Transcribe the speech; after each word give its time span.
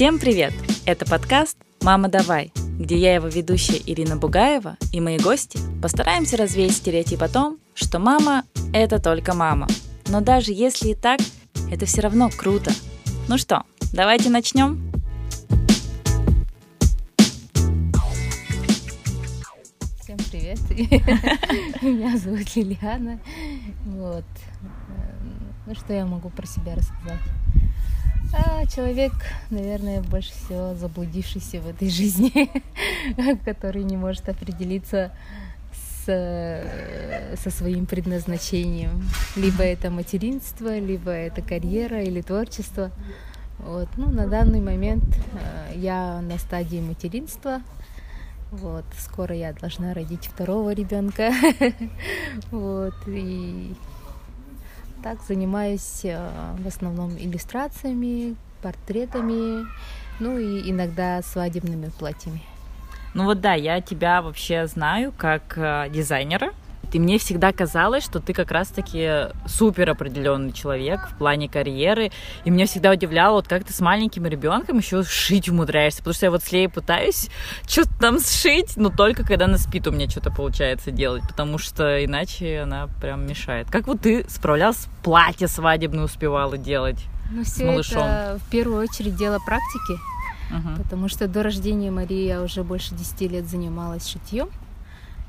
Всем 0.00 0.18
привет! 0.18 0.54
Это 0.86 1.04
подкаст 1.04 1.58
«Мама, 1.82 2.08
давай», 2.08 2.54
где 2.78 2.96
я, 2.96 3.16
его 3.16 3.26
ведущая 3.28 3.82
Ирина 3.84 4.16
Бугаева 4.16 4.78
и 4.94 4.98
мои 4.98 5.18
гости 5.18 5.58
постараемся 5.82 6.38
развеять 6.38 6.72
стереотип 6.72 7.22
о 7.22 7.28
том, 7.28 7.58
что 7.74 7.98
мама– 7.98 8.44
это 8.72 8.98
только 8.98 9.34
мама. 9.34 9.66
Но 10.08 10.22
даже 10.22 10.52
если 10.52 10.92
и 10.92 10.94
так, 10.94 11.20
это 11.70 11.84
все 11.84 12.00
равно 12.00 12.30
круто. 12.34 12.70
Ну 13.28 13.36
что, 13.36 13.64
давайте 13.92 14.30
начнем? 14.30 14.90
Всем 20.00 20.16
привет! 20.30 20.60
Меня 21.82 22.16
зовут 22.16 22.56
Лилиана. 22.56 23.20
Вот. 23.84 24.24
Ну 25.66 25.74
что 25.74 25.92
я 25.92 26.06
могу 26.06 26.30
про 26.30 26.46
себя 26.46 26.74
рассказать? 26.74 27.20
А, 28.32 28.64
человек, 28.66 29.12
наверное, 29.50 30.02
больше 30.02 30.30
всего 30.32 30.74
заблудившийся 30.74 31.60
в 31.60 31.68
этой 31.68 31.90
жизни, 31.90 32.50
который 33.44 33.82
не 33.82 33.96
может 33.96 34.28
определиться 34.28 35.12
с, 36.04 36.64
со 37.36 37.50
своим 37.50 37.86
предназначением. 37.86 39.08
Либо 39.36 39.62
это 39.64 39.90
материнство, 39.90 40.78
либо 40.78 41.10
это 41.10 41.42
карьера 41.42 42.02
или 42.02 42.20
творчество. 42.20 42.90
Вот. 43.58 43.88
Ну, 43.96 44.10
на 44.10 44.26
данный 44.26 44.60
момент 44.60 45.04
э, 45.32 45.72
я 45.76 46.20
на 46.20 46.38
стадии 46.38 46.80
материнства. 46.80 47.60
Вот, 48.50 48.84
скоро 48.98 49.34
я 49.34 49.52
должна 49.52 49.94
родить 49.94 50.26
второго 50.26 50.72
ребенка. 50.72 51.32
Вот, 52.50 52.94
и 53.06 53.74
так 55.02 55.22
занимаюсь 55.22 56.00
э, 56.04 56.18
в 56.58 56.66
основном 56.66 57.16
иллюстрациями, 57.18 58.36
портретами, 58.62 59.66
ну 60.18 60.38
и 60.38 60.70
иногда 60.70 61.22
свадебными 61.22 61.90
платьями. 61.98 62.42
Ну 63.14 63.24
вот 63.24 63.40
да, 63.40 63.54
я 63.54 63.80
тебя 63.80 64.22
вообще 64.22 64.66
знаю 64.66 65.12
как 65.16 65.54
э, 65.56 65.88
дизайнера. 65.90 66.52
И 66.92 66.98
мне 66.98 67.18
всегда 67.18 67.52
казалось, 67.52 68.04
что 68.04 68.20
ты 68.20 68.32
как 68.32 68.50
раз-таки 68.50 69.28
супер 69.46 69.90
определенный 69.90 70.52
человек 70.52 71.08
в 71.10 71.18
плане 71.18 71.48
карьеры. 71.48 72.10
И 72.44 72.50
меня 72.50 72.66
всегда 72.66 72.90
удивляло, 72.92 73.34
вот 73.34 73.48
как 73.48 73.64
ты 73.64 73.72
с 73.72 73.80
маленьким 73.80 74.26
ребенком 74.26 74.78
еще 74.78 75.02
шить 75.02 75.48
умудряешься. 75.48 75.98
Потому 75.98 76.14
что 76.14 76.26
я 76.26 76.30
вот 76.30 76.42
с 76.42 76.52
Леей 76.52 76.68
пытаюсь 76.68 77.28
что-то 77.66 77.90
там 78.00 78.20
сшить, 78.20 78.76
но 78.76 78.90
только 78.90 79.24
когда 79.24 79.44
она 79.44 79.58
спит 79.58 79.86
у 79.86 79.90
меня 79.90 80.08
что-то 80.08 80.30
получается 80.30 80.90
делать. 80.90 81.22
Потому 81.28 81.58
что 81.58 82.04
иначе 82.04 82.60
она 82.60 82.88
прям 83.00 83.26
мешает. 83.26 83.70
Как 83.70 83.86
вот 83.86 84.00
ты 84.00 84.24
справлялась, 84.28 84.86
платье 85.02 85.48
свадебное 85.48 86.04
успевала 86.04 86.56
делать 86.58 87.04
ну, 87.30 87.44
с 87.44 87.58
малышом? 87.58 88.02
это 88.02 88.40
в 88.44 88.50
первую 88.50 88.82
очередь 88.82 89.16
дело 89.16 89.38
практики. 89.44 89.98
Uh-huh. 90.50 90.82
Потому 90.82 91.08
что 91.08 91.28
до 91.28 91.44
рождения 91.44 91.90
Марии 91.90 92.26
я 92.26 92.42
уже 92.42 92.64
больше 92.64 92.94
10 92.94 93.20
лет 93.32 93.48
занималась 93.48 94.08
шитьем. 94.08 94.48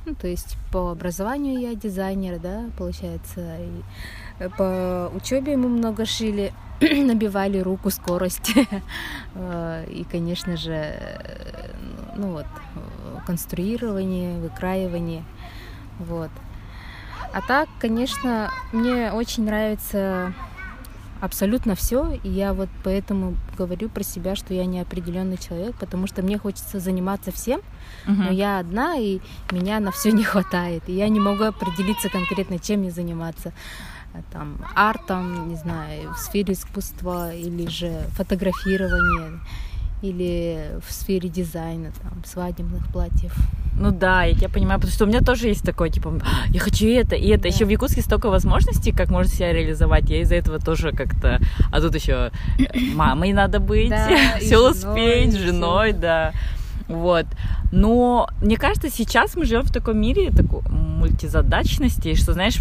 Ну, 0.06 0.16
то 0.16 0.28
есть 0.28 0.58
по 0.72 0.90
образованию 0.90 1.60
я 1.60 1.76
дизайнер, 1.76 2.40
да, 2.40 2.66
получается. 2.78 3.58
И 3.60 3.84
э, 4.40 4.50
по 4.50 5.12
учебе 5.16 5.58
мы 5.58 5.70
много 5.70 6.06
шили, 6.06 6.54
набивали 6.82 7.60
руку, 7.60 7.90
скорость. 7.90 8.54
Э, 9.34 9.86
и, 9.90 10.04
конечно 10.04 10.58
же, 10.58 10.74
э, 10.74 11.74
ну 12.18 12.32
вот, 12.34 12.46
конструирование, 13.26 14.40
выкраивание. 14.40 15.24
Вот. 16.00 16.32
А 17.34 17.42
так, 17.42 17.70
конечно, 17.80 18.52
мне 18.74 19.14
очень 19.14 19.46
нравится 19.46 20.34
абсолютно 21.22 21.76
все. 21.76 22.20
И 22.24 22.30
я 22.30 22.54
вот 22.54 22.70
поэтому 22.84 23.38
говорю 23.58 23.90
про 23.90 24.04
себя, 24.04 24.36
что 24.36 24.54
я 24.54 24.66
неопределенный 24.66 25.38
человек, 25.38 25.76
потому 25.80 26.08
что 26.08 26.22
мне 26.22 26.38
хочется 26.38 26.80
заниматься 26.80 27.32
всем, 27.32 27.62
uh-huh. 28.06 28.14
но 28.14 28.32
я 28.32 28.60
одна, 28.60 28.98
и 28.98 29.20
меня 29.52 29.80
на 29.80 29.92
все 29.92 30.12
не 30.12 30.24
хватает. 30.24 30.84
И 30.88 30.94
я 30.94 31.08
не 31.08 31.20
могу 31.20 31.44
определиться 31.46 32.10
конкретно, 32.10 32.60
чем 32.60 32.82
мне 32.82 32.92
заниматься 32.92 33.54
там 34.32 34.58
артом, 34.76 35.48
не 35.48 35.56
знаю, 35.56 36.14
в 36.14 36.18
сфере 36.18 36.54
искусства 36.54 37.34
или 37.34 37.68
же 37.68 38.04
фотографирования 38.10 39.40
или 40.02 40.80
в 40.88 40.92
сфере 40.92 41.30
дизайна, 41.30 41.92
там, 42.02 42.24
свадебных 42.26 42.88
платьев. 42.92 43.34
Ну 43.80 43.92
да, 43.92 44.24
я 44.24 44.50
понимаю, 44.50 44.80
потому 44.80 44.94
что 44.94 45.06
у 45.06 45.08
меня 45.08 45.22
тоже 45.22 45.48
есть 45.48 45.64
такое, 45.64 45.90
типа, 45.90 46.20
я 46.50 46.60
хочу 46.60 46.88
это 46.88 47.16
и 47.16 47.28
это. 47.30 47.44
Да. 47.44 47.50
Еще 47.50 47.66
в 47.66 47.70
Якутске 47.70 48.02
столько 48.02 48.30
возможностей, 48.30 48.92
как 48.92 49.10
можно 49.10 49.32
себя 49.32 49.54
реализовать. 49.54 50.10
Я 50.10 50.22
из-за 50.22 50.36
этого 50.36 50.60
тоже 50.60 50.92
как-то... 50.92 51.40
А 51.72 51.82
тут 51.82 51.96
еще 51.96 52.32
э, 52.60 52.80
мамой 52.94 53.34
надо 53.34 53.60
быть, 53.60 53.94
все 54.40 54.70
успеть, 54.70 55.36
женой, 55.36 55.94
да. 55.94 56.34
Вот. 56.92 57.26
Но 57.72 58.28
мне 58.42 58.58
кажется, 58.58 58.90
сейчас 58.90 59.36
мы 59.36 59.46
живем 59.46 59.64
в 59.64 59.72
таком 59.72 60.00
мире 60.00 60.30
такой 60.32 60.62
мультизадачности, 60.70 62.16
что, 62.16 62.34
знаешь, 62.34 62.58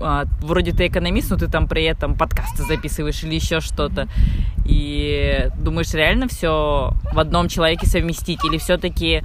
а, 0.00 0.24
вроде 0.40 0.72
ты 0.72 0.86
экономист, 0.86 1.30
но 1.30 1.36
ты 1.36 1.48
там 1.48 1.68
при 1.68 1.84
этом 1.84 2.16
подкасты 2.16 2.62
записываешь 2.64 3.22
или 3.22 3.34
еще 3.34 3.60
что-то. 3.60 4.08
И 4.64 5.48
думаешь, 5.58 5.92
реально 5.94 6.28
все 6.28 6.92
в 7.12 7.18
одном 7.18 7.48
человеке 7.48 7.86
совместить? 7.86 8.44
Или 8.44 8.58
все-таки 8.58 9.22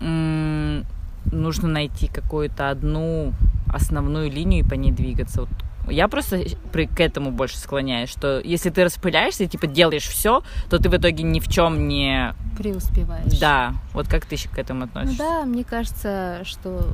нужно 0.00 1.68
найти 1.68 2.06
какую-то 2.06 2.70
одну 2.70 3.32
основную 3.72 4.30
линию 4.30 4.64
и 4.64 4.68
по 4.68 4.74
ней 4.74 4.92
двигаться? 4.92 5.42
Вот 5.42 5.50
я 5.90 6.08
просто 6.08 6.42
к 6.72 7.00
этому 7.00 7.30
больше 7.30 7.58
склоняюсь, 7.58 8.10
что 8.10 8.40
если 8.40 8.70
ты 8.70 8.84
распыляешься 8.84 9.44
и 9.44 9.48
типа 9.48 9.66
делаешь 9.66 10.06
все, 10.06 10.42
то 10.70 10.78
ты 10.78 10.88
в 10.88 10.96
итоге 10.96 11.22
ни 11.22 11.40
в 11.40 11.48
чем 11.48 11.88
не 11.88 12.34
преуспеваешь. 12.58 13.38
Да, 13.38 13.74
вот 13.94 14.08
как 14.08 14.26
ты 14.26 14.36
к 14.36 14.58
этому 14.58 14.84
относишься? 14.84 15.22
Ну 15.22 15.28
да, 15.28 15.44
мне 15.44 15.64
кажется, 15.64 16.40
что 16.44 16.86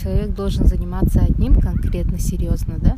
человек 0.00 0.30
должен 0.30 0.66
заниматься 0.66 1.20
одним 1.20 1.60
конкретно 1.60 2.18
серьезно, 2.18 2.74
да, 2.78 2.96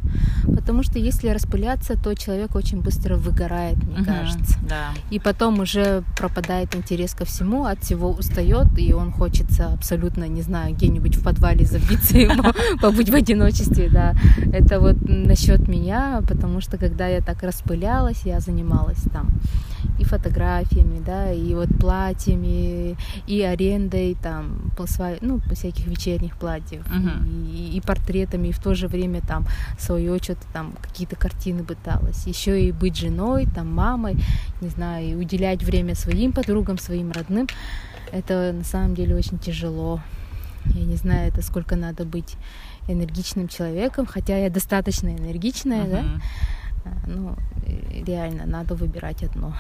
потому 0.55 0.83
что 0.83 0.99
если 0.99 1.29
распыляться, 1.29 1.97
то 2.03 2.15
человек 2.15 2.55
очень 2.55 2.81
быстро 2.81 3.17
выгорает, 3.17 3.77
мне 3.83 3.99
угу, 3.99 4.05
кажется. 4.07 4.59
Да. 4.69 4.91
И 5.11 5.19
потом 5.19 5.61
уже 5.61 6.03
пропадает 6.17 6.75
интерес 6.75 7.15
ко 7.15 7.25
всему, 7.25 7.65
от 7.65 7.83
всего 7.83 8.11
устает, 8.11 8.67
и 8.79 8.93
он 8.93 9.13
хочется 9.13 9.73
абсолютно, 9.73 10.25
не 10.25 10.43
знаю, 10.43 10.75
где-нибудь 10.75 11.17
в 11.17 11.23
подвале 11.23 11.65
забиться 11.67 12.19
ему, 12.19 12.53
побыть 12.81 13.11
в 13.11 13.15
одиночестве, 13.15 13.89
да. 13.91 14.15
Это 14.53 14.81
вот 14.81 14.97
насчет 15.29 15.69
меня, 15.69 16.23
потому 16.27 16.61
что 16.61 16.79
когда 16.79 17.07
я 17.07 17.21
так 17.21 17.43
распылялась, 17.43 18.23
я 18.25 18.41
занималась 18.41 19.03
там 19.13 19.31
и 19.99 20.05
фотографиями, 20.05 21.03
да, 21.05 21.33
и 21.33 21.55
вот 21.55 21.69
платьями, 21.79 22.97
и 23.27 23.43
арендой 23.43 24.17
там, 24.23 24.73
по 24.77 24.87
ну, 25.21 25.41
по 25.41 25.55
всяких 25.55 25.87
вечерних 25.87 26.37
платьев, 26.37 26.83
uh-huh. 26.87 27.53
и, 27.53 27.77
и 27.77 27.81
портретами, 27.81 28.49
и 28.49 28.53
в 28.53 28.59
то 28.59 28.75
же 28.75 28.89
время 28.89 29.21
там 29.21 29.47
свое 29.79 30.19
что-то 30.19 30.47
там, 30.53 30.73
какие-то 30.81 31.17
картины 31.17 31.65
пыталась. 31.65 32.27
Еще 32.27 32.61
и 32.63 32.73
быть 32.73 32.97
женой, 32.97 33.47
там, 33.55 33.73
мамой, 33.73 34.17
не 34.61 34.69
знаю, 34.69 35.09
и 35.09 35.15
уделять 35.15 35.63
время 35.63 35.95
своим 35.95 36.33
подругам, 36.33 36.79
своим 36.79 37.13
родным. 37.13 37.47
Это 38.13 38.53
на 38.53 38.65
самом 38.65 38.95
деле 38.95 39.15
очень 39.15 39.39
тяжело. 39.39 40.01
Я 40.75 40.85
не 40.85 40.97
знаю, 40.97 41.29
это 41.29 41.43
сколько 41.43 41.77
надо 41.77 42.05
быть 42.05 42.37
энергичным 42.89 43.49
человеком, 43.49 44.07
хотя 44.07 44.37
я 44.37 44.51
достаточно 44.51 45.09
энергичная, 45.09 45.85
uh-huh. 45.85 45.91
да, 45.91 46.05
ну, 47.07 47.37
реально, 48.07 48.47
надо 48.47 48.75
выбирать 48.75 49.23
одно. 49.23 49.55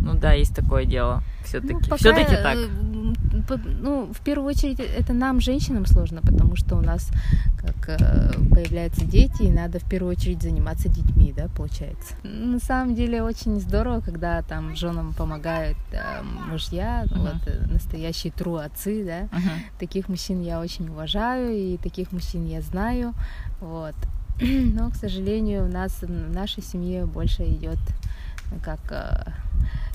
Ну 0.00 0.14
да, 0.14 0.32
есть 0.32 0.54
такое 0.54 0.84
дело. 0.84 1.22
Все-таки, 1.44 1.74
ну, 1.90 1.96
все-таки 1.96 2.36
так. 2.36 2.56
Э, 2.56 3.58
ну, 3.80 4.12
в 4.12 4.20
первую 4.20 4.48
очередь, 4.48 4.80
это 4.80 5.12
нам, 5.12 5.40
женщинам, 5.40 5.86
сложно, 5.86 6.20
потому 6.22 6.56
что 6.56 6.76
у 6.76 6.80
нас 6.80 7.10
как 7.58 8.00
э, 8.00 8.32
появляются 8.50 9.04
дети, 9.04 9.42
и 9.42 9.50
надо 9.50 9.78
в 9.80 9.88
первую 9.88 10.12
очередь 10.12 10.42
заниматься 10.42 10.88
детьми, 10.88 11.34
да, 11.36 11.48
получается. 11.48 12.14
На 12.22 12.58
самом 12.58 12.94
деле 12.94 13.22
очень 13.22 13.60
здорово, 13.60 14.00
когда 14.00 14.42
там 14.42 14.76
женам 14.76 15.12
помогают 15.14 15.78
э, 15.92 16.22
мужья, 16.50 17.04
uh-huh. 17.04 17.18
вот 17.18 17.70
настоящие 17.72 18.32
тру 18.32 18.54
отцы, 18.54 19.04
да. 19.04 19.22
Uh-huh. 19.22 19.78
Таких 19.78 20.08
мужчин 20.08 20.40
я 20.42 20.60
очень 20.60 20.88
уважаю, 20.88 21.52
и 21.52 21.76
таких 21.76 22.12
мужчин 22.12 22.46
я 22.46 22.62
знаю, 22.62 23.14
вот. 23.60 23.96
Но, 24.40 24.90
к 24.90 24.96
сожалению, 24.96 25.64
у 25.64 25.68
нас 25.68 26.00
в 26.00 26.32
нашей 26.32 26.62
семье 26.62 27.06
больше 27.06 27.44
идет, 27.44 27.78
как 28.62 28.80
э, 28.90 29.30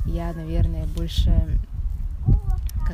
я, 0.05 0.33
наверное, 0.33 0.85
больше. 0.85 1.31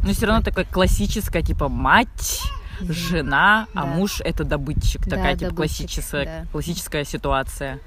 Но 0.04 0.14
все 0.14 0.28
равно 0.28 0.44
такая 0.44 0.66
классическая, 0.66 1.42
типа 1.42 1.68
мать, 1.68 2.42
жена, 2.82 3.68
а 3.74 3.76
да. 3.76 3.82
а 3.82 3.86
муж 3.86 4.22
это 4.24 4.44
добытчик. 4.44 5.04
Да, 5.06 5.18
такая 5.18 5.36
типа 5.36 5.52
добытчик, 5.52 5.88
классическая, 5.88 6.26
да. 6.26 6.46
классическая 6.52 7.04
ситуация. 7.04 7.80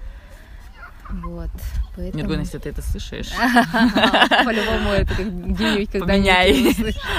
Вот. 1.11 1.51
Поэтому... 1.95 2.23
Миргон, 2.23 2.41
если 2.41 2.59
ты 2.59 2.71
это 2.71 2.83
слышишь. 2.83 3.31
По-любому 4.45 4.91
это 4.91 5.15
где-нибудь 5.15 5.91
когда 5.93 6.07
Поменяй 6.07 6.75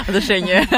отношения. 0.08 0.68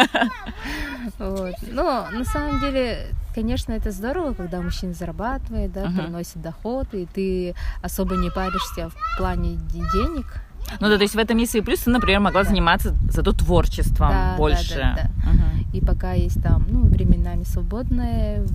Вот. 1.19 1.53
Но 1.71 2.07
на 2.11 2.25
самом 2.25 2.59
деле 2.59 3.07
конечно, 3.35 3.73
это 3.73 3.91
здорово, 3.91 4.33
когда 4.33 4.61
мужчина 4.61 4.93
зарабатывает, 4.93 5.73
да, 5.73 5.83
uh-huh. 5.83 6.03
приносит 6.03 6.41
доход, 6.41 6.87
и 6.93 7.05
ты 7.05 7.53
особо 7.83 8.15
не 8.15 8.31
паришься 8.31 8.89
в 8.89 9.17
плане 9.17 9.57
денег, 9.73 10.41
Ну 10.79 10.87
да, 10.89 10.95
то 10.95 11.03
есть 11.03 11.15
в 11.15 11.19
этом 11.19 11.37
есть 11.37 11.51
свои 11.51 11.61
плюсы. 11.61 11.83
Ты, 11.85 11.91
например, 11.91 12.21
могла 12.21 12.43
да. 12.43 12.49
заниматься 12.49 12.95
зато 13.09 13.33
творчеством 13.33 14.09
да, 14.09 14.35
больше. 14.37 14.75
Да, 14.75 14.95
да, 14.95 15.09
да. 15.23 15.29
Угу. 15.29 15.77
И 15.77 15.85
пока 15.85 16.13
есть 16.13 16.41
там, 16.41 16.65
ну, 16.69 16.87
временами 16.87 17.43
свободное, 17.43 18.45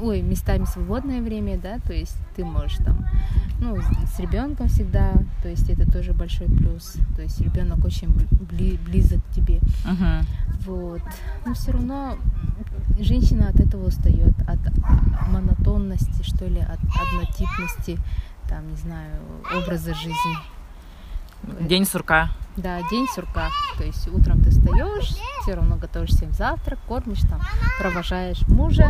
ой, 0.00 0.22
местами 0.22 0.64
свободное 0.64 1.20
время, 1.20 1.58
да, 1.58 1.78
то 1.78 1.92
есть 1.92 2.16
ты 2.36 2.44
можешь 2.44 2.78
там, 2.78 3.06
ну, 3.60 3.76
с 3.80 4.18
ребенком 4.18 4.68
всегда, 4.68 5.12
то 5.42 5.48
есть 5.48 5.68
это 5.68 5.90
тоже 5.90 6.12
большой 6.12 6.46
плюс, 6.46 6.96
то 7.16 7.22
есть 7.22 7.40
ребенок 7.40 7.84
очень 7.84 8.08
бли, 8.30 8.78
близок 8.84 9.20
к 9.26 9.34
тебе, 9.34 9.58
uh-huh. 9.84 10.24
вот, 10.66 11.02
но 11.44 11.54
все 11.54 11.72
равно 11.72 12.16
женщина 12.98 13.48
от 13.48 13.60
этого 13.60 13.86
устает, 13.86 14.34
от 14.46 14.58
монотонности, 15.28 16.22
что 16.22 16.46
ли, 16.46 16.60
от 16.60 16.80
однотипности, 17.00 17.98
там, 18.48 18.68
не 18.68 18.76
знаю, 18.76 19.20
образа 19.56 19.94
жизни. 19.94 20.36
День 21.60 21.86
сурка. 21.86 22.30
Да, 22.56 22.80
день 22.90 23.06
сурка. 23.14 23.48
То 23.78 23.84
есть 23.84 24.08
утром 24.08 24.42
ты 24.42 24.50
встаешь, 24.50 25.16
все 25.42 25.54
равно 25.54 25.76
готовишь 25.76 26.10
всем 26.10 26.32
завтрак, 26.32 26.78
кормишь 26.86 27.20
там, 27.20 27.40
провожаешь 27.78 28.46
мужа, 28.48 28.88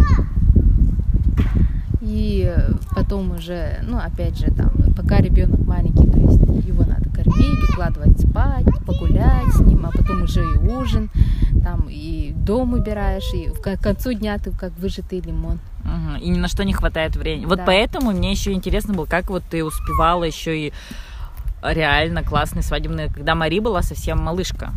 и 2.01 2.55
потом 2.95 3.33
уже, 3.33 3.81
ну, 3.83 3.99
опять 3.99 4.39
же, 4.39 4.51
там, 4.51 4.71
пока 4.97 5.19
ребенок 5.19 5.61
маленький, 5.61 6.09
то 6.11 6.19
есть 6.19 6.67
его 6.67 6.85
надо 6.85 7.11
кормить, 7.11 7.71
укладывать 7.71 8.21
спать, 8.21 8.65
погулять 8.87 9.53
с 9.53 9.61
ним, 9.61 9.85
а 9.85 9.91
потом 9.91 10.23
уже 10.23 10.41
и 10.41 10.59
ужин, 10.59 11.11
там, 11.63 11.89
и 11.91 12.33
дом 12.35 12.73
убираешь, 12.73 13.33
и 13.35 13.51
к 13.51 13.83
концу 13.83 14.15
дня 14.15 14.39
ты 14.39 14.51
как 14.51 14.73
выжатый 14.79 15.21
лимон. 15.21 15.59
Угу. 15.85 16.23
И 16.23 16.29
ни 16.31 16.39
на 16.39 16.49
что 16.49 16.65
не 16.65 16.73
хватает 16.73 17.17
времени. 17.17 17.45
Вот 17.45 17.59
да. 17.59 17.65
поэтому 17.67 18.13
мне 18.13 18.31
еще 18.31 18.53
интересно 18.53 18.95
было, 18.95 19.07
как 19.07 19.29
вот 19.29 19.43
ты 19.51 19.63
успевала 19.65 20.25
еще 20.25 20.69
и 20.69 20.73
реально 21.63 22.23
классные 22.23 22.63
свадебные, 22.63 23.09
когда 23.09 23.35
Мари 23.35 23.61
была 23.61 23.83
совсем 23.83 24.19
малышка. 24.19 24.73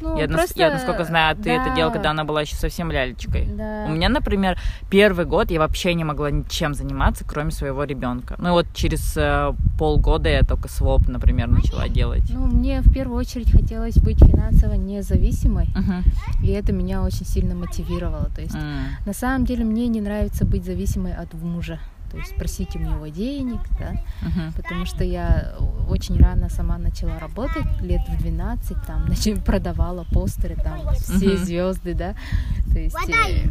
Ну, 0.00 0.18
я, 0.18 0.28
просто... 0.28 0.58
я, 0.58 0.70
насколько 0.70 1.04
знаю, 1.04 1.36
ты 1.36 1.44
да. 1.44 1.62
это 1.62 1.74
делала, 1.74 1.92
когда 1.92 2.10
она 2.10 2.24
была 2.24 2.42
еще 2.42 2.56
совсем 2.56 2.90
лялечкой. 2.90 3.46
Да. 3.46 3.86
У 3.88 3.92
меня, 3.92 4.08
например, 4.08 4.58
первый 4.90 5.26
год 5.26 5.50
я 5.50 5.58
вообще 5.58 5.94
не 5.94 6.04
могла 6.04 6.30
ничем 6.30 6.74
заниматься, 6.74 7.24
кроме 7.24 7.50
своего 7.50 7.84
ребенка. 7.84 8.36
Ну 8.38 8.48
и 8.48 8.52
вот 8.52 8.66
через 8.74 9.16
э, 9.16 9.52
полгода 9.78 10.28
я 10.28 10.42
только 10.42 10.68
своп, 10.68 11.08
например, 11.08 11.48
начала 11.48 11.88
делать. 11.88 12.24
Ну, 12.30 12.46
мне 12.46 12.80
в 12.80 12.92
первую 12.92 13.18
очередь 13.18 13.50
хотелось 13.50 13.96
быть 13.96 14.18
финансово 14.18 14.74
независимой, 14.74 15.66
uh-huh. 15.66 16.44
и 16.44 16.50
это 16.50 16.72
меня 16.72 17.02
очень 17.02 17.26
сильно 17.26 17.54
мотивировало. 17.54 18.30
То 18.34 18.40
есть, 18.40 18.54
uh-huh. 18.54 19.06
на 19.06 19.12
самом 19.12 19.44
деле, 19.44 19.64
мне 19.64 19.88
не 19.88 20.00
нравится 20.00 20.44
быть 20.44 20.64
зависимой 20.64 21.14
от 21.14 21.32
мужа 21.34 21.78
то 22.10 22.16
есть 22.18 22.34
просить 22.36 22.74
у 22.76 22.78
него 22.78 23.06
денег, 23.08 23.60
да, 23.78 23.92
uh-huh. 24.22 24.56
потому 24.56 24.84
что 24.86 25.04
я 25.04 25.54
очень 25.88 26.18
рано 26.18 26.48
сама 26.48 26.78
начала 26.78 27.18
работать, 27.18 27.66
лет 27.80 28.02
в 28.08 28.18
12, 28.18 28.76
там, 28.86 29.04
значит, 29.06 29.44
продавала 29.44 30.04
постеры, 30.04 30.56
там, 30.56 30.80
все 30.94 31.34
uh-huh. 31.34 31.36
звезды, 31.36 31.94
да, 31.94 32.14
то 32.72 32.78
есть... 32.78 32.96
Э, 33.08 33.48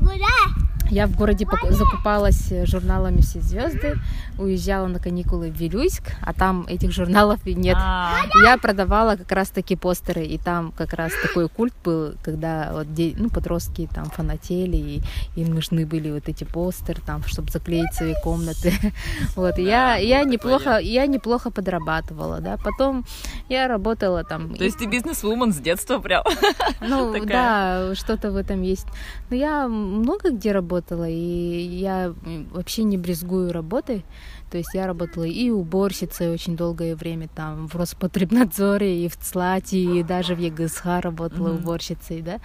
я 0.91 1.06
в 1.06 1.15
городе 1.15 1.45
закупалась 1.69 2.51
журналами 2.63 3.21
«Все 3.21 3.39
звезды», 3.41 4.00
уезжала 4.39 4.88
на 4.88 5.00
каникулы 5.00 5.51
в 5.51 5.55
Вилюйск, 5.55 6.03
а 6.21 6.33
там 6.33 6.65
этих 6.67 6.91
журналов 6.91 7.39
и 7.45 7.53
нет. 7.53 7.77
А. 7.79 8.21
Я 8.44 8.57
продавала 8.57 9.15
как 9.15 9.31
раз 9.31 9.50
таки 9.50 9.75
постеры, 9.75 10.25
и 10.25 10.39
там 10.39 10.71
как 10.71 10.94
раз 10.94 11.12
такой 11.21 11.47
культ 11.47 11.75
был, 11.83 12.15
когда 12.23 12.71
вот 12.73 12.88
ну, 13.17 13.29
подростки 13.29 13.88
там 13.94 14.05
фанатели, 14.05 14.77
и 14.77 15.01
им 15.35 15.53
нужны 15.53 15.85
были 15.85 16.09
вот 16.09 16.27
эти 16.27 16.44
постеры, 16.44 17.01
там, 17.05 17.23
чтобы 17.25 17.51
заклеить 17.51 17.94
свои 17.94 18.15
комнаты. 18.23 18.49
Вот, 19.36 19.60
и 19.60 19.63
я, 19.63 19.96
я 19.98 20.24
неплохо, 20.24 20.80
я 20.80 21.07
неплохо 21.07 21.51
подрабатывала, 21.51 22.40
да. 22.40 22.57
Потом 22.57 23.06
я 23.50 23.68
работала 23.68 24.24
там. 24.24 24.56
То 24.56 24.63
есть 24.63 24.78
ты 24.78 24.86
бизнес-вумен 24.86 25.54
с 25.54 25.57
детства 25.57 26.00
прям? 26.00 26.24
Ну, 26.81 27.13
да, 27.25 27.94
что-то 27.96 28.31
в 28.31 28.36
этом 28.36 28.62
есть. 28.62 28.88
Но 29.30 29.36
я 29.36 29.68
много 29.68 30.31
где 30.31 30.51
работала, 30.51 31.07
и 31.07 31.16
я 31.16 32.13
вообще 32.51 32.84
не 32.84 32.98
брезгую 32.98 33.51
работой. 33.51 34.04
То 34.50 34.57
есть 34.57 34.74
я 34.74 34.88
работала 34.88 35.24
и 35.24 35.50
уборщицей 35.50 36.30
очень 36.31 36.57
долгое 36.57 36.96
время 36.96 37.28
там 37.28 37.68
в 37.68 37.75
Роспотребнадзоре, 37.75 39.06
и 39.06 39.07
в 39.07 39.18
ЦЛАТе, 39.18 39.78
и 39.78 40.04
даже 40.04 40.36
в 40.36 40.40
ЕГСХ 40.40 40.86
работала 41.01 41.50
mm-hmm. 41.50 41.60
уборщицей, 41.60 42.22
да, 42.22 42.40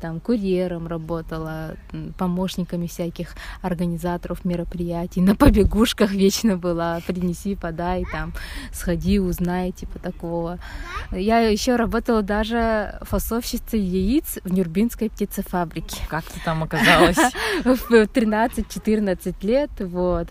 там 0.00 0.20
курьером 0.20 0.86
работала, 0.86 1.76
помощниками 2.18 2.86
всяких 2.86 3.34
организаторов 3.62 4.44
мероприятий, 4.44 5.20
на 5.20 5.36
побегушках 5.36 6.12
вечно 6.12 6.56
была, 6.56 7.00
принеси, 7.06 7.54
подай, 7.54 8.04
там, 8.10 8.32
сходи, 8.72 9.18
узнай, 9.20 9.72
типа 9.72 9.98
такого. 9.98 10.58
Я 11.10 11.40
еще 11.40 11.76
работала 11.76 12.22
даже 12.22 12.98
фасовщицей 13.02 13.80
яиц 13.80 14.38
в 14.44 14.52
Нюрбинской 14.52 15.10
птицефабрике. 15.10 16.02
Как 16.08 16.24
ты 16.24 16.40
там 16.44 16.62
оказалась? 16.62 17.16
В 17.64 17.92
13-14 17.92 19.34
лет, 19.42 19.70
вот. 19.80 20.28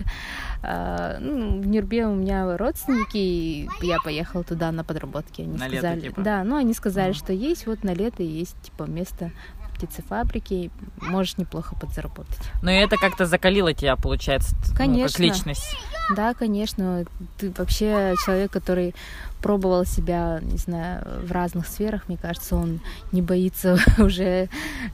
А, 0.61 1.17
ну, 1.19 1.61
в 1.61 1.67
Нюрбе 1.67 2.06
у 2.06 2.15
меня 2.15 2.57
родственники, 2.57 3.17
и 3.17 3.67
я 3.81 3.97
поехала 4.03 4.44
туда 4.44 4.71
на 4.71 4.83
подработки. 4.83 5.41
Они 5.41 5.53
на 5.53 5.69
сказали, 5.69 5.95
лето, 5.95 6.07
типа? 6.09 6.21
да, 6.21 6.44
ну 6.44 6.57
они 6.57 6.73
сказали, 6.73 7.13
mm. 7.13 7.17
что 7.17 7.33
есть 7.33 7.65
вот 7.65 7.83
на 7.83 7.94
лето 7.94 8.23
есть 8.23 8.61
типа 8.61 8.83
место 8.83 9.31
птицефабрики, 9.79 10.71
можешь 11.01 11.38
неплохо 11.38 11.75
подзаработать. 11.75 12.38
Ну 12.61 12.69
и 12.69 12.75
это 12.75 12.97
как-то 12.97 13.25
закалило 13.25 13.73
тебя, 13.73 13.95
получается, 13.95 14.56
конечно. 14.75 15.03
Ну, 15.03 15.07
как 15.07 15.19
личность. 15.19 15.77
Да, 16.15 16.33
конечно. 16.33 17.06
Ты 17.38 17.51
вообще 17.51 18.15
человек, 18.25 18.51
который 18.51 18.94
пробовал 19.41 19.85
себя, 19.85 20.39
не 20.41 20.57
знаю, 20.57 21.06
в 21.23 21.31
разных 21.31 21.67
сферах, 21.67 22.09
мне 22.09 22.17
кажется, 22.17 22.57
он 22.57 22.81
не 23.13 23.21
боится 23.21 23.77
уже 23.97 24.50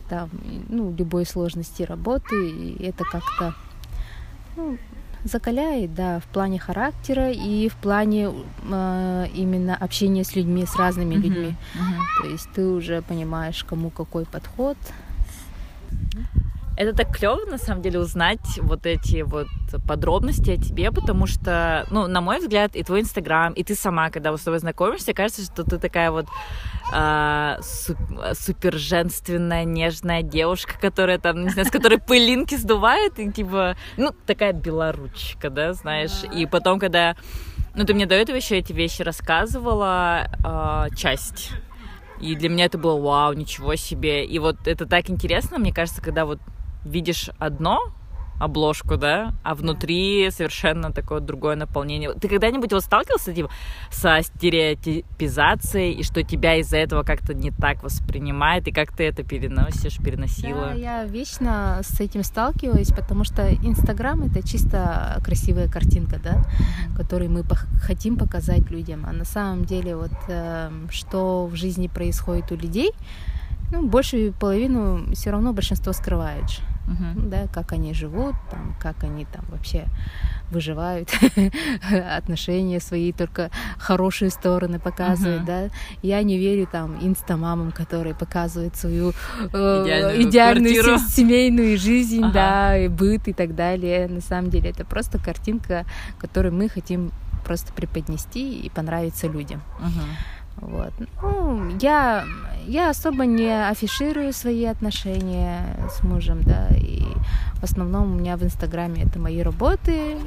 там, 0.08 0.30
ну, 0.70 0.94
любой 0.96 1.26
сложности 1.26 1.82
работы, 1.82 2.50
и 2.50 2.84
это 2.84 3.04
как-то 3.06 3.56
ну, 4.56 4.78
закаляет, 5.26 5.94
да, 5.94 6.20
в 6.20 6.26
плане 6.26 6.60
характера 6.60 7.32
и 7.32 7.68
в 7.68 7.76
плане 7.76 8.32
э, 8.64 9.26
именно 9.34 9.76
общения 9.76 10.24
с 10.24 10.36
людьми, 10.36 10.66
с 10.66 10.76
разными 10.78 11.16
uh-huh, 11.16 11.22
людьми. 11.22 11.56
Uh-huh. 11.74 12.22
То 12.22 12.28
есть 12.30 12.48
ты 12.54 12.66
уже 12.66 13.02
понимаешь, 13.02 13.64
кому 13.64 13.90
какой 13.90 14.26
подход. 14.26 14.78
Это 16.78 16.94
так 16.94 17.16
клево, 17.16 17.46
на 17.46 17.58
самом 17.58 17.82
деле, 17.82 18.00
узнать 18.00 18.60
вот 18.60 18.86
эти 18.86 19.22
вот 19.22 19.48
подробности 19.88 20.52
о 20.52 20.58
тебе, 20.58 20.92
потому 20.92 21.26
что, 21.26 21.86
ну, 21.90 22.08
на 22.08 22.20
мой 22.20 22.40
взгляд, 22.40 22.76
и 22.76 22.84
твой 22.84 23.02
Инстаграм, 23.02 23.54
и 23.54 23.64
ты 23.64 23.76
сама, 23.76 24.10
когда 24.10 24.36
с 24.36 24.42
тобой 24.42 24.60
знакомишься, 24.60 25.14
кажется, 25.14 25.44
что 25.44 25.64
ты 25.64 25.78
такая 25.78 26.12
вот 26.12 26.28
э, 26.94 27.58
супер 28.34 28.76
женственная, 28.76 29.64
нежная 29.64 30.22
девушка, 30.22 30.74
которая 30.80 31.18
там, 31.18 31.44
не 31.44 31.50
знаю, 31.50 31.68
с 31.68 31.72
которой 31.72 31.98
пылинки 31.98 32.56
сдувает, 32.56 33.20
и 33.20 33.32
типа, 33.32 33.78
ну, 33.96 34.12
такая 34.26 34.52
белоручка, 34.52 35.50
да, 35.50 35.72
знаешь. 35.74 36.24
И 36.34 36.46
потом, 36.46 36.80
когда, 36.80 37.16
ну, 37.74 37.86
ты 37.86 37.94
мне 37.94 38.06
до 38.06 38.16
этого 38.16 38.36
еще 38.36 38.58
эти 38.58 38.74
вещи 38.74 39.02
рассказывала, 39.02 40.28
э, 40.44 40.96
часть 40.96 41.54
и 42.20 42.34
для 42.36 42.48
меня 42.48 42.66
это 42.66 42.78
было 42.78 43.00
вау, 43.00 43.34
ничего 43.34 43.76
себе. 43.76 44.26
И 44.26 44.40
вот 44.40 44.68
это 44.68 44.86
так 44.86 45.10
интересно, 45.10 45.58
мне 45.58 45.74
кажется, 45.74 46.02
когда 46.02 46.26
вот 46.26 46.40
видишь 46.86 47.30
одно, 47.40 47.80
обложку, 48.40 48.98
да, 48.98 49.34
а 49.44 49.56
внутри 49.56 50.30
совершенно 50.32 50.92
такое 50.92 51.20
другое 51.20 51.56
наполнение. 51.56 52.14
Ты 52.14 52.28
когда-нибудь 52.28 52.72
вот 52.74 52.84
сталкивался 52.84 53.34
типа, 53.34 53.50
со 53.90 54.22
стереотипизацией, 54.22 55.94
и 55.94 56.04
что 56.04 56.24
тебя 56.24 56.56
из-за 56.56 56.78
этого 56.78 57.04
как-то 57.04 57.34
не 57.34 57.52
так 57.52 57.84
воспринимает, 57.84 58.68
и 58.68 58.72
как 58.72 58.92
ты 58.92 59.06
это 59.06 59.24
переносишь, 59.24 59.98
переносила? 59.98 60.68
Да, 60.68 60.74
я 60.74 61.04
вечно 61.06 61.80
с 61.82 62.00
этим 62.00 62.24
сталкиваюсь, 62.24 62.90
потому 62.90 63.24
что 63.24 63.54
Инстаграм— 63.54 64.22
это 64.24 64.46
чисто 64.46 65.22
красивая 65.24 65.70
картинка, 65.70 66.20
да, 66.22 66.46
которую 66.98 67.32
мы 67.32 67.44
хотим 67.82 68.18
показать 68.18 68.70
людям, 68.70 69.06
а 69.08 69.14
на 69.14 69.26
самом 69.26 69.66
деле 69.66 69.96
вот 69.96 70.12
э, 70.28 70.72
что 70.90 71.48
в 71.48 71.56
жизни 71.56 71.88
происходит 71.88 72.52
у 72.52 72.56
людей, 72.56 72.92
ну, 73.72 73.88
большую 73.88 74.34
половину 74.34 75.14
все 75.14 75.32
равно 75.32 75.54
большинство 75.54 75.94
скрывает 75.94 76.44
uh-huh. 76.88 77.30
да, 77.30 77.48
как 77.48 77.74
они 77.74 77.94
живут, 77.94 78.36
там, 78.52 78.76
как 78.80 79.04
они 79.04 79.26
там 79.26 79.44
вообще 79.50 79.88
выживают, 80.52 81.10
отношения 82.18 82.80
свои, 82.80 83.12
только 83.12 83.50
хорошие 83.78 84.30
стороны 84.30 84.80
показывают, 84.80 85.44
uh-huh. 85.44 85.70
да. 85.70 85.76
Я 86.02 86.22
не 86.24 86.38
верю 86.38 86.68
там 86.72 86.98
инстамамам, 87.02 87.72
которые 87.72 88.16
показывают 88.16 88.76
свою 88.76 89.14
э, 89.40 89.48
идеальную, 89.54 90.22
идеальную 90.30 91.00
семейную 91.00 91.78
жизнь, 91.78 92.22
uh-huh. 92.22 92.32
да, 92.32 92.78
и 92.78 92.88
быт 92.88 93.28
и 93.28 93.34
так 93.34 93.56
далее. 93.56 94.08
На 94.08 94.22
самом 94.22 94.50
деле 94.50 94.70
это 94.70 94.86
просто 94.86 95.18
картинка, 95.18 95.86
которую 96.20 96.54
мы 96.54 96.70
хотим 96.70 97.12
просто 97.46 97.74
преподнести 97.74 98.60
и 98.60 98.70
понравиться 98.70 99.28
людям. 99.28 99.62
Uh-huh. 99.80 100.36
Вот. 100.58 100.94
Ну, 101.22 101.78
я, 101.82 102.26
я 102.68 102.90
особо 102.90 103.26
не 103.26 103.70
афиширую 103.70 104.34
свои 104.34 104.66
отношения 104.66 105.78
с 105.90 106.04
мужем, 106.04 106.42
да, 106.44 106.68
и 106.76 107.04
в 107.56 107.64
основном 107.64 108.12
у 108.12 108.20
меня 108.20 108.38
в 108.38 108.44
Инстаграме 108.44 109.04
это 109.04 109.20
мои 109.20 109.42
работы, 109.42 110.18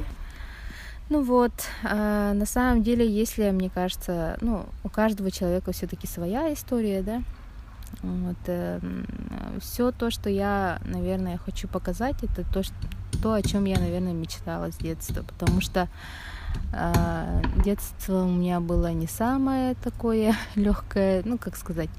Ну 1.09 1.23
вот, 1.23 1.51
э, 1.83 2.33
на 2.35 2.45
самом 2.45 2.83
деле, 2.83 3.03
если, 3.09 3.49
мне 3.49 3.71
кажется, 3.71 4.37
ну, 4.41 4.65
у 4.83 4.89
каждого 4.89 5.31
человека 5.31 5.71
все-таки 5.71 6.05
своя 6.05 6.53
история, 6.53 7.01
да, 7.01 7.23
вот, 8.03 8.37
э, 8.45 8.79
все 9.59 9.91
то, 9.91 10.11
что 10.11 10.29
я, 10.29 10.79
наверное, 10.85 11.39
хочу 11.39 11.67
показать, 11.67 12.23
это 12.23 12.43
то, 12.53 12.61
что, 12.61 12.75
то, 13.23 13.33
о 13.33 13.41
чем 13.41 13.65
я, 13.65 13.79
наверное, 13.79 14.13
мечтала 14.13 14.71
с 14.71 14.77
детства, 14.77 15.23
потому 15.23 15.61
что 15.61 15.87
детство 17.63 18.23
у 18.23 18.31
меня 18.31 18.59
было 18.59 18.91
не 18.91 19.07
самое 19.07 19.75
такое 19.75 20.35
легкое, 20.55 21.21
ну, 21.25 21.37
как 21.37 21.55
сказать, 21.55 21.89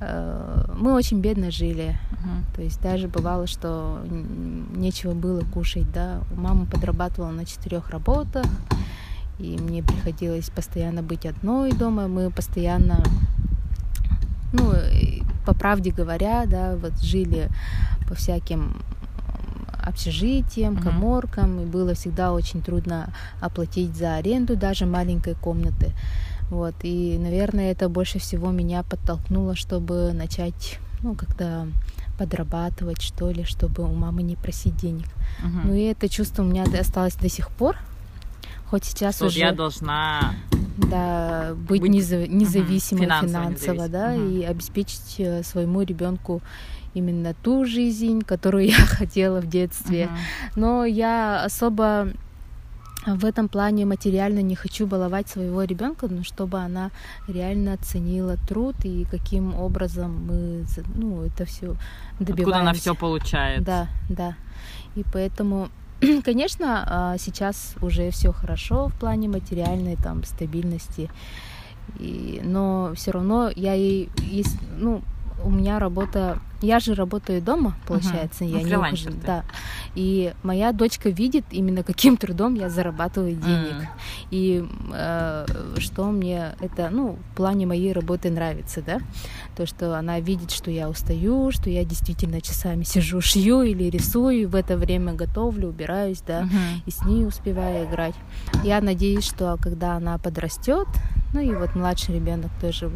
э, 0.00 0.64
мы 0.76 0.94
очень 0.94 1.20
бедно 1.20 1.50
жили, 1.50 1.98
uh-huh. 2.12 2.54
то 2.54 2.62
есть 2.62 2.80
даже 2.80 3.08
бывало, 3.08 3.46
что 3.46 4.00
нечего 4.06 5.12
было 5.12 5.40
кушать, 5.40 5.90
да, 5.92 6.20
мама 6.36 6.66
подрабатывала 6.66 7.30
на 7.30 7.44
четырех 7.44 7.90
работах, 7.90 8.46
и 9.38 9.58
мне 9.58 9.82
приходилось 9.82 10.50
постоянно 10.50 11.02
быть 11.02 11.26
одной 11.26 11.72
дома, 11.72 12.08
мы 12.08 12.30
постоянно 12.30 13.02
ну, 14.52 14.72
по 15.46 15.54
правде 15.54 15.90
говоря, 15.90 16.44
да, 16.46 16.76
вот 16.76 17.00
жили 17.00 17.48
по 18.08 18.14
всяким 18.14 18.82
общежитиям, 19.80 20.76
коморкам, 20.76 21.60
и 21.60 21.66
было 21.66 21.94
всегда 21.94 22.32
очень 22.32 22.62
трудно 22.62 23.12
оплатить 23.40 23.96
за 23.96 24.16
аренду 24.16 24.56
даже 24.56 24.86
маленькой 24.86 25.34
комнаты. 25.34 25.92
Вот, 26.50 26.74
и, 26.82 27.16
наверное, 27.18 27.70
это 27.70 27.88
больше 27.88 28.18
всего 28.18 28.50
меня 28.50 28.82
подтолкнуло, 28.82 29.54
чтобы 29.54 30.12
начать, 30.12 30.78
ну, 31.02 31.14
как-то 31.14 31.68
подрабатывать, 32.18 33.00
что 33.00 33.30
ли, 33.30 33.44
чтобы 33.44 33.84
у 33.84 33.94
мамы 33.94 34.22
не 34.22 34.36
просить 34.36 34.76
денег. 34.76 35.06
Uh-huh. 35.42 35.60
Ну 35.64 35.74
и 35.74 35.84
это 35.84 36.08
чувство 36.08 36.42
у 36.42 36.46
меня 36.46 36.64
осталось 36.78 37.14
до 37.14 37.30
сих 37.30 37.50
пор. 37.50 37.76
Хоть 38.66 38.84
сейчас 38.84 39.16
что 39.16 39.26
уже... 39.26 39.38
я 39.38 39.52
должна 39.52 40.34
да, 40.76 41.54
быть, 41.54 41.80
быть 41.80 41.90
незав... 41.90 42.28
независимой 42.28 43.06
угу, 43.06 43.14
финансово, 43.26 43.54
финансово 43.54 43.88
да, 43.88 44.12
угу. 44.14 44.28
и 44.28 44.42
обеспечить 44.44 45.14
э, 45.18 45.42
своему 45.42 45.82
ребенку 45.82 46.42
именно 46.94 47.34
ту 47.34 47.64
жизнь, 47.64 48.22
которую 48.22 48.66
я 48.66 48.76
хотела 48.86 49.40
в 49.40 49.48
детстве. 49.48 50.06
Угу. 50.06 50.60
Но 50.60 50.84
я 50.84 51.44
особо 51.44 52.08
в 53.06 53.24
этом 53.24 53.48
плане 53.48 53.86
материально 53.86 54.40
не 54.40 54.54
хочу 54.54 54.86
баловать 54.86 55.28
своего 55.28 55.62
ребенка, 55.62 56.06
но 56.08 56.22
чтобы 56.22 56.58
она 56.58 56.90
реально 57.28 57.72
оценила 57.74 58.36
труд 58.48 58.76
и 58.84 59.06
каким 59.10 59.54
образом 59.54 60.26
мы 60.26 60.66
ну, 60.94 61.22
это 61.22 61.46
все 61.46 61.76
добиваемся. 62.18 62.42
Откуда 62.42 62.56
она 62.58 62.72
все 62.74 62.94
получает. 62.94 63.64
Да, 63.64 63.88
да. 64.08 64.34
И 64.96 65.04
поэтому 65.12 65.70
Конечно, 66.24 66.84
а, 66.86 67.18
сейчас 67.18 67.74
уже 67.80 68.10
все 68.10 68.32
хорошо 68.32 68.88
в 68.88 68.94
плане 68.94 69.28
материальной 69.28 69.96
там 69.96 70.24
стабильности, 70.24 71.10
и, 71.98 72.40
но 72.42 72.92
все 72.94 73.10
равно 73.10 73.50
я 73.54 73.74
ей 73.74 74.08
есть, 74.18 74.56
ну, 74.78 75.02
у 75.44 75.50
меня 75.50 75.78
работа 75.78 76.40
я 76.62 76.78
же 76.78 76.94
работаю 76.94 77.40
дома, 77.40 77.74
получается, 77.86 78.44
uh-huh. 78.44 78.58
я 78.58 78.62
ну, 78.62 78.66
не 78.66 78.76
ухожу. 78.76 79.10
Да. 79.24 79.44
И 79.94 80.34
моя 80.42 80.72
дочка 80.72 81.08
видит 81.08 81.44
именно 81.50 81.82
каким 81.82 82.16
трудом 82.16 82.54
я 82.54 82.68
зарабатываю 82.68 83.34
денег. 83.34 83.74
Uh-huh. 83.74 84.28
И 84.30 84.68
э, 84.92 85.46
что 85.78 86.10
мне 86.10 86.54
это, 86.60 86.90
ну, 86.90 87.18
в 87.32 87.36
плане 87.36 87.66
моей 87.66 87.92
работы 87.92 88.30
нравится, 88.30 88.82
да? 88.82 88.98
То, 89.56 89.66
что 89.66 89.98
она 89.98 90.20
видит, 90.20 90.50
что 90.50 90.70
я 90.70 90.88
устаю, 90.88 91.50
что 91.50 91.70
я 91.70 91.84
действительно 91.84 92.40
часами 92.40 92.84
сижу, 92.84 93.20
шью 93.20 93.62
или 93.62 93.84
рисую, 93.84 94.48
в 94.48 94.54
это 94.54 94.76
время 94.76 95.14
готовлю, 95.14 95.68
убираюсь, 95.68 96.22
да, 96.26 96.42
uh-huh. 96.42 96.82
и 96.84 96.90
с 96.90 97.04
ней 97.04 97.26
успеваю 97.26 97.86
играть. 97.86 98.14
Я 98.64 98.80
надеюсь, 98.80 99.24
что 99.24 99.56
когда 99.60 99.94
она 99.94 100.18
подрастет, 100.18 100.88
ну 101.32 101.40
и 101.40 101.54
вот 101.54 101.74
младший 101.74 102.16
ребенок 102.16 102.50
тоже 102.60 102.90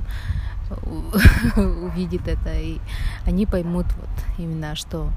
увидит 1.57 2.29
это, 2.29 2.53
и 2.55 2.79
они 3.27 3.47
поймут 3.47 3.87
вот 3.97 4.11
именно, 4.39 4.75
что 4.75 5.11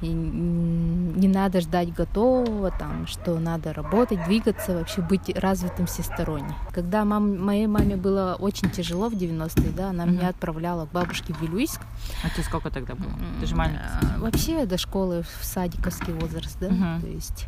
не 0.00 1.28
надо 1.28 1.60
ждать 1.60 1.92
готового, 1.92 2.70
там, 2.70 3.06
что 3.06 3.38
надо 3.38 3.72
работать, 3.72 4.24
двигаться, 4.24 4.74
вообще 4.74 5.00
быть 5.00 5.36
развитым 5.36 5.86
всесторонне. 5.86 6.54
Когда 6.72 7.04
мам, 7.04 7.38
моей 7.38 7.66
маме 7.66 7.96
было 7.96 8.36
очень 8.38 8.70
тяжело 8.70 9.08
в 9.08 9.14
90-е, 9.14 9.70
да, 9.70 9.90
она 9.90 10.04
mm-hmm. 10.04 10.10
меня 10.10 10.28
отправляла 10.28 10.86
к 10.86 10.92
бабушке 10.92 11.32
в 11.32 11.40
Вилюйск. 11.40 11.80
А 12.22 12.30
тебе 12.30 12.42
сколько 12.42 12.70
тогда 12.70 12.94
было? 12.94 13.12
Ты 13.40 13.46
же 13.46 13.56
маленькая. 13.56 14.00
Вообще 14.18 14.66
до 14.66 14.78
школы 14.78 15.22
в 15.22 15.44
садиковский 15.44 16.12
возраст, 16.12 16.56
да, 16.60 16.68
mm-hmm. 16.68 17.00
то 17.00 17.06
есть 17.06 17.46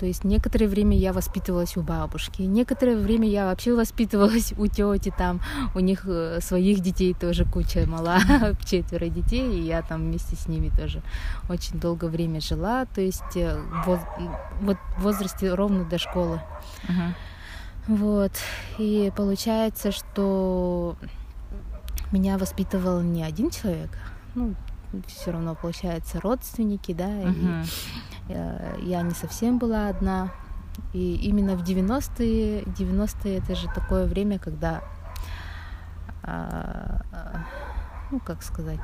то 0.00 0.06
есть 0.06 0.24
некоторое 0.24 0.66
время 0.66 0.96
я 0.96 1.12
воспитывалась 1.12 1.76
у 1.76 1.82
бабушки, 1.82 2.40
некоторое 2.40 2.96
время 2.96 3.28
я 3.28 3.44
вообще 3.44 3.74
воспитывалась 3.74 4.54
у 4.56 4.66
тети, 4.66 5.12
там 5.16 5.42
у 5.74 5.80
них 5.80 6.06
э, 6.06 6.38
своих 6.40 6.80
детей 6.80 7.12
тоже 7.12 7.44
куча 7.44 7.84
мала, 7.86 8.18
четверо 8.64 9.08
детей, 9.08 9.60
и 9.60 9.60
я 9.60 9.82
там 9.82 10.00
вместе 10.00 10.36
с 10.36 10.48
ними 10.48 10.70
тоже 10.70 11.02
очень 11.50 11.78
долгое 11.78 12.08
время 12.08 12.40
жила, 12.40 12.86
то 12.86 13.02
есть 13.02 13.36
э, 13.36 13.60
вот 13.84 14.00
в 14.64 15.02
возрасте 15.02 15.52
ровно 15.52 15.84
до 15.84 15.98
школы. 15.98 16.40
Uh-huh. 16.88 17.14
Вот, 17.86 18.32
и 18.78 19.12
получается, 19.14 19.92
что 19.92 20.96
меня 22.10 22.38
воспитывал 22.38 23.02
не 23.02 23.22
один 23.22 23.50
человек, 23.50 23.90
ну, 24.34 24.54
все 25.06 25.30
равно 25.30 25.54
получается 25.54 26.20
родственники, 26.20 26.92
да, 26.92 27.08
uh-huh. 27.08 27.64
и 27.64 27.68
Э, 28.30 28.76
я 28.82 29.02
не 29.02 29.12
совсем 29.12 29.58
была 29.58 29.88
одна. 29.88 30.30
И 30.92 31.16
именно 31.16 31.56
в 31.56 31.62
90-е, 31.62 32.62
90-е 32.62 33.38
это 33.38 33.54
же 33.54 33.68
такое 33.74 34.06
время, 34.06 34.38
когда, 34.38 34.82
а, 36.22 37.02
ну, 38.10 38.20
как 38.20 38.42
сказать, 38.42 38.80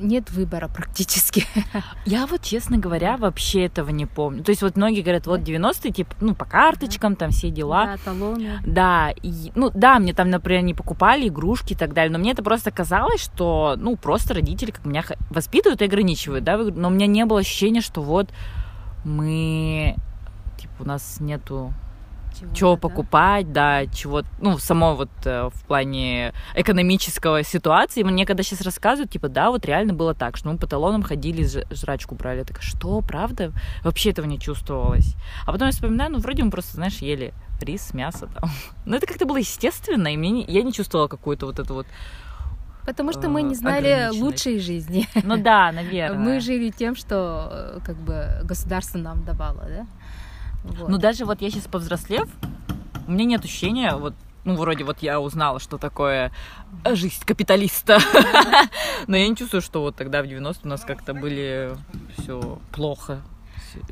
нет 0.00 0.30
выбора 0.30 0.68
практически. 0.68 1.44
Я 2.06 2.26
вот, 2.26 2.42
честно 2.42 2.78
говоря, 2.78 3.16
вообще 3.16 3.66
этого 3.66 3.90
не 3.90 4.06
помню. 4.06 4.42
То 4.42 4.50
есть 4.50 4.62
вот 4.62 4.76
многие 4.76 5.02
говорят, 5.02 5.26
вот 5.26 5.40
90-е, 5.40 5.92
типа, 5.92 6.14
ну, 6.20 6.34
по 6.34 6.44
карточкам, 6.44 7.16
там 7.16 7.30
все 7.30 7.50
дела. 7.50 7.86
Да, 7.86 7.96
талоны. 8.04 8.60
Да, 8.66 9.10
и, 9.22 9.52
ну, 9.54 9.70
да, 9.74 9.98
мне 9.98 10.12
там, 10.12 10.30
например, 10.30 10.62
не 10.62 10.74
покупали 10.74 11.28
игрушки 11.28 11.72
и 11.72 11.76
так 11.76 11.94
далее, 11.94 12.12
но 12.12 12.18
мне 12.18 12.32
это 12.32 12.42
просто 12.42 12.70
казалось, 12.70 13.22
что, 13.22 13.74
ну, 13.78 13.96
просто 13.96 14.34
родители 14.34 14.70
как 14.70 14.84
меня 14.84 15.04
воспитывают 15.30 15.82
и 15.82 15.84
ограничивают, 15.84 16.44
да, 16.44 16.56
но 16.56 16.88
у 16.88 16.90
меня 16.90 17.06
не 17.06 17.24
было 17.24 17.40
ощущения, 17.40 17.80
что 17.80 18.02
вот 18.02 18.30
мы, 19.04 19.96
типа, 20.58 20.74
у 20.80 20.84
нас 20.84 21.18
нету 21.20 21.72
чего, 22.38 22.54
чего 22.54 22.76
покупать, 22.76 23.52
да, 23.52 23.86
чего, 23.86 24.22
ну, 24.40 24.58
само 24.58 24.94
вот 24.94 25.10
э, 25.24 25.50
в 25.52 25.64
плане 25.66 26.32
экономического 26.54 27.42
ситуации. 27.42 28.02
Мне 28.02 28.26
когда 28.26 28.42
сейчас 28.42 28.60
рассказывают, 28.60 29.10
типа, 29.10 29.28
да, 29.28 29.50
вот 29.50 29.64
реально 29.64 29.94
было 29.94 30.14
так, 30.14 30.36
что 30.36 30.48
мы 30.48 30.58
по 30.58 30.66
талонам 30.66 31.02
ходили, 31.02 31.46
жрачку 31.70 32.14
брали. 32.14 32.38
Я 32.38 32.44
такая, 32.44 32.62
что, 32.62 33.00
правда? 33.00 33.52
Вообще 33.82 34.10
этого 34.10 34.26
не 34.26 34.38
чувствовалось. 34.38 35.14
А 35.44 35.52
потом 35.52 35.68
я 35.68 35.72
вспоминаю, 35.72 36.12
ну, 36.12 36.18
вроде 36.18 36.42
мы 36.44 36.50
просто, 36.50 36.74
знаешь, 36.74 36.98
ели 36.98 37.32
рис, 37.60 37.94
мясо 37.94 38.28
там. 38.32 38.50
Но 38.84 38.96
это 38.96 39.06
как-то 39.06 39.26
было 39.26 39.38
естественно, 39.38 40.12
и 40.12 40.16
мне 40.16 40.30
не, 40.30 40.44
я 40.44 40.62
не 40.62 40.72
чувствовала 40.72 41.08
какую-то 41.08 41.46
вот 41.46 41.58
эту 41.58 41.74
вот 41.74 41.86
Потому 42.86 43.12
что 43.12 43.28
мы 43.28 43.42
не 43.42 43.54
э, 43.54 43.56
знали 43.56 44.08
лучшей 44.12 44.60
жизни. 44.60 45.08
Ну 45.24 45.36
да, 45.36 45.72
наверное. 45.74 46.18
Мы 46.18 46.40
жили 46.40 46.70
тем, 46.70 46.94
что 46.94 47.48
э, 47.50 47.78
как 47.84 47.96
бы 47.96 48.40
государство 48.44 48.98
нам 48.98 49.24
давало, 49.24 49.64
да? 49.68 49.86
Вот. 50.66 50.88
Ну, 50.88 50.98
даже 50.98 51.24
вот 51.24 51.40
я 51.40 51.50
сейчас 51.50 51.64
повзрослев, 51.64 52.28
у 53.06 53.12
меня 53.12 53.24
нет 53.24 53.44
ощущения, 53.44 53.94
вот, 53.94 54.14
ну, 54.44 54.56
вроде 54.56 54.84
вот 54.84 54.98
я 55.00 55.20
узнала, 55.20 55.60
что 55.60 55.78
такое 55.78 56.32
жизнь 56.84 57.22
капиталиста. 57.24 57.98
Но 59.06 59.16
я 59.16 59.28
не 59.28 59.36
чувствую, 59.36 59.62
что 59.62 59.80
вот 59.80 59.96
тогда 59.96 60.22
в 60.22 60.26
90 60.26 60.66
у 60.66 60.70
нас 60.70 60.82
как-то 60.82 61.14
были 61.14 61.76
все 62.18 62.58
плохо. 62.72 63.22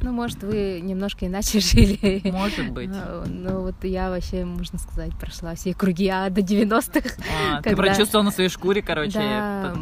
Ну, 0.01 0.13
может, 0.13 0.43
вы 0.43 0.81
немножко 0.83 1.27
иначе 1.27 1.61
жили. 1.61 2.23
Может 2.25 2.71
быть. 2.71 2.91
Ну, 3.27 3.63
вот 3.63 3.85
я 3.85 4.11
вообще, 4.11 4.45
можно 4.45 4.79
сказать, 4.79 5.13
прошла 5.19 5.55
все 5.55 5.75
круги 5.75 6.09
а 6.09 6.31
до 6.31 6.41
90-х. 6.41 7.11
А, 7.51 7.57
когда... 7.57 7.71
Ты 7.71 7.77
прочувствовала 7.77 8.25
на 8.25 8.31
своей 8.31 8.49
шкуре, 8.49 8.83
короче. 8.83 9.19
Да, 9.19 9.75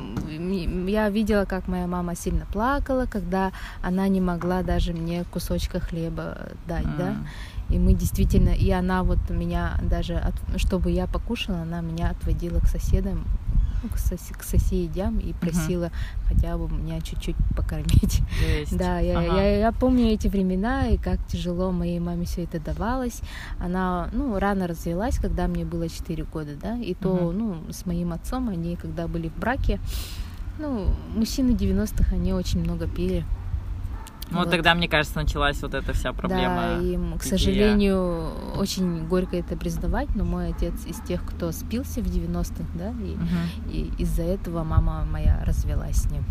я 0.52 1.08
видела, 1.08 1.44
как 1.44 1.68
моя 1.68 1.86
мама 1.86 2.14
сильно 2.14 2.46
плакала, 2.46 3.06
когда 3.06 3.52
она 3.82 4.08
не 4.08 4.20
могла 4.20 4.62
даже 4.62 4.92
мне 4.92 5.24
кусочка 5.24 5.80
хлеба 5.80 6.48
дать, 6.66 6.84
mm. 6.84 6.96
да. 6.98 7.16
И 7.70 7.78
мы 7.78 7.94
действительно, 7.94 8.50
и 8.50 8.70
она 8.70 9.02
вот 9.02 9.18
меня 9.30 9.78
даже, 9.82 10.14
от, 10.14 10.34
чтобы 10.60 10.90
я 10.90 11.06
покушала, 11.06 11.62
она 11.62 11.80
меня 11.80 12.10
отводила 12.10 12.58
к 12.58 12.66
соседам, 12.66 13.24
ну, 13.82 13.88
к, 13.88 13.98
сос, 13.98 14.30
к 14.38 14.42
соседям 14.42 15.18
и 15.18 15.32
просила 15.32 15.86
uh 15.86 15.92
хотя 16.28 16.56
бы 16.56 16.66
меня 16.68 17.00
чуть-чуть 17.00 17.36
покормить. 17.54 18.22
Есть. 18.58 18.76
Да, 18.76 18.98
я, 19.00 19.18
ага. 19.18 19.36
я, 19.36 19.58
я 19.58 19.72
помню 19.72 20.06
эти 20.06 20.28
времена 20.28 20.88
и 20.88 20.96
как 20.96 21.18
тяжело 21.26 21.70
моей 21.72 22.00
маме 22.00 22.24
все 22.24 22.44
это 22.44 22.58
давалось. 22.58 23.20
Она, 23.58 24.08
ну, 24.12 24.38
рано 24.38 24.66
развелась, 24.66 25.18
когда 25.18 25.46
мне 25.46 25.66
было 25.66 25.88
4 25.90 26.24
года, 26.24 26.52
да, 26.60 26.76
и 26.76 26.94
то, 26.94 27.10
uh 27.10 27.32
ну, 27.32 27.70
с 27.70 27.84
моим 27.84 28.12
отцом, 28.12 28.48
они 28.48 28.76
когда 28.76 29.08
были 29.08 29.28
в 29.28 29.36
браке, 29.36 29.78
ну, 30.58 30.88
мужчины 31.14 31.50
90-х, 31.50 32.14
они 32.14 32.32
очень 32.32 32.60
много 32.60 32.86
пили. 32.86 33.24
Ну, 34.30 34.38
вот. 34.38 34.50
тогда, 34.50 34.74
мне 34.74 34.88
кажется, 34.88 35.18
началась 35.18 35.60
вот 35.62 35.74
эта 35.74 35.92
вся 35.92 36.12
проблема. 36.12 36.78
Да, 36.78 36.82
и, 36.82 36.98
к 37.18 37.22
сожалению, 37.22 38.30
очень 38.56 39.06
горько 39.06 39.36
это 39.36 39.56
признавать, 39.56 40.08
но 40.14 40.24
мой 40.24 40.48
отец 40.48 40.86
из 40.86 41.00
тех, 41.00 41.22
кто 41.24 41.52
спился 41.52 42.00
в 42.00 42.06
90-х, 42.06 42.64
да, 42.74 42.90
и, 42.90 43.14
угу. 43.14 43.70
и 43.70 43.92
из-за 43.98 44.22
этого 44.22 44.64
мама 44.64 45.04
моя 45.04 45.42
развелась 45.44 45.96
с 45.96 46.10
ним. 46.10 46.24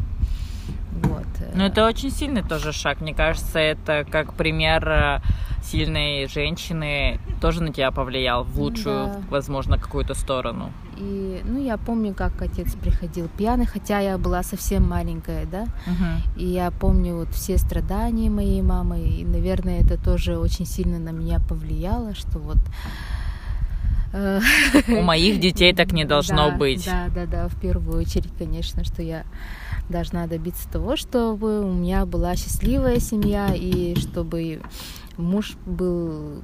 Вот. 0.92 1.26
Ну, 1.54 1.64
это 1.64 1.86
очень 1.86 2.12
сильный 2.12 2.44
тоже 2.44 2.72
шаг. 2.74 3.02
Мне 3.02 3.14
кажется, 3.14 3.60
это 3.60 4.06
как 4.10 4.34
пример 4.34 4.88
э, 4.88 5.20
сильной 5.64 6.28
женщины 6.28 7.20
тоже 7.40 7.64
на 7.64 7.72
тебя 7.72 7.92
повлиял 7.92 8.44
в 8.44 8.60
лучшую, 8.60 9.08
да. 9.08 9.22
возможно, 9.30 9.78
какую-то 9.78 10.14
сторону. 10.14 10.72
И, 11.02 11.42
ну, 11.46 11.60
я 11.60 11.78
помню, 11.78 12.14
как 12.14 12.40
отец 12.42 12.74
приходил 12.76 13.28
пьяный, 13.36 13.66
хотя 13.66 14.00
я 14.00 14.20
была 14.20 14.44
совсем 14.44 14.88
маленькая, 14.88 15.46
да. 15.46 15.64
Угу. 15.88 16.40
И 16.42 16.46
я 16.46 16.70
помню 16.70 17.16
вот 17.16 17.30
все 17.34 17.58
страдания 17.58 18.30
моей 18.30 18.62
мамы, 18.62 19.02
и, 19.02 19.26
наверное, 19.26 19.82
это 19.82 19.98
тоже 19.98 20.38
очень 20.38 20.66
сильно 20.66 21.00
на 21.00 21.10
меня 21.10 21.40
повлияло, 21.40 22.14
что 22.14 22.38
вот 22.38 22.58
э, 24.14 24.42
у 24.90 25.02
моих 25.02 25.40
детей 25.40 25.74
так 25.74 25.92
не 25.92 26.06
должно 26.06 26.52
да, 26.52 26.56
быть. 26.56 26.86
Да, 26.86 27.08
да, 27.14 27.26
да, 27.26 27.48
в 27.48 27.60
первую 27.60 28.00
очередь, 28.00 28.32
конечно, 28.38 28.84
что 28.84 29.02
я 29.02 29.24
должна 29.90 30.28
добиться 30.28 30.70
того, 30.70 30.96
чтобы 30.96 31.62
у 31.62 31.74
меня 31.74 32.06
была 32.06 32.36
счастливая 32.36 33.00
семья 33.00 33.50
и 33.56 33.96
чтобы 34.00 34.62
муж 35.22 35.56
был 35.66 36.44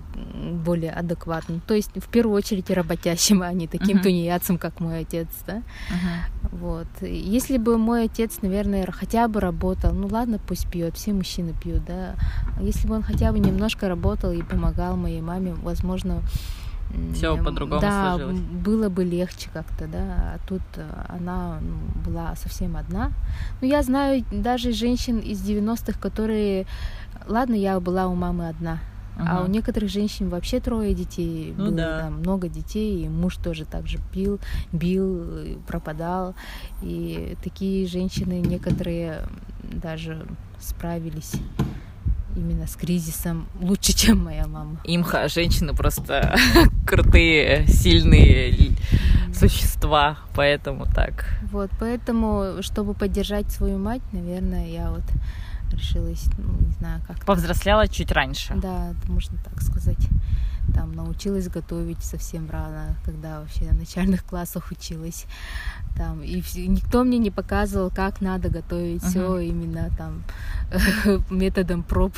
более 0.66 0.92
адекватным. 0.92 1.62
То 1.66 1.74
есть, 1.74 1.92
в 1.96 2.08
первую 2.08 2.36
очередь, 2.36 2.70
работящим, 2.70 3.42
а 3.44 3.52
не 3.54 3.68
таким 3.68 3.98
uh-huh. 3.98 4.04
тунеядцем, 4.04 4.58
как 4.58 4.80
мой 4.80 5.00
отец, 5.00 5.28
да. 5.46 5.58
Uh-huh. 5.58 6.50
Вот. 6.52 6.88
Если 7.02 7.58
бы 7.58 7.78
мой 7.78 8.06
отец, 8.06 8.40
наверное, 8.42 8.88
хотя 8.92 9.28
бы 9.28 9.40
работал, 9.40 9.94
ну 9.94 10.08
ладно, 10.08 10.40
пусть 10.40 10.70
пьет, 10.70 10.96
все 10.96 11.14
мужчины 11.14 11.54
пьют, 11.62 11.84
да. 11.86 12.16
Если 12.62 12.88
бы 12.88 12.96
он 12.96 13.04
хотя 13.04 13.32
бы 13.32 13.40
немножко 13.40 13.88
работал 13.88 14.32
и 14.32 14.42
помогал 14.42 14.96
моей 14.96 15.22
маме, 15.22 15.54
возможно, 15.54 16.22
все 17.14 17.38
по-другому 17.38 17.82
да, 17.82 18.16
сложилось. 18.16 18.40
было 18.40 18.90
бы 18.90 19.04
легче 19.04 19.50
как-то, 19.54 19.88
да. 19.88 20.36
А 20.36 20.40
тут 20.48 20.62
э, 20.76 21.06
она 21.10 21.60
ну, 21.62 21.76
была 22.06 22.36
совсем 22.36 22.78
одна. 22.78 23.12
Но 23.62 23.68
я 23.68 23.84
знаю 23.84 24.24
даже 24.32 24.72
женщин 24.72 25.20
из 25.20 25.42
90-х, 25.42 26.00
которые 26.00 26.66
Ладно, 27.28 27.56
я 27.56 27.80
была 27.80 28.08
у 28.08 28.16
мамы 28.16 28.48
одна, 28.48 28.80
uh 29.18 29.26
а 29.28 29.44
у 29.44 29.48
некоторых 29.48 29.90
женщин 29.90 30.30
вообще 30.30 30.60
трое 30.60 30.94
детей 30.94 31.54
ну, 31.58 31.66
было, 31.66 31.76
да. 31.76 32.00
там 32.02 32.20
много 32.20 32.48
детей, 32.48 33.06
и 33.06 33.10
муж 33.10 33.36
тоже 33.38 33.66
так 33.66 33.88
же 33.88 34.00
пил, 34.14 34.40
бил, 34.72 35.58
пропадал. 35.68 36.36
И 36.82 37.36
такие 37.44 37.88
женщины 37.88 38.40
некоторые 38.40 39.24
даже 39.64 40.26
справились 40.60 41.34
именно 42.38 42.68
с 42.68 42.76
кризисом 42.76 43.48
лучше, 43.60 43.94
чем 43.94 44.24
моя 44.24 44.48
мама. 44.48 44.80
Имха, 44.84 45.28
женщины 45.28 45.74
просто 45.74 46.36
крутые, 46.88 47.68
сильные 47.68 48.72
существа, 49.34 50.18
поэтому 50.36 50.86
так. 50.86 51.26
Вот, 51.52 51.70
поэтому, 51.80 52.62
чтобы 52.62 52.94
поддержать 52.94 53.52
свою 53.52 53.78
мать, 53.78 54.02
наверное, 54.12 54.68
я 54.68 54.92
вот 54.92 55.04
решилась, 55.72 56.26
ну, 56.38 56.66
не 56.66 56.72
знаю, 56.74 57.02
как. 57.08 57.26
Повзрослела 57.26 57.88
чуть 57.88 58.12
раньше. 58.12 58.54
Да, 58.56 58.94
можно 59.08 59.38
так 59.44 59.62
сказать. 59.62 60.08
Там 60.74 60.94
научилась 60.94 61.48
готовить 61.48 62.04
совсем 62.04 62.50
рано, 62.50 62.96
когда 63.06 63.40
вообще 63.40 63.66
в 63.66 63.78
начальных 63.78 64.24
классах 64.30 64.72
училась. 64.72 65.26
Там, 65.96 66.22
и 66.22 66.42
никто 66.68 67.04
мне 67.04 67.18
не 67.18 67.32
показывал, 67.32 67.90
как 67.90 68.22
надо 68.22 68.50
готовить 68.50 69.02
uh-huh. 69.02 69.10
все 69.10 69.40
именно 69.40 69.90
там 69.98 70.24
методом 71.30 71.84
проб. 71.84 72.14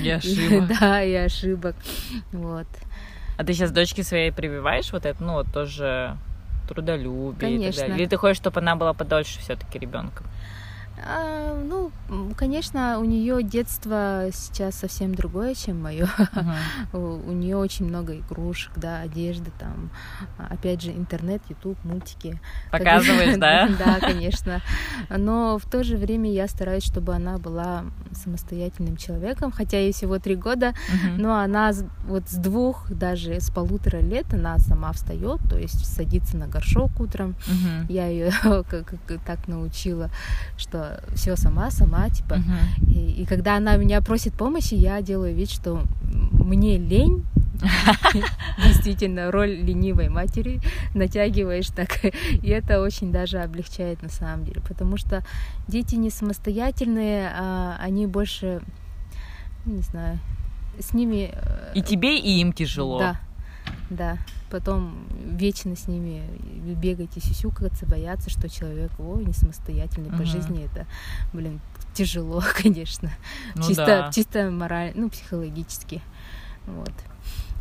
И 0.00 0.10
ошибок. 0.10 0.68
да, 0.78 1.02
и 1.02 1.14
ошибок. 1.14 1.76
Вот. 2.32 2.66
А 3.36 3.44
ты 3.44 3.52
сейчас 3.52 3.72
дочке 3.72 4.04
своей 4.04 4.30
прививаешь 4.30 4.92
вот 4.92 5.06
это, 5.06 5.22
ну, 5.22 5.32
вот 5.34 5.52
тоже 5.52 6.16
трудолюбие 6.68 7.40
Конечно. 7.40 7.64
и 7.64 7.72
так 7.72 7.80
далее? 7.80 7.98
Или 7.98 8.06
ты 8.06 8.16
хочешь, 8.16 8.36
чтобы 8.36 8.60
она 8.60 8.76
была 8.76 8.92
подольше 8.92 9.40
все-таки 9.40 9.78
ребенком? 9.78 10.26
А, 11.06 11.54
ну, 11.62 11.92
конечно, 12.34 12.98
у 12.98 13.04
нее 13.04 13.42
детство 13.42 14.26
сейчас 14.32 14.76
совсем 14.76 15.14
другое, 15.14 15.54
чем 15.54 15.82
мое. 15.82 16.08
Uh-huh. 16.16 17.22
у 17.28 17.32
нее 17.32 17.56
очень 17.56 17.86
много 17.86 18.16
игрушек, 18.16 18.72
да, 18.76 19.00
одежды, 19.00 19.50
там, 19.58 19.90
опять 20.38 20.80
же, 20.80 20.92
интернет, 20.92 21.42
YouTube, 21.48 21.76
мультики. 21.84 22.40
Показываешь, 22.70 23.36
да? 23.38 23.68
Да, 23.78 23.98
конечно. 24.00 24.62
Но 25.10 25.58
в 25.58 25.66
то 25.66 25.84
же 25.84 25.96
время 25.98 26.32
я 26.32 26.48
стараюсь, 26.48 26.84
чтобы 26.84 27.14
она 27.14 27.36
была 27.36 27.84
самостоятельным 28.12 28.96
человеком, 28.96 29.52
хотя 29.52 29.78
ей 29.78 29.92
всего 29.92 30.18
три 30.18 30.36
года, 30.36 30.68
uh-huh. 30.68 31.18
но 31.18 31.38
она 31.38 31.72
вот 32.06 32.28
с 32.28 32.36
двух, 32.36 32.90
даже 32.90 33.40
с 33.40 33.50
полутора 33.50 33.98
лет 33.98 34.32
она 34.32 34.58
сама 34.58 34.92
встает, 34.92 35.40
то 35.50 35.58
есть 35.58 35.84
садится 35.84 36.38
на 36.38 36.46
горшок 36.46 36.98
утром. 36.98 37.34
Uh-huh. 37.46 37.92
Я 37.92 38.06
ее 38.06 38.32
так 39.26 39.48
научила, 39.48 40.10
что 40.56 40.93
все 41.14 41.36
сама, 41.36 41.70
сама, 41.70 42.10
типа. 42.10 42.34
Uh-huh. 42.34 42.92
И, 42.92 43.22
и 43.22 43.26
когда 43.26 43.56
она 43.56 43.76
меня 43.76 44.00
просит 44.00 44.34
помощи, 44.34 44.74
я 44.74 45.02
делаю 45.02 45.34
вид, 45.34 45.50
что 45.50 45.84
мне 46.10 46.78
лень, 46.78 47.24
действительно 48.64 49.30
роль 49.30 49.50
ленивой 49.50 50.08
матери 50.08 50.60
натягиваешь 50.94 51.68
так. 51.68 52.04
И 52.04 52.48
это 52.48 52.80
очень 52.80 53.12
даже 53.12 53.38
облегчает 53.38 54.02
на 54.02 54.08
самом 54.08 54.44
деле. 54.44 54.60
Потому 54.66 54.96
что 54.96 55.24
дети 55.68 55.94
не 55.94 56.10
самостоятельные 56.10 57.30
а 57.34 57.76
они 57.80 58.06
больше 58.06 58.60
не 59.64 59.80
знаю 59.80 60.18
с 60.78 60.92
ними 60.92 61.30
э, 61.32 61.72
и 61.74 61.82
тебе 61.82 62.18
и 62.18 62.40
им 62.40 62.52
тяжело. 62.52 62.98
Да 62.98 63.20
да 63.90 64.18
потом 64.54 64.94
вечно 65.36 65.74
с 65.74 65.88
ними 65.88 66.22
бегать 66.80 67.16
и 67.16 67.20
сюсюкаться, 67.20 67.86
бояться, 67.86 68.30
что 68.30 68.48
человек, 68.48 68.92
о, 69.00 69.20
не 69.20 69.32
самостоятельный 69.32 70.10
угу. 70.10 70.18
по 70.18 70.24
жизни, 70.24 70.64
это, 70.64 70.86
блин, 71.32 71.60
тяжело, 71.92 72.40
конечно. 72.62 73.10
Ну, 73.56 73.62
чисто, 73.62 73.86
да. 73.86 74.12
чисто 74.12 74.52
морально, 74.52 74.92
ну, 74.94 75.10
психологически. 75.10 76.00
Вот. 76.66 76.92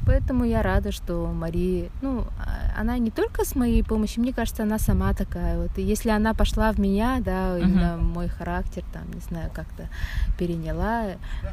Поэтому 0.06 0.46
я 0.46 0.62
рада, 0.62 0.92
что 0.92 1.26
Мария, 1.34 1.90
ну, 2.04 2.28
а, 2.38 2.80
она 2.80 3.00
не 3.00 3.10
только 3.10 3.44
с 3.44 3.56
моей 3.56 3.84
помощью, 3.84 4.22
мне 4.22 4.34
кажется, 4.34 4.62
она 4.62 4.78
сама 4.78 5.16
такая 5.16 5.60
вот. 5.60 5.76
И 5.80 5.82
если 5.82 6.10
она 6.10 6.36
пошла 6.36 6.72
в 6.74 6.80
меня, 6.80 7.22
да, 7.22 7.58
именно 7.58 7.98
uh-huh. 7.98 8.02
мой 8.02 8.28
характер, 8.28 8.84
там, 8.94 9.12
не 9.12 9.22
знаю, 9.22 9.50
как-то 9.52 9.90
переняла, 10.38 11.06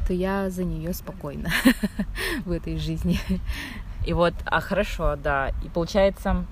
то 0.07 0.13
я 0.13 0.51
за 0.51 0.65
нее 0.65 0.93
спокойна 0.93 1.49
в 2.45 2.51
этой 2.51 2.77
жизни. 2.77 3.19
И 4.05 4.13
вот, 4.13 4.33
а 4.45 4.61
хорошо, 4.61 5.15
да. 5.15 5.51
И 5.63 5.69
получается, 5.69 6.45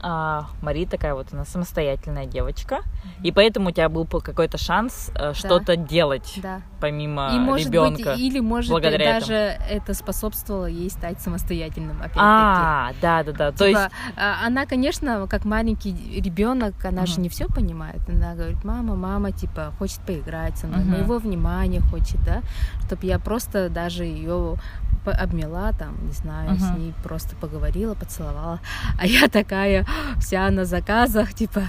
а, 0.00 0.46
Мари 0.62 0.84
такая 0.84 1.14
вот, 1.14 1.32
она 1.32 1.44
самостоятельная 1.44 2.26
девочка, 2.26 2.76
mm-hmm. 2.76 3.22
и 3.24 3.32
поэтому 3.32 3.68
у 3.68 3.72
тебя 3.72 3.88
был 3.88 4.06
какой-то 4.06 4.58
шанс 4.58 5.10
да. 5.14 5.34
что-то 5.34 5.76
делать 5.76 6.38
да. 6.42 6.62
помимо 6.80 7.30
и, 7.34 7.38
может 7.38 7.66
ребенка. 7.66 8.12
Быть, 8.12 8.20
или 8.20 8.40
может 8.40 8.70
благодаря 8.70 9.14
даже 9.14 9.34
этому. 9.34 9.70
это 9.70 9.94
способствовало 9.94 10.66
ей 10.66 10.90
стать 10.90 11.20
самостоятельным. 11.20 11.98
Опять-таки. 11.98 12.20
А, 12.20 12.92
да, 13.02 13.24
да, 13.24 13.32
да. 13.32 13.46
Типа, 13.46 13.58
То 13.58 13.66
есть 13.66 13.90
а, 14.16 14.46
она, 14.46 14.66
конечно, 14.66 15.26
как 15.26 15.44
маленький 15.44 15.92
ребенок, 16.20 16.84
она 16.84 17.02
mm-hmm. 17.02 17.06
же 17.06 17.20
не 17.20 17.28
все 17.28 17.46
понимает. 17.46 18.00
Она 18.08 18.34
говорит, 18.34 18.64
мама, 18.64 18.94
мама, 18.94 19.32
типа 19.32 19.72
хочет 19.78 20.00
поиграть 20.00 20.56
со 20.58 20.66
мной, 20.66 20.82
mm-hmm. 20.82 20.90
моего 20.90 21.18
внимания 21.18 21.80
хочет, 21.80 22.22
да, 22.24 22.42
чтобы 22.86 23.06
я 23.06 23.18
просто 23.18 23.68
даже 23.68 24.04
ее 24.04 24.58
обняла 25.04 25.72
там, 25.72 26.06
не 26.06 26.12
знаю, 26.12 26.50
uh-huh. 26.50 26.74
с 26.74 26.78
ней 26.78 26.94
просто 27.02 27.36
поговорила, 27.36 27.94
поцеловала. 27.94 28.60
А 28.98 29.06
я 29.06 29.28
такая 29.28 29.77
вся 30.20 30.50
на 30.50 30.64
заказах, 30.64 31.34
типа, 31.34 31.64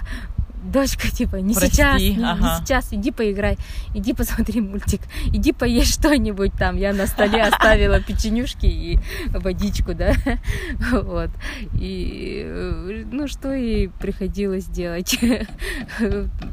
дочка, 0.64 1.10
типа, 1.10 1.38
не 1.38 1.54
Прости, 1.54 1.76
сейчас, 1.76 2.02
не, 2.02 2.24
ага. 2.24 2.60
не 2.60 2.66
сейчас, 2.66 2.88
иди 2.92 3.12
поиграй, 3.12 3.58
иди 3.94 4.14
посмотри 4.14 4.62
мультик, 4.62 5.02
иди 5.34 5.52
поешь 5.52 5.88
что-нибудь 5.88 6.54
там. 6.54 6.78
Я 6.78 6.94
на 6.94 7.08
столе 7.08 7.44
оставила 7.44 8.00
печенюшки 8.08 8.66
и 8.66 9.00
водичку, 9.28 9.94
да, 9.94 10.14
вот. 10.92 11.30
И, 11.74 13.06
ну, 13.12 13.28
что 13.28 13.54
ей 13.54 13.90
приходилось 13.90 14.66
делать? 14.66 15.20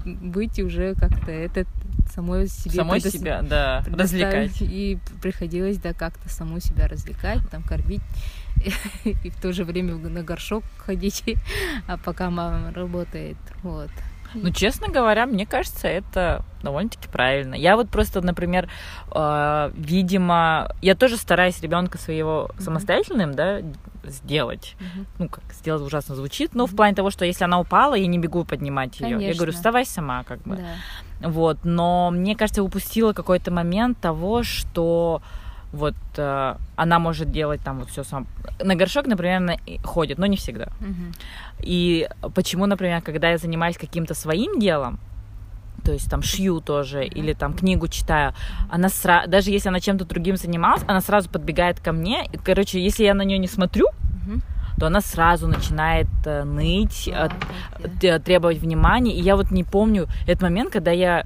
Быть 0.04 0.58
уже 0.60 0.94
как-то 0.94 1.30
этот 1.30 1.66
самой 2.12 2.46
себе 2.48 2.76
самой 2.76 3.00
предо... 3.00 3.18
себя 3.18 3.42
да 3.42 3.84
развлекать 3.86 4.60
и 4.60 4.98
приходилось 5.20 5.78
да 5.78 5.92
как-то 5.92 6.28
саму 6.28 6.60
себя 6.60 6.86
развлекать 6.86 7.40
там 7.50 7.62
кормить 7.62 8.00
и 9.04 9.30
в 9.30 9.40
то 9.40 9.52
же 9.52 9.64
время 9.64 9.94
на 9.96 10.22
горшок 10.22 10.64
ходить 10.78 11.24
а 11.86 11.96
пока 11.96 12.30
мама 12.30 12.72
работает 12.72 13.36
вот 13.62 13.90
ну, 14.34 14.50
честно 14.50 14.88
говоря, 14.88 15.26
мне 15.26 15.46
кажется, 15.46 15.88
это 15.88 16.44
довольно-таки 16.62 17.08
правильно. 17.08 17.54
Я 17.54 17.76
вот 17.76 17.88
просто, 17.88 18.20
например, 18.20 18.68
э, 19.14 19.70
видимо, 19.74 20.74
я 20.82 20.94
тоже 20.94 21.16
стараюсь 21.16 21.60
ребенка 21.60 21.98
своего 21.98 22.50
mm-hmm. 22.50 22.62
самостоятельным, 22.62 23.34
да, 23.34 23.60
сделать. 24.04 24.76
Mm-hmm. 24.78 25.06
Ну, 25.18 25.28
как 25.28 25.44
сделать 25.52 25.82
ужасно 25.82 26.14
звучит, 26.14 26.54
но 26.54 26.64
mm-hmm. 26.64 26.66
в 26.66 26.76
плане 26.76 26.94
того, 26.94 27.10
что 27.10 27.24
если 27.24 27.44
она 27.44 27.60
упала, 27.60 27.94
я 27.94 28.06
не 28.06 28.18
бегу 28.18 28.44
поднимать 28.44 29.00
ее. 29.00 29.18
Я 29.24 29.34
говорю, 29.34 29.52
вставай 29.52 29.86
сама, 29.86 30.24
как 30.24 30.40
бы. 30.42 30.56
Да. 30.56 31.28
Вот, 31.28 31.64
но 31.64 32.10
мне 32.10 32.36
кажется, 32.36 32.62
упустила 32.62 33.12
какой-то 33.12 33.50
момент 33.50 33.98
того, 34.00 34.42
что 34.42 35.22
вот 35.72 35.94
э, 36.16 36.55
она 36.76 36.98
может 36.98 37.31
делать 37.33 37.61
там 37.62 37.79
вот 37.81 37.88
все 37.90 38.05
сам. 38.05 38.26
На 38.62 38.74
горшок, 38.76 39.07
например, 39.07 39.37
она 39.38 39.57
ходит, 39.85 40.18
но 40.18 40.26
не 40.26 40.37
всегда. 40.37 40.68
Мгм. 40.81 41.12
И 41.61 42.09
почему, 42.35 42.66
например, 42.66 43.02
когда 43.02 43.31
я 43.31 43.38
занимаюсь 43.38 43.76
каким-то 43.76 44.14
своим 44.14 44.59
делом, 44.61 44.98
то 45.85 45.92
есть 45.92 46.11
там 46.11 46.22
шью 46.22 46.61
тоже 46.61 47.05
или 47.05 47.33
там 47.33 47.52
книгу 47.55 47.88
читаю, 47.88 48.33
она 48.70 48.88
сразу, 48.88 49.29
даже 49.31 49.50
если 49.50 49.68
она 49.68 49.81
чем-то 49.81 50.05
другим 50.05 50.37
занималась, 50.37 50.83
она 50.88 51.00
сразу 51.00 51.29
подбегает 51.31 51.81
ко 51.81 51.92
мне. 51.92 52.26
И, 52.33 52.37
короче, 52.38 52.81
если 52.83 53.05
я 53.05 53.14
на 53.14 53.22
нее 53.22 53.38
не 53.38 53.48
смотрю, 53.48 53.87
Мгм. 54.26 54.42
то 54.81 54.87
она 54.87 55.00
сразу 55.00 55.46
начинает 55.48 56.09
э, 56.24 56.44
ныть, 56.44 57.09
Да, 57.12 57.26
э, 57.26 57.29
да. 57.83 57.88
т- 58.00 58.18
требовать 58.20 58.59
внимания. 58.59 59.12
И 59.14 59.20
я 59.20 59.37
вот 59.37 59.50
не 59.50 59.64
помню 59.64 60.07
этот 60.26 60.42
момент, 60.42 60.72
когда 60.72 60.90
я 60.90 61.24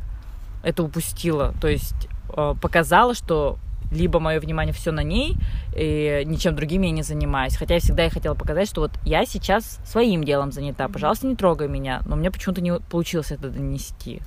это 0.62 0.82
упустила. 0.82 1.54
То 1.60 1.68
есть 1.68 2.08
э, 2.36 2.54
показала, 2.60 3.14
что 3.14 3.58
либо 3.90 4.20
мое 4.20 4.40
внимание 4.40 4.72
все 4.72 4.92
на 4.92 5.02
ней, 5.02 5.36
и 5.74 6.22
ничем 6.26 6.54
другим 6.54 6.82
я 6.82 6.90
не 6.90 7.02
занимаюсь. 7.02 7.56
Хотя 7.56 7.74
я 7.74 7.80
всегда 7.80 8.06
и 8.06 8.10
хотела 8.10 8.34
показать, 8.34 8.68
что 8.68 8.82
вот 8.82 8.92
я 9.04 9.24
сейчас 9.26 9.80
своим 9.84 10.24
делом 10.24 10.52
занята. 10.52 10.88
Пожалуйста, 10.88 11.26
не 11.26 11.36
трогай 11.36 11.68
меня. 11.68 12.02
Но 12.06 12.16
мне 12.16 12.30
почему-то 12.30 12.60
не 12.60 12.78
получилось 12.78 13.32
это 13.32 13.48
донести. 13.48 14.20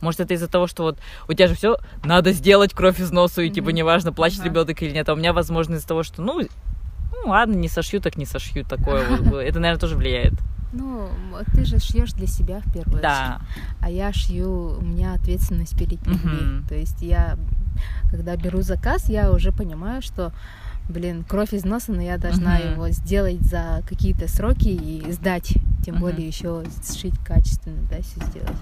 Может, 0.00 0.20
это 0.20 0.34
из-за 0.34 0.48
того, 0.48 0.66
что 0.66 0.84
вот 0.84 0.98
у 1.28 1.32
тебя 1.34 1.46
же 1.46 1.54
все 1.54 1.76
надо 2.04 2.32
сделать 2.32 2.72
кровь 2.72 3.00
из 3.00 3.10
носу, 3.12 3.42
и 3.42 3.50
типа 3.50 3.66
Мгм. 3.68 3.76
неважно, 3.76 4.12
плачет 4.12 4.40
Ага. 4.40 4.48
ребенок 4.48 4.82
или 4.82 4.92
нет. 4.92 5.08
А 5.08 5.12
у 5.12 5.16
меня, 5.16 5.32
возможно, 5.32 5.74
из-за 5.74 5.86
того, 5.88 6.02
что, 6.02 6.22
ну, 6.22 6.40
ну 7.24 7.30
ладно, 7.30 7.54
не 7.54 7.68
сошью, 7.68 8.00
так 8.00 8.16
не 8.16 8.24
сошью. 8.24 8.64
Такое 8.64 9.04
вот. 9.20 9.34
Это, 9.40 9.58
наверное, 9.60 9.80
тоже 9.80 9.96
влияет. 9.96 10.32
Ну, 10.72 11.10
ты 11.54 11.64
же 11.64 11.78
шьешь 11.80 12.12
для 12.12 12.26
себя 12.26 12.60
в 12.64 12.72
первую 12.72 13.02
Да. 13.02 13.40
очередь. 13.40 13.64
А 13.80 13.90
я 13.90 14.12
шью, 14.12 14.78
у 14.78 14.82
меня 14.82 15.14
ответственность 15.14 15.76
перед 15.76 16.06
людьми. 16.06 16.42
Мгм. 16.42 16.64
То 16.68 16.74
есть 16.76 17.02
я, 17.02 17.36
когда 18.10 18.36
беру 18.36 18.62
заказ, 18.62 19.08
я 19.08 19.32
уже 19.32 19.50
понимаю, 19.52 20.00
что, 20.02 20.32
блин, 20.88 21.24
кровь 21.24 21.52
из 21.54 21.64
носа, 21.64 21.92
но 21.92 22.02
я 22.02 22.18
должна 22.18 22.58
Мгм. 22.58 22.72
его 22.72 22.90
сделать 22.90 23.40
за 23.42 23.82
какие-то 23.88 24.28
сроки 24.28 24.68
и 24.68 25.10
сдать. 25.12 25.54
Тем 25.84 25.94
Мгм. 25.96 26.02
более 26.02 26.26
еще 26.28 26.62
сшить 26.88 27.18
качественно, 27.24 27.82
да, 27.90 27.96
все 28.02 28.20
сделать. 28.30 28.56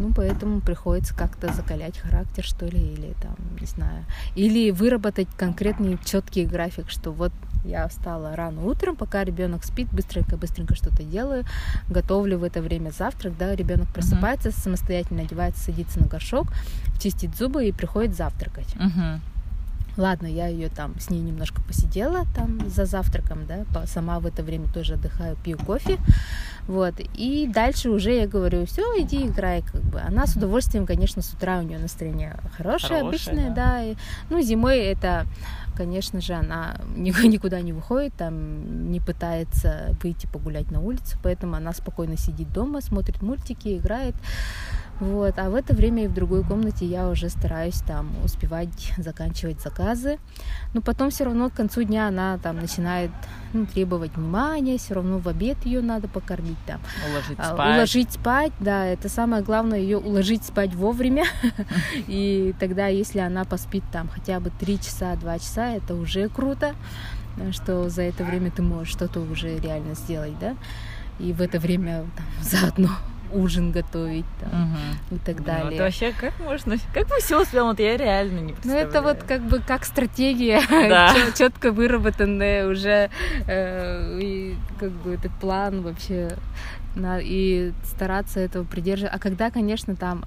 Ну, 0.00 0.12
поэтому 0.14 0.60
приходится 0.60 1.14
как-то 1.14 1.52
закалять 1.52 1.98
характер, 1.98 2.42
что 2.42 2.66
ли, 2.66 2.78
или 2.78 3.14
там, 3.20 3.36
не 3.60 3.66
знаю. 3.66 4.04
Или 4.34 4.70
выработать 4.70 5.28
конкретный 5.36 5.98
четкий 6.04 6.46
график, 6.46 6.88
что 6.88 7.12
вот 7.12 7.32
я 7.64 7.86
встала 7.88 8.34
рано 8.34 8.64
утром, 8.64 8.96
пока 8.96 9.24
ребенок 9.24 9.64
спит, 9.64 9.88
быстренько-быстренько 9.92 10.74
что-то 10.74 11.02
делаю, 11.02 11.44
готовлю 11.88 12.38
в 12.38 12.44
это 12.44 12.62
время 12.62 12.90
завтрак, 12.90 13.36
да, 13.36 13.54
ребенок 13.54 13.88
просыпается, 13.92 14.50
самостоятельно 14.50 15.22
одевается, 15.22 15.64
садится 15.64 16.00
на 16.00 16.06
горшок, 16.06 16.48
чистит 16.98 17.36
зубы 17.36 17.68
и 17.68 17.72
приходит 17.72 18.16
завтракать. 18.16 18.74
Мгм. 18.76 19.20
Ладно, 19.96 20.26
я 20.26 20.46
ее 20.46 20.68
там 20.70 20.98
с 20.98 21.10
ней 21.10 21.20
немножко 21.20 21.60
посидела 21.62 22.24
там 22.34 22.70
за 22.70 22.86
завтраком, 22.86 23.40
да, 23.46 23.66
сама 23.86 24.20
в 24.20 24.26
это 24.26 24.42
время 24.42 24.66
тоже 24.72 24.94
отдыхаю, 24.94 25.36
пью 25.36 25.58
кофе, 25.58 25.98
вот, 26.70 26.94
и 27.14 27.48
дальше 27.52 27.90
уже 27.90 28.14
я 28.14 28.28
говорю, 28.28 28.64
все, 28.64 28.82
иди 29.02 29.26
играй, 29.26 29.62
как 29.62 29.82
бы. 29.82 30.00
Она 30.00 30.26
с 30.26 30.36
удовольствием, 30.36 30.86
конечно, 30.86 31.20
с 31.20 31.32
утра 31.32 31.58
у 31.58 31.62
нее 31.62 31.78
настроение 31.78 32.36
хорошее, 32.56 33.00
Хорошее, 33.00 33.00
обычное, 33.00 33.48
да. 33.48 33.54
да, 33.54 33.82
и, 33.84 33.94
ну, 34.30 34.40
зимой 34.40 34.78
это, 34.78 35.26
конечно 35.76 36.20
же, 36.20 36.34
она 36.34 36.76
ни- 36.96 37.26
никуда 37.26 37.60
не 37.60 37.72
выходит, 37.72 38.14
там, 38.14 38.90
не 38.92 39.00
пытается 39.00 39.96
выйти 40.00 40.26
погулять 40.28 40.70
на 40.70 40.80
улицу, 40.80 41.18
поэтому 41.24 41.56
она 41.56 41.72
спокойно 41.72 42.16
сидит 42.16 42.52
дома, 42.52 42.80
смотрит 42.80 43.20
мультики, 43.20 43.76
играет, 43.76 44.14
вот, 45.00 45.38
а 45.38 45.48
в 45.48 45.54
это 45.54 45.74
время 45.74 46.04
и 46.04 46.08
в 46.08 46.12
другой 46.12 46.44
комнате 46.44 46.84
я 46.84 47.08
уже 47.08 47.30
стараюсь 47.30 47.80
там 47.86 48.10
успевать 48.22 48.92
заканчивать 48.98 49.60
заказы. 49.60 50.18
Но 50.74 50.82
потом 50.82 51.10
все 51.10 51.24
равно 51.24 51.48
к 51.48 51.54
концу 51.54 51.82
дня 51.82 52.08
она 52.08 52.36
там 52.38 52.56
начинает 52.56 53.10
ну, 53.54 53.64
требовать 53.64 54.14
внимания, 54.14 54.76
все 54.76 54.94
равно 54.94 55.18
в 55.18 55.26
обед 55.26 55.56
ее 55.64 55.80
надо 55.80 56.06
покормить 56.06 56.58
там. 56.66 56.80
Уложить 57.10 57.38
А, 57.38 57.54
спать. 57.54 57.76
Уложить 57.76 58.12
спать, 58.12 58.52
да, 58.60 58.84
это 58.84 59.08
самое 59.08 59.42
главное, 59.42 59.78
ее 59.78 59.96
уложить 59.96 60.44
спать 60.44 60.74
вовремя. 60.74 61.24
И 62.06 62.54
тогда, 62.60 62.88
если 62.88 63.20
она 63.20 63.44
поспит 63.44 63.84
там 63.90 64.08
хотя 64.08 64.38
бы 64.38 64.50
3 64.60 64.78
часа, 64.80 65.16
2 65.16 65.38
часа, 65.38 65.70
это 65.70 65.94
уже 65.94 66.28
круто, 66.28 66.74
что 67.52 67.88
за 67.88 68.02
это 68.02 68.22
время 68.22 68.50
ты 68.50 68.60
можешь 68.60 68.92
что-то 68.92 69.20
уже 69.20 69.58
реально 69.58 69.94
сделать, 69.94 70.38
да. 70.38 70.56
И 71.18 71.32
в 71.32 71.40
это 71.40 71.58
время 71.58 72.04
там, 72.16 72.26
заодно 72.42 72.90
ужин 73.32 73.72
готовить 73.72 74.24
там, 74.40 74.50
Мгм. 74.70 74.78
и 75.10 75.18
так 75.18 75.34
Блин, 75.36 75.44
далее. 75.46 75.74
Это 75.74 75.82
вообще 75.84 76.12
как 76.12 76.38
можно? 76.40 76.76
Как 76.94 77.08
мы 77.10 77.18
все 77.20 77.40
успел? 77.42 77.66
Вот 77.66 77.78
я 77.80 77.96
реально 77.96 78.38
не 78.40 78.48
Ну, 78.52 78.54
представляю. 78.54 78.88
это 78.88 79.02
вот 79.02 79.22
как 79.24 79.40
бы 79.42 79.60
как 79.60 79.84
стратегия, 79.84 80.60
Да. 80.70 81.14
четко 81.36 81.72
выработанная 81.72 82.66
уже, 82.68 83.10
э, 83.46 84.18
и 84.20 84.54
как 84.78 84.90
бы 84.90 85.14
этот 85.14 85.32
план 85.40 85.82
вообще, 85.82 86.36
и 86.96 87.72
стараться 87.84 88.40
этого 88.40 88.64
придерживаться. 88.64 89.16
А 89.16 89.18
когда, 89.18 89.50
конечно, 89.50 89.96
там 89.96 90.24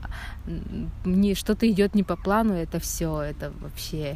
не, 1.05 1.35
что-то 1.35 1.69
идет 1.69 1.95
не 1.95 2.03
по 2.03 2.15
плану, 2.15 2.53
это 2.53 2.79
все, 2.79 3.21
это 3.21 3.51
вообще, 3.59 4.13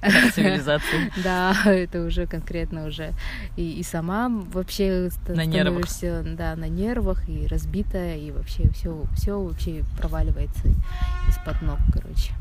цивилизация. 0.34 1.10
да, 1.24 1.54
это 1.64 2.04
уже 2.04 2.26
конкретно 2.26 2.86
уже. 2.86 3.12
И, 3.56 3.72
и 3.72 3.82
сама 3.82 4.28
вообще 4.28 5.10
На 5.28 5.44
нервах. 5.44 5.86
да, 6.36 6.56
на 6.56 6.68
нервах, 6.68 7.28
и 7.28 7.46
разбитая, 7.46 8.16
и 8.16 8.30
вообще 8.30 8.68
все, 8.70 9.04
все 9.14 9.40
вообще 9.40 9.84
проваливается 9.98 10.68
из-под 11.28 11.62
ног, 11.62 11.78
короче. 11.92 12.32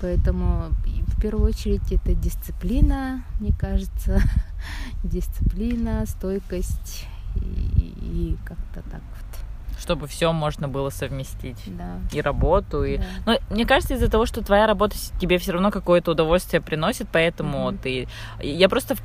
Поэтому 0.00 0.74
в 0.86 1.20
первую 1.20 1.46
очередь 1.46 1.92
это 1.92 2.14
дисциплина, 2.14 3.22
мне 3.38 3.52
кажется, 3.52 4.22
дисциплина, 5.04 6.06
стойкость 6.06 7.06
и, 7.36 7.94
и 8.02 8.36
как-то 8.44 8.82
так 8.90 9.00
вот, 9.00 9.80
Чтобы 9.80 10.06
все 10.06 10.32
можно 10.32 10.68
было 10.68 10.90
совместить. 10.90 11.62
да. 11.66 11.98
И 12.12 12.20
работу, 12.20 12.84
и... 12.84 12.98
да. 12.98 13.04
Ну, 13.26 13.54
мне 13.54 13.64
кажется, 13.66 13.94
из-за 13.94 14.10
того, 14.10 14.26
что 14.26 14.42
твоя 14.42 14.66
работа 14.66 14.96
тебе 15.20 15.38
все 15.38 15.52
равно 15.52 15.70
какое-то 15.70 16.10
удовольствие 16.12 16.60
приносит, 16.60 17.08
поэтому 17.12 17.68
Мгм. 17.70 17.78
ты... 17.78 18.08
Я 18.40 18.68
просто 18.68 18.96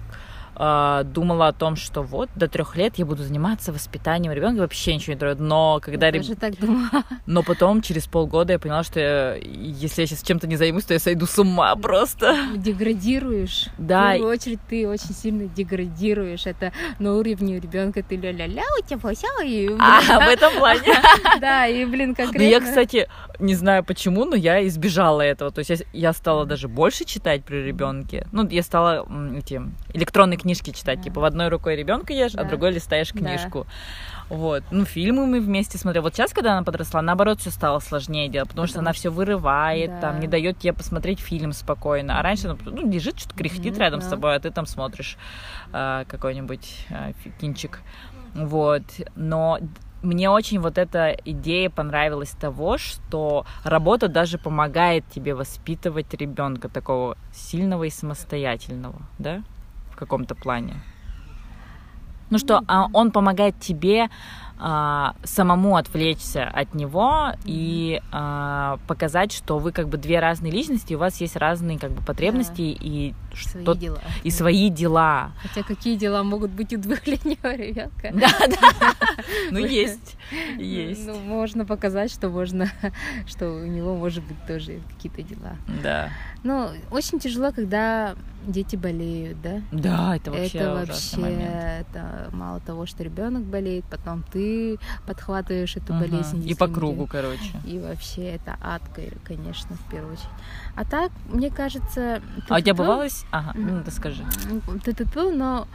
а, 0.56 1.04
думала 1.04 1.48
о 1.48 1.54
том, 1.54 1.76
что 1.76 2.02
вот 2.02 2.30
до 2.36 2.48
трех 2.48 2.76
лет 2.76 2.94
я 2.98 3.06
буду 3.06 3.24
заниматься 3.24 3.72
воспитанием 3.72 4.32
ребенка, 4.34 4.60
вообще 4.62 4.96
ничего 4.96 5.13
не 5.13 5.20
трогать. 5.20 5.39
Но 5.39 5.80
когда 5.82 6.08
Я 6.08 6.12
реб- 6.13 6.22
тоже 6.24 6.36
так 6.36 6.58
думала. 6.60 7.04
Но 7.26 7.44
потом, 7.44 7.82
через 7.82 8.08
полгода, 8.08 8.54
я 8.54 8.60
поняла, 8.60 8.84
что 8.84 9.00
я- 9.00 9.36
если 9.36 10.02
я 10.02 10.08
сейчас 10.08 10.22
чем-то 10.24 10.48
не 10.48 10.56
займусь, 10.56 10.86
то 10.86 10.94
я 10.94 11.00
сойду 11.00 11.26
с 11.26 11.38
ума 11.39 11.76
просто. 11.76 12.36
Деградируешь. 12.56 13.68
Да. 13.78 14.10
В 14.10 14.13
первую 14.13 14.32
очередь 14.32 14.60
ты 14.70 14.88
очень 14.88 15.13
сильно 15.13 15.48
деградируешь. 15.48 16.46
Это 16.46 16.72
на 17.00 17.15
уровне 17.15 17.60
ребенка 17.60 18.04
ты 18.04 18.15
ля-ля-ля, 18.15 18.63
у 18.80 18.86
тебя 18.86 18.98
все, 19.13 19.28
и 19.44 19.70
А, 19.80 20.02
в 20.02 20.30
этом 20.30 20.54
плане. 20.58 20.82
да, 21.41 21.68
и 21.68 21.86
блин, 21.86 22.15
конкретно. 22.15 22.44
я, 22.48 22.60
кстати, 22.62 23.08
не 23.39 23.56
знаю 23.56 23.84
почему, 23.84 24.26
но 24.26 24.36
я 24.36 24.65
избежала 24.68 25.22
этого. 25.22 25.52
То 25.52 25.60
есть 25.60 25.70
я, 25.70 25.78
я 25.94 26.13
стала 26.13 26.46
даже 26.46 26.68
больше 26.68 27.06
читать 27.06 27.44
при 27.44 27.58
ребенке. 27.63 28.28
Ну, 28.32 28.48
я 28.50 28.63
стала 28.63 29.06
эти 29.38 29.62
электронные 29.94 30.38
книжки 30.45 30.69
читать. 30.71 30.99
Да. 30.99 31.03
Типа 31.03 31.21
в 31.21 31.25
одной 31.25 31.47
рукой 31.49 31.75
ребенка 31.75 32.13
ешь, 32.13 32.36
а 32.36 32.43
Да. 32.43 32.49
другой 32.49 32.71
листаешь 32.71 33.12
Да. 33.12 33.19
книжку. 33.19 33.65
Вот. 34.29 34.63
Ну, 34.71 34.86
фильмы 34.86 35.25
мы 35.25 35.39
вместе 35.41 35.77
смотрели. 35.79 36.03
Вот 36.03 36.13
сейчас, 36.15 36.34
когда 36.34 36.53
она 36.53 36.63
подросла, 36.63 37.01
наоборот, 37.01 37.39
все 37.41 37.49
стало 37.49 37.79
сложнее 37.79 38.27
делать, 38.29 38.49
потому, 38.49 38.67
что 38.67 38.75
Потому 38.75 38.88
она 38.89 38.93
что- 38.93 38.99
все 38.99 39.10
вырывает, 39.10 39.89
Да. 39.89 40.01
там, 40.01 40.19
не 40.19 40.27
дает 40.27 40.60
тебе 40.60 40.73
посмотреть 40.73 41.19
фильм 41.19 41.51
спокойно. 41.51 42.19
А 42.19 42.21
раньше 42.21 42.47
она 42.47 42.58
ну, 42.63 42.89
лежит, 42.91 43.19
что-то 43.19 43.36
кряхтит 43.36 43.73
Мгм, 43.73 43.79
рядом 43.81 44.01
с 44.01 44.05
да. 44.05 44.12
тобой, 44.12 44.36
а 44.36 44.39
ты 44.39 44.51
там 44.51 44.65
смотришь 44.67 45.17
а, 45.73 46.05
какой-нибудь 46.05 46.86
а, 46.91 47.12
фи- 47.23 47.34
кинчик. 47.41 47.81
Вот. 48.36 48.84
Но 49.15 49.60
мне 50.01 50.29
очень 50.29 50.60
вот 50.60 50.77
эта 50.77 51.15
идея 51.25 51.69
понравилась 51.69 52.29
того, 52.31 52.77
что 52.77 53.45
работа 53.63 54.08
даже 54.08 54.38
помогает 54.38 55.03
тебе 55.13 55.34
воспитывать 55.34 56.13
ребенка 56.13 56.69
такого 56.69 57.17
сильного 57.34 57.86
и 57.86 57.89
самостоятельного, 57.89 59.01
да, 59.19 59.41
в 59.95 59.97
каком-то 59.97 60.36
плане. 60.36 60.75
Ну 62.29 62.38
что, 62.38 62.62
а 62.67 62.88
он 62.91 63.12
помогает 63.12 63.60
тебе 63.60 64.10
а, 64.58 65.15
самому 65.23 65.75
отвлечься 65.75 66.45
от 66.47 66.73
него 66.73 67.34
и 67.43 68.01
а, 68.12 68.79
показать, 68.88 69.31
что 69.31 69.60
вы 69.60 69.71
как 69.71 69.89
бы 69.89 69.97
две 69.97 70.19
разные 70.19 70.51
личности, 70.51 70.93
у 70.93 70.97
вас 70.97 71.19
есть 71.21 71.36
разные 71.36 71.77
как 71.77 71.91
бы 71.91 72.01
потребности 72.01 72.62
и 72.62 73.13
свои 73.34 73.63
что 73.63 73.75
дела. 73.75 73.99
и 74.23 74.31
свои 74.31 74.69
дела. 74.69 75.31
Хотя 75.41 75.62
какие 75.63 75.97
дела 75.97 76.23
могут 76.23 76.51
быть 76.51 76.73
у 76.73 76.77
двухлетнего 76.77 77.53
ребенка? 77.55 78.12
Да, 78.13 78.29
да. 78.47 78.93
Ну 79.51 79.60
есть, 79.60 80.17
есть. 80.58 81.05
Ну, 81.05 81.19
можно 81.19 81.65
показать, 81.65 82.12
что 82.12 82.29
можно, 82.29 82.69
что 83.27 83.49
у 83.51 83.65
него 83.65 83.95
может 83.95 84.23
быть 84.23 84.38
тоже 84.47 84.79
какие-то 84.95 85.21
дела. 85.21 85.58
Да. 85.84 86.10
Ну, 86.43 86.69
очень 86.91 87.19
тяжело, 87.19 87.51
когда 87.51 88.15
дети 88.45 88.75
болеют, 88.75 89.41
да? 89.41 89.62
Да, 89.71 90.15
это 90.15 90.31
вообще 90.31 90.58
это 90.58 90.73
вообще, 90.73 91.17
момент. 91.17 91.88
это 91.89 92.29
мало 92.31 92.60
того, 92.60 92.86
что 92.86 93.03
ребенок 93.03 93.43
болеет, 93.43 93.86
потом 93.86 94.23
ты 94.31 94.77
подхватываешь 95.05 95.75
эту 95.75 95.93
uh-huh. 95.93 95.99
болезнь. 95.99 96.49
И 96.49 96.55
по 96.55 96.67
кругу, 96.67 97.08
короче. 97.08 97.51
И 97.65 97.79
вообще 97.79 98.23
это 98.36 98.58
ад, 98.62 98.81
конечно, 99.23 99.75
в 99.75 99.91
первую 99.91 100.13
очередь. 100.13 100.29
А 100.75 100.86
так, 100.86 101.12
мне 101.29 101.49
кажется... 101.49 102.21
А 102.49 102.58
у 102.58 102.60
тебя 102.60 102.73
бывалось? 102.73 103.25
Ага, 103.31 103.53
ну, 103.55 103.84
ты 103.84 103.91
скажи. 103.91 104.23
Ты 104.84 104.93
тупил, 104.93 105.31
но 105.31 105.67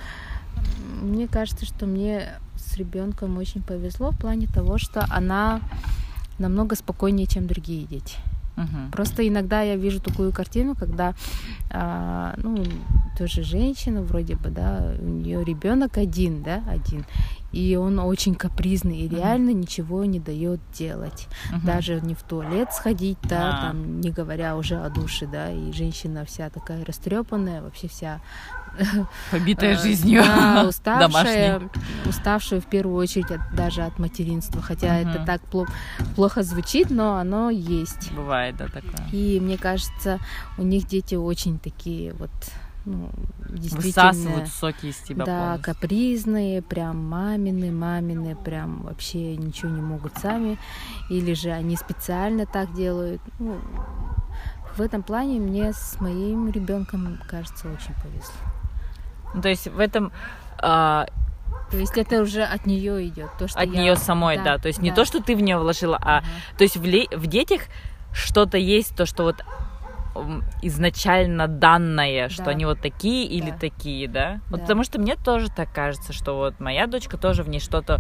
мне 1.01 1.29
кажется, 1.29 1.65
что 1.65 1.87
мне 1.87 2.35
с 2.57 2.77
ребенком 2.77 3.39
очень 3.39 3.63
повезло 3.63 4.11
в 4.11 4.19
плане 4.19 4.47
того, 4.47 4.79
что 4.79 5.05
она 5.11 5.61
намного 6.39 6.77
спокойнее, 6.77 7.27
чем 7.27 7.47
другие 7.47 7.87
дети. 7.87 8.17
Угу. 8.61 8.93
Просто 8.93 9.27
иногда 9.27 9.63
я 9.63 9.77
вижу 9.77 10.01
такую 10.01 10.33
картину, 10.33 10.75
когда, 10.75 11.15
а, 11.71 12.35
ну, 12.37 12.65
тоже 13.19 13.43
женщина 13.43 14.03
вроде 14.03 14.37
бы, 14.37 14.51
да, 14.51 14.95
у 14.99 15.07
нее 15.07 15.45
ребенок 15.45 15.99
один, 15.99 16.43
да, 16.43 16.63
один, 16.69 17.05
и 17.53 17.77
он 17.77 17.99
очень 17.99 18.35
капризный 18.35 18.99
и 18.99 19.09
реально 19.09 19.51
ничего 19.51 20.05
не 20.05 20.21
дает 20.21 20.61
делать, 20.73 21.29
uh-huh. 21.53 21.67
даже 21.67 22.01
не 22.01 22.15
в 22.15 22.23
туалет 22.23 22.73
сходить, 22.73 23.19
да, 23.23 23.51
uh-huh. 23.51 23.61
там, 23.63 24.01
не 24.01 24.11
говоря 24.11 24.57
уже 24.57 24.77
о 24.77 24.89
душе, 24.89 25.27
да, 25.27 25.51
и 25.51 25.73
женщина 25.73 26.25
вся 26.25 26.49
такая 26.49 26.85
растрепанная, 26.85 27.61
вообще 27.61 27.89
вся 27.89 28.21
побитая 29.31 29.75
э, 29.75 29.79
жизнью, 29.79 30.23
да, 30.23 30.65
уставшая, 30.69 31.63
уставшая 32.07 32.61
в 32.61 32.67
первую 32.67 32.97
очередь 32.97 33.31
от, 33.31 33.41
даже 33.55 33.83
от 33.83 33.99
материнства, 33.99 34.63
хотя 34.63 35.01
uh-huh. 35.01 35.11
это 35.11 35.25
так 35.25 35.43
плохо, 35.43 35.73
плохо 36.17 36.43
звучит, 36.43 36.91
но 36.91 37.17
оно 37.17 37.51
есть. 37.51 38.13
Бывает, 38.13 38.57
да, 38.57 38.67
такое. 38.67 39.09
И 39.13 39.41
мне 39.41 39.57
кажется, 39.57 40.19
у 40.59 40.63
них 40.63 40.87
дети 40.87 41.15
очень 41.15 41.59
такие 41.59 42.13
вот 42.15 42.31
ну, 42.87 43.11
действительно... 43.49 44.11
Высасывают 44.11 44.49
соки 44.49 44.87
из 44.87 44.97
тебя 44.97 45.25
Да, 45.25 45.41
полностью. 45.41 45.75
капризные, 45.75 46.63
прям 46.63 47.05
мамины, 47.05 47.71
мамины, 47.71 48.37
прям 48.37 48.83
вообще 48.83 49.37
ничего 49.37 49.71
не 49.71 49.83
могут 49.83 50.17
сами. 50.17 50.59
Или 51.11 51.35
же 51.35 51.51
они 51.51 51.77
специально 51.77 52.47
так 52.47 52.73
делают. 52.73 53.21
Ну, 53.39 53.59
в 54.77 54.81
этом 54.81 55.03
плане 55.03 55.41
мне 55.41 55.73
с 55.73 56.01
моим 56.01 56.51
ребенком, 56.51 57.19
кажется, 57.29 57.69
очень 57.69 57.95
повезло. 58.03 58.60
Ну, 59.35 59.43
то 59.43 59.49
есть 59.49 59.69
в 59.69 59.79
этом... 59.79 60.13
А... 60.59 61.07
То 61.71 61.77
есть 61.77 61.97
это 61.97 62.21
уже 62.21 62.43
от 62.43 62.67
нее 62.67 63.07
идет, 63.07 63.31
то 63.39 63.47
что 63.47 63.59
от 63.59 63.67
я... 63.67 63.81
нее 63.81 63.97
самой, 63.97 64.37
да. 64.39 64.45
да. 64.45 64.59
То 64.59 64.69
есть 64.69 64.81
да. 64.81 64.85
не 64.85 64.93
то, 64.93 65.05
что 65.05 65.23
ты 65.23 65.37
в 65.37 65.41
нее 65.41 65.57
вложила, 65.57 65.99
а 66.01 66.21
uh 66.21 66.25
то 66.59 66.65
есть 66.65 66.77
в, 66.77 66.85
ле... 66.85 67.07
в 67.13 67.27
детях 67.27 67.63
что-то 68.13 68.59
есть, 68.59 68.97
то, 68.97 69.07
что 69.07 69.23
вот 69.23 69.45
изначально 70.63 71.47
данное, 71.47 72.29
да. 72.29 72.35
что 72.35 72.51
они 72.51 72.65
вот 72.65 72.81
такие 72.81 73.29
да. 73.29 73.35
или 73.35 73.57
такие, 73.57 74.09
да? 74.09 74.41
Вот 74.51 74.61
да. 74.61 74.63
потому 74.63 74.85
что 74.85 75.01
мне 75.01 75.17
тоже 75.17 75.49
так 75.49 75.73
кажется, 75.73 76.13
что 76.13 76.37
вот 76.37 76.59
моя 76.61 76.87
дочка 76.87 77.17
тоже 77.17 77.43
в 77.43 77.49
ней 77.49 77.61
что-то 77.61 77.99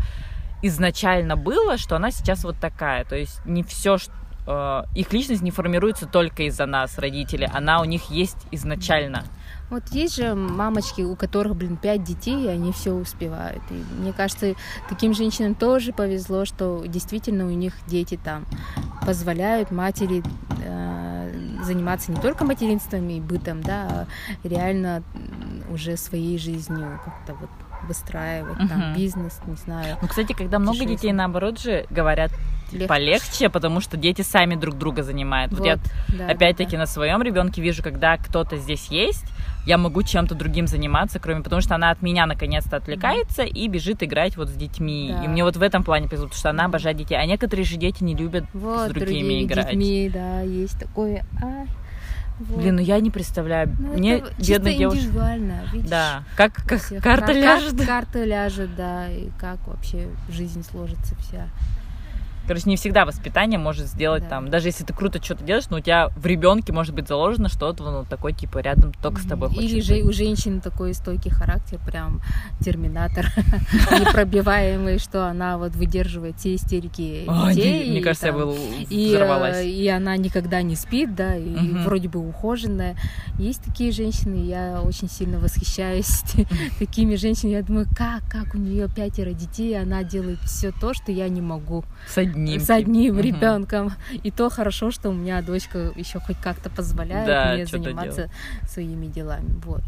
изначально 0.62 1.36
было, 1.36 1.78
что 1.78 1.96
она 1.96 2.10
сейчас 2.10 2.44
вот 2.44 2.56
такая. 2.60 3.04
То 3.04 3.16
есть 3.16 3.44
не 3.46 3.62
все, 3.62 3.98
что 3.98 4.12
э, 4.46 4.82
их 4.94 5.12
личность 5.12 5.42
не 5.42 5.50
формируется 5.50 6.06
только 6.06 6.44
из-за 6.44 6.66
нас, 6.66 6.98
родителей, 6.98 7.48
она 7.52 7.80
у 7.80 7.84
них 7.84 8.10
есть 8.10 8.46
изначально. 8.50 9.24
Вот 9.70 9.86
есть 9.92 10.16
же 10.16 10.34
мамочки, 10.34 11.02
у 11.02 11.14
которых, 11.14 11.54
блин, 11.54 11.76
пять 11.76 12.02
детей, 12.02 12.44
и 12.44 12.48
они 12.48 12.72
все 12.72 12.92
успевают. 12.92 13.62
И 13.70 13.74
мне 13.98 14.12
кажется, 14.12 14.54
таким 14.88 15.14
женщинам 15.14 15.54
тоже 15.54 15.92
повезло, 15.92 16.44
что 16.44 16.82
действительно 16.86 17.46
у 17.46 17.50
них 17.50 17.74
дети 17.86 18.18
там 18.22 18.44
позволяют 19.06 19.70
матери 19.70 20.24
э, 20.64 21.32
заниматься 21.64 22.10
не 22.10 22.20
только 22.20 22.44
материнством 22.44 23.08
и 23.08 23.20
бытом, 23.20 23.62
да, 23.62 24.06
а 24.42 24.46
реально 24.48 25.04
уже 25.70 25.96
своей 25.96 26.36
жизнью 26.36 27.00
как-то 27.04 27.34
вот 27.34 27.50
выстраивать 27.86 28.58
uh-huh. 28.58 28.68
там 28.68 28.94
бизнес, 28.94 29.40
не 29.46 29.56
знаю. 29.56 29.96
Ну, 30.00 30.08
кстати, 30.08 30.32
когда 30.32 30.58
много 30.58 30.84
детей, 30.84 31.12
наоборот 31.12 31.58
же 31.58 31.86
говорят 31.90 32.30
Легче. 32.72 32.88
полегче, 32.88 33.48
потому 33.48 33.80
что 33.80 33.96
дети 33.96 34.22
сами 34.22 34.54
друг 34.54 34.76
друга 34.76 35.02
занимают. 35.02 35.52
Вот, 35.52 35.60
вот 35.60 35.66
я 35.66 35.78
да, 36.08 36.28
опять-таки 36.28 36.72
да. 36.72 36.78
на 36.78 36.86
своем 36.86 37.22
ребенке 37.22 37.60
вижу, 37.60 37.82
когда 37.82 38.16
кто-то 38.16 38.56
здесь 38.56 38.88
есть, 38.88 39.24
я 39.66 39.76
могу 39.76 40.02
чем-то 40.02 40.34
другим 40.34 40.66
заниматься, 40.66 41.18
кроме 41.18 41.42
потому 41.42 41.60
что 41.60 41.74
она 41.74 41.90
от 41.90 42.02
меня 42.02 42.26
наконец-то 42.26 42.76
отвлекается 42.76 43.42
mm-hmm. 43.42 43.50
и 43.50 43.68
бежит 43.68 44.02
играть 44.02 44.36
вот 44.36 44.48
с 44.48 44.52
детьми. 44.52 45.12
Да. 45.14 45.24
И 45.24 45.28
мне 45.28 45.44
вот 45.44 45.56
в 45.56 45.62
этом 45.62 45.82
плане 45.82 46.08
повезло, 46.08 46.26
потому 46.26 46.38
что 46.38 46.50
она 46.50 46.64
обожает 46.66 46.96
детей, 46.96 47.16
а 47.16 47.26
некоторые 47.26 47.66
же 47.66 47.76
дети 47.76 48.02
не 48.02 48.14
любят 48.14 48.44
вот, 48.54 48.90
с 48.90 48.92
другими 48.92 49.44
играть. 49.44 49.66
Детьми, 49.66 50.10
да, 50.12 50.40
есть 50.40 50.78
такое. 50.78 51.24
А, 51.42 51.66
вот. 52.40 52.58
Блин, 52.62 52.76
ну 52.76 52.80
я 52.82 52.98
не 53.00 53.10
представляю. 53.10 53.76
Ну, 53.78 53.92
Мне 53.92 54.24
бедная 54.38 54.76
девушка. 54.76 55.00
индивидуально, 55.00 55.62
видишь? 55.72 55.90
Да. 55.90 56.24
Как, 56.36 56.54
как 56.54 56.82
карта 57.02 57.26
как, 57.26 57.36
ляжет. 57.36 57.76
Как 57.78 57.86
карта 57.86 58.24
ляжет, 58.24 58.74
да, 58.76 59.10
и 59.10 59.28
как 59.38 59.58
вообще 59.66 60.08
жизнь 60.30 60.64
сложится 60.64 61.14
вся. 61.16 61.48
Короче, 62.46 62.68
не 62.68 62.76
всегда 62.76 63.04
воспитание 63.04 63.58
может 63.58 63.86
сделать 63.86 64.24
да. 64.24 64.28
там, 64.30 64.50
даже 64.50 64.68
если 64.68 64.84
ты 64.84 64.92
круто 64.92 65.22
что-то 65.22 65.44
делаешь, 65.44 65.68
но 65.70 65.76
у 65.76 65.80
тебя 65.80 66.08
в 66.08 66.26
ребенке 66.26 66.72
может 66.72 66.94
быть 66.94 67.06
заложено 67.06 67.48
что-то, 67.48 67.84
ну, 67.84 68.04
такой, 68.04 68.32
типа, 68.32 68.58
рядом 68.58 68.92
только 69.02 69.20
с 69.20 69.24
тобой 69.24 69.52
Или 69.54 69.80
же 69.80 69.94
быть. 69.94 70.04
у 70.04 70.12
женщины 70.12 70.60
такой 70.60 70.94
стойкий 70.94 71.30
характер, 71.30 71.78
прям 71.84 72.20
терминатор, 72.60 73.26
непробиваемый, 74.00 74.98
что 74.98 75.26
она 75.26 75.58
вот 75.58 75.76
выдерживает 75.76 76.38
все 76.38 76.54
истерики 76.54 77.24
детей. 77.54 77.90
Мне 77.90 78.00
кажется, 78.00 78.28
я 78.28 78.32
бы 78.32 78.56
взорвалась. 78.90 79.58
Э, 79.58 79.68
и 79.68 79.88
она 79.88 80.16
никогда 80.16 80.62
не 80.62 80.76
спит, 80.76 81.14
да, 81.14 81.36
и 81.36 81.54
вроде 81.84 82.08
бы 82.08 82.20
ухоженная. 82.20 82.96
Есть 83.38 83.64
такие 83.64 83.92
женщины, 83.92 84.44
я 84.46 84.80
очень 84.82 85.08
сильно 85.08 85.38
восхищаюсь 85.38 86.22
такими 86.78 87.14
женщинами. 87.16 87.54
Я 87.54 87.62
думаю, 87.62 87.86
как, 87.96 88.22
как 88.28 88.54
у 88.54 88.58
нее 88.58 88.88
пятеро 88.88 89.32
детей, 89.32 89.80
она 89.80 90.02
делает 90.02 90.40
все 90.40 90.72
то, 90.72 90.94
что 90.94 91.12
я 91.12 91.28
не 91.28 91.40
могу. 91.40 91.84
Одним. 92.30 92.60
С 92.60 92.70
одним 92.70 93.14
угу. 93.14 93.22
ребенком. 93.22 93.92
И 94.22 94.30
то 94.30 94.50
хорошо, 94.50 94.90
что 94.90 95.10
у 95.10 95.12
меня 95.12 95.42
дочка 95.42 95.92
еще 95.96 96.20
хоть 96.20 96.36
как-то 96.38 96.70
позволяет 96.70 97.26
да, 97.26 97.54
мне 97.54 97.66
заниматься 97.66 98.16
делать. 98.16 98.70
своими 98.70 99.06
делами. 99.06 99.60
Вот. 99.64 99.82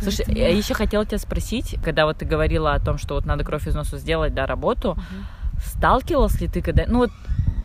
Слушай, 0.00 0.24
Поэтому... 0.26 0.38
я 0.38 0.56
еще 0.56 0.74
хотела 0.74 1.04
тебя 1.04 1.18
спросить, 1.18 1.76
когда 1.84 2.06
вот 2.06 2.18
ты 2.18 2.24
говорила 2.24 2.74
о 2.74 2.80
том, 2.80 2.98
что 2.98 3.14
вот 3.14 3.26
надо 3.26 3.44
кровь 3.44 3.66
из 3.66 3.74
носа 3.74 3.98
сделать, 3.98 4.34
да, 4.34 4.46
работу, 4.46 4.92
угу. 4.92 5.60
сталкивалась 5.64 6.40
ли 6.40 6.48
ты 6.48 6.62
когда, 6.62 6.84
ну 6.86 6.98
вот 6.98 7.10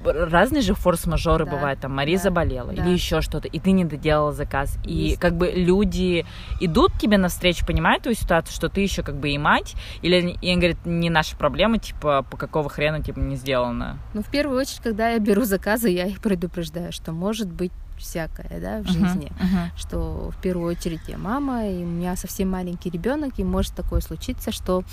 разные 0.06 0.62
же 0.62 0.74
форс-мажоры 0.74 1.46
да, 1.46 1.52
бывают, 1.52 1.80
там 1.80 1.94
Мария 1.94 2.18
да, 2.18 2.24
заболела 2.24 2.74
да. 2.74 2.84
или 2.84 2.92
еще 2.92 3.22
что-то, 3.22 3.48
и 3.48 3.60
ты 3.60 3.72
не 3.72 3.86
доделала 3.86 4.32
заказ. 4.32 4.78
Есть. 4.84 5.16
И 5.16 5.20
как 5.20 5.36
бы 5.36 5.52
люди 5.52 6.26
идут 6.60 6.94
к 6.94 7.00
тебе 7.00 7.18
навстречу, 7.18 7.66
понимают 7.66 8.04
твою 8.04 8.16
ситуацию, 8.16 8.54
что 8.54 8.70
ты 8.70 8.82
еще 8.82 9.04
как 9.04 9.16
бы 9.16 9.30
и 9.30 9.38
мать, 9.38 9.76
или 10.02 10.38
и 10.42 10.50
они 10.50 10.58
говорят, 10.58 10.86
не 10.86 11.10
наша 11.10 11.36
проблема, 11.36 11.78
типа, 11.78 12.26
по 12.30 12.38
какого 12.38 12.70
хрена 12.70 13.02
типа 13.02 13.20
не 13.20 13.36
сделано. 13.36 13.98
Ну, 14.14 14.22
в 14.22 14.30
первую 14.30 14.60
очередь, 14.60 14.82
когда 14.82 15.10
я 15.10 15.20
беру 15.20 15.44
заказы, 15.44 15.90
я 15.90 16.06
их 16.06 16.22
предупреждаю, 16.22 16.92
что 16.92 17.12
может 17.12 17.52
быть 17.52 17.72
всякое, 17.98 18.60
да, 18.60 18.82
в 18.82 18.88
жизни, 18.88 19.32
uh-huh, 19.32 19.44
uh-huh. 19.44 19.78
что 19.78 20.32
в 20.32 20.42
первую 20.42 20.72
очередь 20.72 21.02
я 21.08 21.18
мама, 21.18 21.68
и 21.68 21.84
у 21.84 21.88
меня 21.88 22.16
совсем 22.16 22.50
маленький 22.50 22.90
ребенок, 22.90 23.34
и 23.38 23.44
может 23.44 23.74
такое 23.74 24.02
случиться, 24.02 24.52
что 24.52 24.84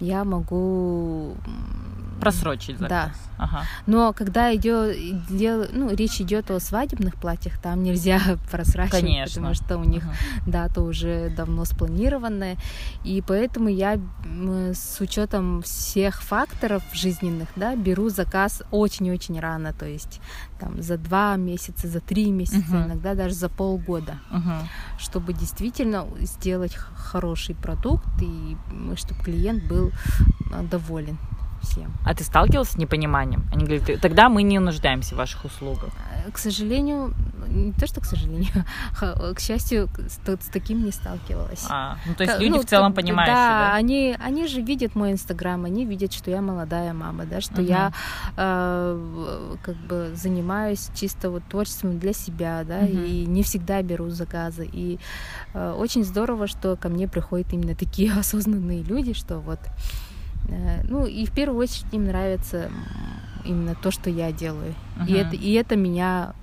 я 0.00 0.24
могу 0.24 1.36
просрочить 2.24 2.78
заказ. 2.78 3.10
Да. 3.10 3.12
Ага. 3.36 3.64
Но 3.86 4.12
когда 4.12 4.54
идет, 4.54 4.96
дел, 5.28 5.66
ну, 5.72 5.94
речь 5.94 6.20
идет 6.20 6.50
о 6.50 6.60
свадебных 6.60 7.16
платьях, 7.16 7.58
там 7.58 7.82
нельзя 7.82 8.20
просрачивать, 8.50 9.00
Конечно. 9.00 9.34
потому 9.34 9.54
что 9.54 9.78
у 9.78 9.84
них 9.84 10.04
ага. 10.04 10.14
дата 10.46 10.82
уже 10.82 11.30
давно 11.30 11.64
спланированная, 11.64 12.56
и 13.02 13.22
поэтому 13.26 13.68
я 13.68 13.98
с 14.72 15.00
учетом 15.00 15.62
всех 15.62 16.22
факторов 16.22 16.82
жизненных, 16.92 17.48
да, 17.56 17.74
беру 17.76 18.08
заказ 18.08 18.62
очень-очень 18.70 19.40
рано, 19.40 19.72
то 19.72 19.86
есть 19.86 20.20
там 20.58 20.80
за 20.82 20.96
два 20.96 21.36
месяца, 21.36 21.88
за 21.88 22.00
три 22.00 22.30
месяца, 22.30 22.56
uh 22.58 22.84
иногда 22.84 23.14
даже 23.14 23.34
за 23.34 23.48
полгода, 23.48 24.18
uh 24.30 24.62
чтобы 24.98 25.32
действительно 25.32 26.06
сделать 26.20 26.74
хороший 26.74 27.54
продукт 27.54 28.06
и 28.20 28.56
чтобы 28.96 29.22
клиент 29.22 29.64
был 29.64 29.90
а, 30.52 30.62
доволен 30.62 31.18
всем. 31.64 31.94
А 32.04 32.14
ты 32.14 32.24
сталкивался 32.24 32.72
с 32.72 32.76
непониманием? 32.76 33.48
Они 33.52 33.64
говорят, 33.64 34.00
тогда 34.00 34.28
мы 34.28 34.42
не 34.42 34.58
нуждаемся 34.58 35.14
в 35.14 35.18
ваших 35.18 35.44
услугах. 35.44 35.90
Э, 36.26 36.30
к 36.30 36.38
сожалению, 36.38 37.14
не 37.48 37.72
то, 37.72 37.86
что 37.86 38.00
к 38.00 38.04
сожалению, 38.04 38.64
к 39.34 39.40
счастью, 39.40 39.88
с, 39.96 40.18
с 40.18 40.46
таким 40.52 40.84
не 40.84 40.92
сталкивалась. 40.92 41.64
А, 41.68 41.98
ну 42.06 42.14
то 42.14 42.24
есть 42.24 42.38
люди 42.38 42.56
ну, 42.56 42.62
в 42.62 42.66
целом 42.66 42.92
понимают. 42.92 43.32
Да, 43.32 43.70
да, 43.70 43.74
они, 43.74 44.16
они 44.18 44.46
же 44.46 44.60
видят 44.60 44.94
мой 44.94 45.12
инстаграм, 45.12 45.64
они 45.64 45.84
видят, 45.84 46.12
что 46.12 46.30
я 46.30 46.40
молодая 46.40 46.92
мама, 46.92 47.24
да, 47.24 47.40
что 47.40 47.62
uh-huh. 47.62 47.68
я 47.68 47.92
э, 48.36 49.56
как 49.62 49.76
бы 49.76 50.12
занимаюсь 50.14 50.90
чисто 50.94 51.30
вот 51.30 51.42
творчеством 51.48 51.98
для 51.98 52.12
себя, 52.12 52.64
да, 52.64 52.82
uh-huh. 52.82 53.06
и 53.06 53.26
не 53.26 53.42
всегда 53.42 53.82
беру 53.82 54.10
заказы. 54.10 54.68
И 54.72 54.98
э, 55.54 55.72
очень 55.72 56.04
здорово, 56.04 56.46
что 56.46 56.76
ко 56.76 56.88
мне 56.88 57.08
приходят 57.08 57.52
именно 57.52 57.74
такие 57.74 58.12
осознанные 58.18 58.82
люди, 58.82 59.12
что 59.12 59.38
вот 59.38 59.60
ну, 60.84 61.06
и 61.06 61.24
в 61.26 61.32
первую 61.32 61.58
очередь 61.58 61.86
им 61.92 62.04
нравится 62.04 62.70
именно 63.44 63.74
то, 63.74 63.90
что 63.90 64.10
я 64.10 64.32
делаю. 64.32 64.74
Uh-huh. 64.96 65.06
И, 65.08 65.12
это, 65.14 65.36
и 65.36 65.52
это 65.52 65.76
меня 65.76 66.34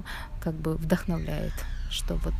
как 0.41 0.53
бы 0.53 0.75
вдохновляет, 0.75 1.53
что 1.89 2.15
вот 2.15 2.33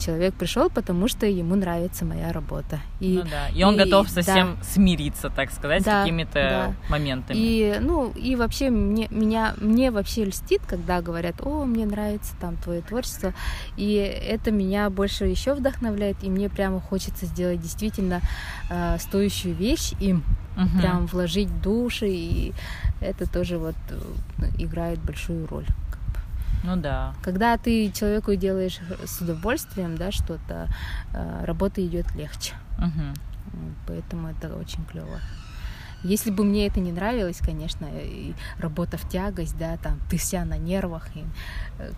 человек 0.00 0.34
пришел, 0.34 0.70
потому 0.70 1.08
что 1.08 1.26
ему 1.26 1.54
нравится 1.54 2.04
моя 2.04 2.32
работа. 2.32 2.80
И, 2.98 3.20
ну 3.22 3.30
да, 3.30 3.48
и 3.54 3.62
он 3.62 3.74
и, 3.74 3.84
готов 3.84 4.08
совсем 4.08 4.56
да, 4.56 4.64
смириться, 4.64 5.30
так 5.30 5.52
сказать, 5.52 5.84
да, 5.84 6.00
с 6.00 6.04
какими-то 6.04 6.32
да. 6.32 6.74
моментами. 6.88 7.38
И, 7.38 7.76
ну, 7.80 8.10
и 8.12 8.34
вообще 8.34 8.70
мне, 8.70 9.08
меня, 9.10 9.54
мне 9.58 9.90
вообще 9.90 10.24
льстит, 10.24 10.62
когда 10.66 11.02
говорят, 11.02 11.36
о, 11.40 11.64
мне 11.64 11.86
нравится 11.86 12.34
там 12.40 12.56
твое 12.56 12.80
творчество, 12.80 13.34
и 13.76 13.94
это 13.94 14.50
меня 14.50 14.90
больше 14.90 15.26
еще 15.26 15.54
вдохновляет, 15.54 16.16
и 16.22 16.30
мне 16.30 16.48
прямо 16.48 16.80
хочется 16.80 17.26
сделать 17.26 17.60
действительно 17.60 18.20
э, 18.70 18.96
стоящую 18.98 19.54
вещь 19.54 19.92
им, 20.00 20.24
угу. 20.60 20.78
прям 20.78 21.06
вложить 21.06 21.62
души, 21.62 22.08
и 22.08 22.52
это 23.00 23.30
тоже 23.30 23.58
вот 23.58 23.76
э, 23.88 24.00
играет 24.58 24.98
большую 25.00 25.46
роль. 25.46 25.66
Ну 26.62 26.76
да. 26.76 27.14
Когда 27.22 27.56
ты 27.56 27.90
человеку 27.90 28.34
делаешь 28.34 28.78
с 29.04 29.20
удовольствием, 29.20 29.96
да, 29.96 30.12
что-то, 30.12 30.68
э, 31.12 31.44
работа 31.44 31.84
идет 31.84 32.14
легче. 32.14 32.54
Угу. 32.78 33.62
Поэтому 33.86 34.28
это 34.28 34.54
очень 34.54 34.84
клево. 34.84 35.20
Если 36.02 36.30
бы 36.30 36.44
мне 36.44 36.66
это 36.66 36.80
не 36.80 36.92
нравилось, 36.92 37.38
конечно, 37.38 37.88
работа 38.58 38.96
в 38.96 39.08
тягость, 39.08 39.56
да, 39.58 39.76
там, 39.76 40.00
ты 40.10 40.16
вся 40.16 40.44
на 40.44 40.56
нервах. 40.56 41.08
И, 41.14 41.24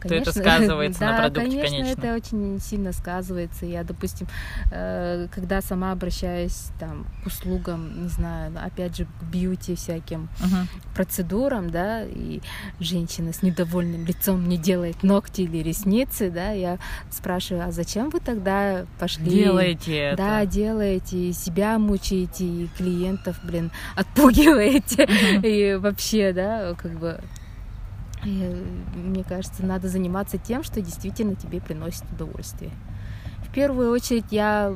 конечно, 0.01 0.09
То 0.09 0.15
это 0.15 0.33
сказывается 0.33 1.01
да, 1.01 1.11
на 1.13 1.17
продукте, 1.19 1.51
конечно. 1.51 1.71
конечно, 1.71 2.01
это 2.01 2.15
очень 2.15 2.61
сильно 2.61 2.93
сказывается. 2.93 3.67
Я, 3.67 3.85
допустим, 3.85 4.27
э, 4.71 5.29
когда 5.33 5.61
сама 5.61 5.93
обращаюсь 5.93 6.69
там, 6.79 7.07
к 7.23 7.27
услугам, 7.27 8.03
не 8.03 8.09
знаю, 8.09 8.53
опять 8.63 8.97
же, 8.97 9.05
к 9.05 9.23
бьюти 9.25 9.75
всяким 9.75 10.29
uh 10.41 10.67
процедурам, 10.95 11.71
да, 11.71 12.05
и 12.05 12.41
женщина 12.79 13.33
с 13.33 13.43
недовольным 13.43 14.05
лицом 14.05 14.49
не 14.49 14.59
делает 14.59 15.03
ногти 15.03 15.43
или 15.43 15.59
ресницы, 15.59 16.31
да, 16.31 16.51
я 16.51 16.79
спрашиваю, 17.11 17.67
а 17.69 17.73
зачем 17.73 18.11
вы 18.11 18.21
тогда 18.21 18.85
пошли? 18.99 19.25
Делаете 19.31 19.97
это. 19.97 20.17
Да, 20.17 20.47
делаете, 20.47 21.33
себя 21.33 21.79
мучаете, 21.79 22.45
и 22.45 22.69
клиентов, 22.77 23.41
блин, 23.43 23.71
отпугиваете. 23.95 25.09
И 25.43 25.77
вообще, 25.77 26.33
да, 26.33 26.75
как 26.75 26.99
бы 26.99 27.21
мне 28.25 29.25
кажется, 29.25 29.67
надо 29.67 29.89
заниматься 29.89 30.39
тем, 30.39 30.63
что 30.63 30.81
действительно 30.81 31.35
тебе 31.35 31.61
приносит 31.61 32.05
удовольствие. 32.13 32.71
В 33.49 33.53
первую 33.53 33.91
очередь 33.91 34.27
я 34.31 34.75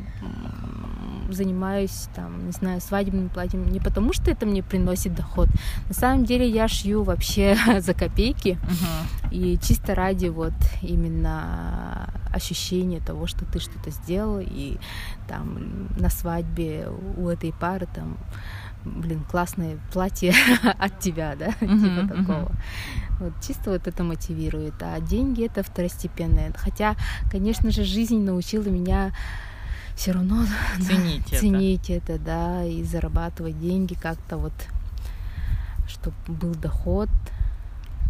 занимаюсь, 1.31 2.09
там, 2.15 2.47
не 2.47 2.53
знаю, 2.53 2.81
свадебным 2.81 3.29
платьем 3.29 3.67
не 3.71 3.81
потому, 3.81 4.13
что 4.13 4.31
это 4.31 4.47
мне 4.47 4.63
приносит 4.63 5.15
доход. 5.15 5.49
На 5.89 5.95
самом 5.95 6.25
деле 6.25 6.49
я 6.49 6.69
шью 6.69 7.03
вообще 7.03 7.57
за 7.81 7.95
копейки. 7.95 8.59
Uh-huh. 8.63 9.33
И 9.33 9.59
чисто 9.59 9.95
ради 9.95 10.27
вот 10.27 10.55
именно 10.83 12.11
ощущения 12.33 13.01
того, 13.01 13.27
что 13.27 13.45
ты 13.45 13.59
что-то 13.59 13.91
сделал, 13.91 14.41
и 14.41 14.79
там 15.27 15.89
на 15.99 16.11
свадьбе 16.11 16.89
у 17.17 17.29
этой 17.29 17.53
пары 17.53 17.89
там 17.93 18.17
блин, 18.87 19.25
классное 19.31 19.79
платье 19.93 20.35
от 20.79 21.01
тебя, 21.01 21.35
да, 21.37 21.53
типа 21.61 22.09
такого. 22.09 22.53
Вот 23.19 23.33
чисто 23.47 23.71
вот 23.71 23.87
это 23.87 24.05
мотивирует, 24.05 24.75
а 24.81 25.01
деньги 25.01 25.45
это 25.45 25.63
второстепенное. 25.63 26.53
Хотя, 26.57 26.97
конечно 27.31 27.71
же, 27.71 27.85
жизнь 27.85 28.21
научила 28.21 28.69
меня 28.69 29.13
все 29.97 30.13
равно 30.13 30.45
ценить, 30.81 31.25
да, 31.31 31.37
это. 31.37 31.39
ценить 31.39 31.91
это, 31.91 32.19
да, 32.19 32.65
и 32.65 32.85
зарабатывать 32.85 33.59
деньги 33.59 33.95
как-то 33.95 34.37
вот, 34.37 34.53
чтобы 35.89 36.17
был 36.29 36.55
доход, 36.55 37.09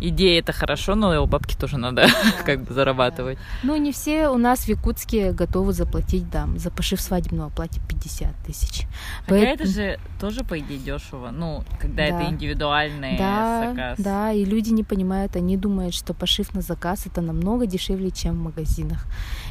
идея 0.01 0.41
это 0.41 0.53
хорошо, 0.53 0.95
но 0.95 1.13
его 1.13 1.27
бабки 1.27 1.57
тоже 1.57 1.79
надо 1.79 1.97
да, 1.97 2.09
как 2.45 2.63
бы 2.63 2.75
зарабатывать. 2.75 3.39
Да. 3.39 3.69
Ну, 3.69 3.77
не 3.77 3.93
все 3.93 4.29
у 4.29 4.39
нас 4.39 4.61
в 4.61 4.69
Якутске 4.69 5.33
готовы 5.33 5.73
заплатить, 5.73 6.29
да, 6.31 6.49
за 6.57 6.71
пошив 6.71 7.01
свадебного 7.01 7.51
платья 7.51 7.81
50 7.89 8.35
тысяч. 8.47 8.87
Хотя 9.27 9.47
Поэтому... 9.47 9.55
это 9.55 9.67
же 9.67 9.99
тоже, 10.21 10.45
по 10.45 10.59
идее, 10.59 10.79
дешево. 10.79 11.31
Ну, 11.31 11.65
когда 11.81 12.09
да. 12.09 12.21
это 12.21 12.31
индивидуальный 12.31 13.19
да, 13.19 13.69
заказ. 13.71 13.99
Да, 13.99 14.33
и 14.33 14.45
люди 14.45 14.71
не 14.71 14.85
понимают, 14.85 15.37
они 15.37 15.57
думают, 15.57 15.95
что 15.95 16.15
пошив 16.15 16.55
на 16.55 16.61
заказ 16.61 17.07
это 17.07 17.21
намного 17.21 17.67
дешевле, 17.67 18.11
чем 18.11 18.35
в 18.35 18.43
магазинах. 18.45 19.07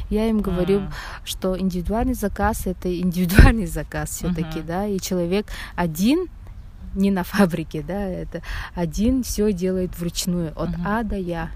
Я 0.08 0.28
им 0.28 0.40
говорю, 0.40 0.80
mm. 0.80 0.92
что 1.24 1.58
индивидуальный 1.58 2.14
заказ 2.14 2.66
это 2.66 2.88
индивидуальный 3.00 3.66
заказ 3.66 4.10
все-таки, 4.10 4.60
да, 4.60 4.86
и 4.86 5.00
человек 5.00 5.46
один 5.74 6.28
не 6.96 7.10
на 7.10 7.22
фабрике, 7.22 7.82
да, 7.82 8.06
это 8.06 8.42
один 8.74 9.22
все 9.22 9.52
делает 9.52 9.98
вручную 9.98 10.50
от 10.56 10.70
угу. 10.70 10.82
А 10.84 11.02
до 11.02 11.16
Я. 11.16 11.50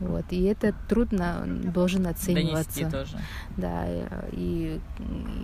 Вот, 0.00 0.26
и 0.30 0.44
это 0.44 0.74
трудно 0.88 1.42
должен 1.44 2.06
оцениваться. 2.06 2.80
Донести 2.80 2.96
тоже. 2.96 3.18
Да, 3.56 3.84
и 4.30 4.80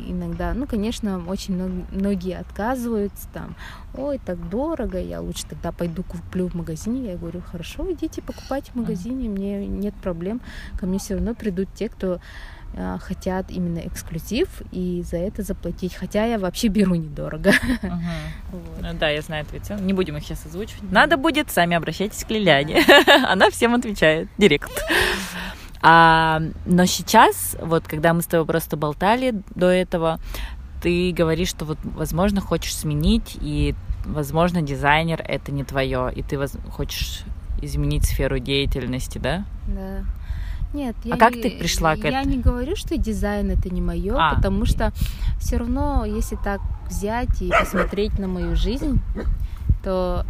иногда, 0.06 0.54
ну, 0.54 0.66
конечно, 0.66 1.20
очень 1.26 1.56
многие 1.90 2.38
отказываются 2.38 3.28
там, 3.32 3.56
ой, 3.94 4.20
так 4.24 4.48
дорого, 4.48 5.00
я 5.00 5.20
лучше 5.20 5.46
тогда 5.46 5.72
пойду 5.72 6.04
куплю 6.04 6.48
в 6.48 6.54
магазине. 6.54 7.12
Я 7.12 7.16
говорю, 7.16 7.40
хорошо, 7.40 7.90
идите 7.92 8.22
покупайте 8.22 8.70
в 8.70 8.76
магазине, 8.76 9.28
мне 9.28 9.66
нет 9.66 9.94
проблем. 9.94 10.40
Ко 10.78 10.86
мне 10.86 11.00
все 11.00 11.14
равно 11.14 11.34
придут 11.34 11.68
те, 11.74 11.88
кто 11.88 12.20
хотят 13.00 13.50
именно 13.50 13.78
эксклюзив 13.78 14.48
и 14.72 15.02
за 15.08 15.18
это 15.18 15.42
заплатить. 15.42 15.94
Хотя 15.94 16.24
я 16.24 16.38
вообще 16.38 16.68
беру 16.68 16.94
недорого. 16.94 17.50
Uh-huh. 17.50 18.00
Вот. 18.52 18.82
Ну, 18.82 18.88
да, 18.98 19.10
я 19.10 19.22
знаю 19.22 19.46
цены. 19.62 19.80
Не 19.80 19.92
будем 19.92 20.16
их 20.16 20.24
сейчас 20.24 20.44
озвучивать. 20.46 20.90
Надо 20.90 21.16
будет, 21.16 21.50
сами 21.50 21.76
обращайтесь 21.76 22.24
к 22.24 22.30
Лиляне. 22.30 22.82
Она 23.28 23.50
всем 23.50 23.74
отвечает. 23.74 24.28
Директ. 24.38 24.70
А, 25.82 26.40
но 26.64 26.86
сейчас, 26.86 27.56
вот 27.60 27.86
когда 27.86 28.14
мы 28.14 28.22
с 28.22 28.26
тобой 28.26 28.46
просто 28.46 28.76
болтали 28.76 29.34
до 29.54 29.68
этого, 29.68 30.18
ты 30.82 31.12
говоришь, 31.12 31.48
что 31.48 31.64
вот, 31.64 31.78
возможно, 31.82 32.40
хочешь 32.40 32.74
сменить, 32.74 33.36
и, 33.40 33.74
возможно, 34.04 34.62
дизайнер 34.62 35.22
это 35.22 35.52
не 35.52 35.62
твое, 35.62 36.10
и 36.14 36.22
ты 36.22 36.38
воз... 36.38 36.56
хочешь 36.70 37.24
изменить 37.60 38.04
сферу 38.06 38.38
деятельности, 38.38 39.18
да? 39.18 39.44
Да. 39.66 40.04
Нет, 40.74 40.96
а 41.04 41.08
я 41.08 41.16
как 41.16 41.36
не, 41.36 41.42
ты 41.42 41.50
пришла 41.52 41.94
к 41.94 42.00
этому? 42.00 42.12
Я 42.12 42.24
не 42.24 42.38
говорю, 42.38 42.74
что 42.74 42.96
дизайн 42.96 43.50
это 43.50 43.72
не 43.72 43.80
мое, 43.80 44.16
а. 44.18 44.34
потому 44.34 44.66
что 44.66 44.92
все 45.38 45.56
равно, 45.56 46.04
если 46.04 46.34
так 46.34 46.60
взять 46.90 47.40
и 47.40 47.48
посмотреть 47.48 48.18
на 48.18 48.26
мою 48.26 48.56
жизнь, 48.56 49.00
то 49.84 50.26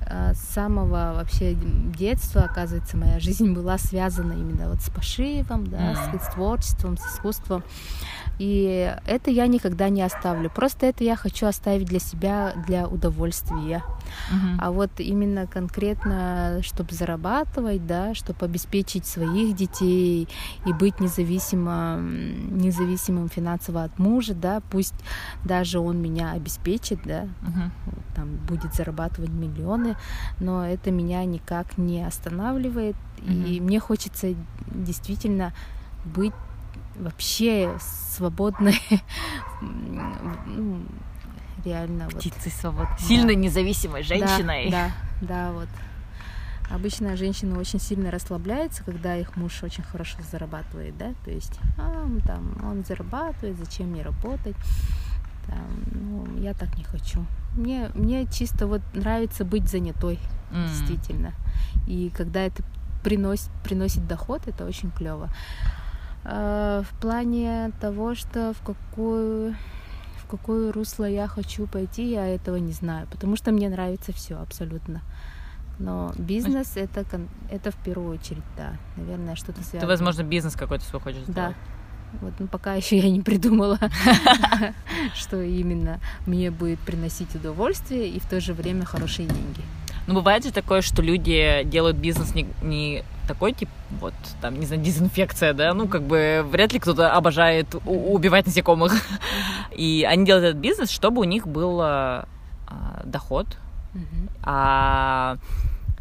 э, 0.00 0.34
с 0.34 0.40
самого 0.40 1.12
вообще 1.14 1.54
детства, 1.54 2.42
оказывается, 2.42 2.96
моя 2.96 3.20
жизнь 3.20 3.52
была 3.52 3.78
связана 3.78 4.32
именно 4.32 4.68
вот 4.70 4.82
с 4.82 4.90
пошивом, 4.90 5.68
да, 5.68 5.92
mm. 5.92 6.20
с 6.20 6.34
творчеством, 6.34 6.98
с 6.98 7.06
искусством. 7.14 7.62
И 8.38 8.94
это 9.06 9.30
я 9.30 9.46
никогда 9.46 9.88
не 9.88 10.02
оставлю. 10.02 10.50
Просто 10.50 10.86
это 10.86 11.04
я 11.04 11.16
хочу 11.16 11.46
оставить 11.46 11.86
для 11.86 12.00
себя, 12.00 12.52
для 12.66 12.86
удовольствия. 12.86 13.82
Uh-huh. 14.30 14.56
А 14.58 14.70
вот 14.70 14.90
именно 14.98 15.46
конкретно, 15.46 16.60
чтобы 16.62 16.92
зарабатывать, 16.92 17.86
да, 17.86 18.14
чтобы 18.14 18.44
обеспечить 18.44 19.06
своих 19.06 19.56
детей 19.56 20.28
и 20.66 20.72
быть 20.72 21.00
независимым, 21.00 22.58
независимым 22.58 23.28
финансово 23.28 23.84
от 23.84 23.98
мужа, 23.98 24.34
да, 24.34 24.60
пусть 24.70 24.94
даже 25.44 25.78
он 25.78 26.00
меня 26.00 26.32
обеспечит, 26.32 27.00
да, 27.04 27.24
uh-huh. 27.24 27.70
там 28.14 28.36
будет 28.48 28.74
зарабатывать 28.74 29.30
миллионы, 29.30 29.96
но 30.40 30.64
это 30.64 30.90
меня 30.90 31.24
никак 31.24 31.78
не 31.78 32.04
останавливает. 32.04 32.96
Uh-huh. 33.18 33.48
И 33.48 33.60
мне 33.60 33.80
хочется 33.80 34.34
действительно 34.68 35.54
быть 36.04 36.34
вообще 36.98 37.76
свободной, 37.80 38.80
ну, 39.60 40.82
реально. 41.64 42.08
Птицей 42.08 42.52
вот. 42.52 42.60
свободной. 42.60 42.98
Сильно 42.98 43.30
независимой 43.32 44.02
женщиной. 44.02 44.70
Да, 44.70 44.90
да, 45.20 45.26
да, 45.28 45.52
вот. 45.52 45.68
Обычно 46.68 47.16
женщины 47.16 47.56
очень 47.56 47.78
сильно 47.78 48.10
расслабляются, 48.10 48.82
когда 48.82 49.16
их 49.16 49.36
муж 49.36 49.62
очень 49.62 49.84
хорошо 49.84 50.18
зарабатывает, 50.28 50.98
да, 50.98 51.14
то 51.24 51.30
есть, 51.30 51.60
а, 51.78 52.08
там, 52.26 52.58
он 52.64 52.84
зарабатывает, 52.84 53.56
зачем 53.56 53.90
мне 53.90 54.02
работать, 54.02 54.56
там, 55.46 55.84
ну, 55.92 56.40
я 56.40 56.54
так 56.54 56.76
не 56.76 56.82
хочу. 56.82 57.24
Мне, 57.54 57.90
мне 57.94 58.26
чисто 58.26 58.66
вот 58.66 58.82
нравится 58.94 59.44
быть 59.44 59.68
занятой, 59.68 60.18
mm. 60.50 60.68
действительно. 60.68 61.34
И 61.86 62.10
когда 62.10 62.40
это 62.40 62.64
приносит, 63.04 63.50
приносит 63.62 64.06
доход, 64.08 64.42
это 64.46 64.64
очень 64.64 64.90
клево. 64.90 65.30
Э, 66.28 66.82
в 66.82 67.00
плане 67.00 67.70
того, 67.80 68.14
что 68.14 68.52
в 68.52 68.60
какую 68.64 69.54
в 70.18 70.28
какое 70.28 70.72
русло 70.72 71.04
я 71.04 71.28
хочу 71.28 71.68
пойти, 71.68 72.10
я 72.10 72.26
этого 72.26 72.56
не 72.56 72.72
знаю, 72.72 73.06
потому 73.12 73.36
что 73.36 73.52
мне 73.52 73.68
нравится 73.68 74.12
все 74.12 74.34
абсолютно. 74.34 75.02
Но 75.78 76.12
бизнес 76.18 76.76
это 76.76 77.04
это 77.48 77.70
в 77.70 77.76
первую 77.76 78.14
очередь, 78.18 78.42
да, 78.56 78.72
наверное, 78.96 79.36
что-то 79.36 79.60
связано. 79.60 79.80
Ты, 79.82 79.86
возможно, 79.86 80.22
бизнес 80.22 80.56
какой-то 80.56 80.84
свой 80.84 81.00
хочешь 81.00 81.22
сделать. 81.22 81.34
Да. 81.34 81.54
Вот, 82.20 82.32
ну 82.38 82.46
пока 82.48 82.74
еще 82.74 82.98
я 82.98 83.10
не 83.10 83.20
придумала, 83.20 83.78
что 85.14 85.40
именно 85.42 86.00
мне 86.26 86.50
будет 86.50 86.80
приносить 86.80 87.34
удовольствие 87.34 88.08
и 88.08 88.18
в 88.18 88.26
то 88.26 88.40
же 88.40 88.52
время 88.52 88.84
хорошие 88.84 89.28
деньги. 89.28 89.62
Ну, 90.06 90.14
бывает 90.14 90.44
же 90.44 90.52
такое, 90.52 90.82
что 90.82 91.02
люди 91.02 91.62
делают 91.64 91.96
бизнес 91.96 92.34
не, 92.34 92.48
не 92.62 93.04
такой 93.26 93.52
тип, 93.52 93.68
вот, 94.00 94.14
там, 94.40 94.58
не 94.58 94.66
знаю, 94.66 94.82
дезинфекция, 94.82 95.52
да, 95.52 95.74
ну, 95.74 95.88
как 95.88 96.02
бы, 96.02 96.44
вряд 96.50 96.72
ли 96.72 96.78
кто-то 96.78 97.12
обожает 97.12 97.74
убивать 97.84 98.46
насекомых. 98.46 98.92
И 99.76 100.06
они 100.08 100.24
делают 100.24 100.46
этот 100.46 100.60
бизнес, 100.60 100.90
чтобы 100.90 101.20
у 101.20 101.24
них 101.24 101.46
был 101.46 101.80
а, 101.80 102.26
доход, 103.04 103.46
а 104.42 105.38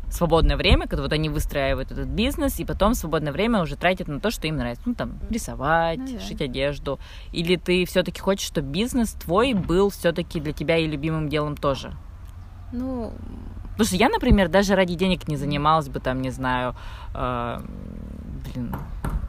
свободное 0.09 0.55
время, 0.57 0.87
когда 0.87 1.03
вот 1.03 1.13
они 1.13 1.29
выстраивают 1.29 1.91
этот 1.91 2.07
бизнес, 2.07 2.59
и 2.59 2.65
потом 2.65 2.93
свободное 2.93 3.33
время 3.33 3.61
уже 3.61 3.75
тратят 3.75 4.07
на 4.07 4.19
то, 4.19 4.31
что 4.31 4.47
им 4.47 4.57
нравится. 4.57 4.83
Ну, 4.85 4.95
там, 4.95 5.19
рисовать, 5.29 5.99
ну, 5.99 6.13
да. 6.13 6.19
шить 6.19 6.41
одежду. 6.41 6.99
Или 7.31 7.57
ты 7.57 7.85
все-таки 7.85 8.19
хочешь, 8.19 8.47
чтобы 8.47 8.69
бизнес 8.69 9.11
твой 9.13 9.53
был 9.53 9.89
все-таки 9.89 10.39
для 10.39 10.53
тебя 10.53 10.77
и 10.77 10.87
любимым 10.87 11.29
делом 11.29 11.57
тоже? 11.57 11.93
Ну, 12.71 13.13
Потому 13.75 13.87
что 13.87 13.95
я, 13.97 14.09
например, 14.09 14.47
даже 14.47 14.75
ради 14.75 14.95
денег 14.95 15.27
не 15.27 15.35
занималась 15.35 15.89
бы 15.89 15.99
там, 15.99 16.21
не 16.21 16.29
знаю, 16.29 16.75
э, 17.13 17.61
блин, 18.45 18.75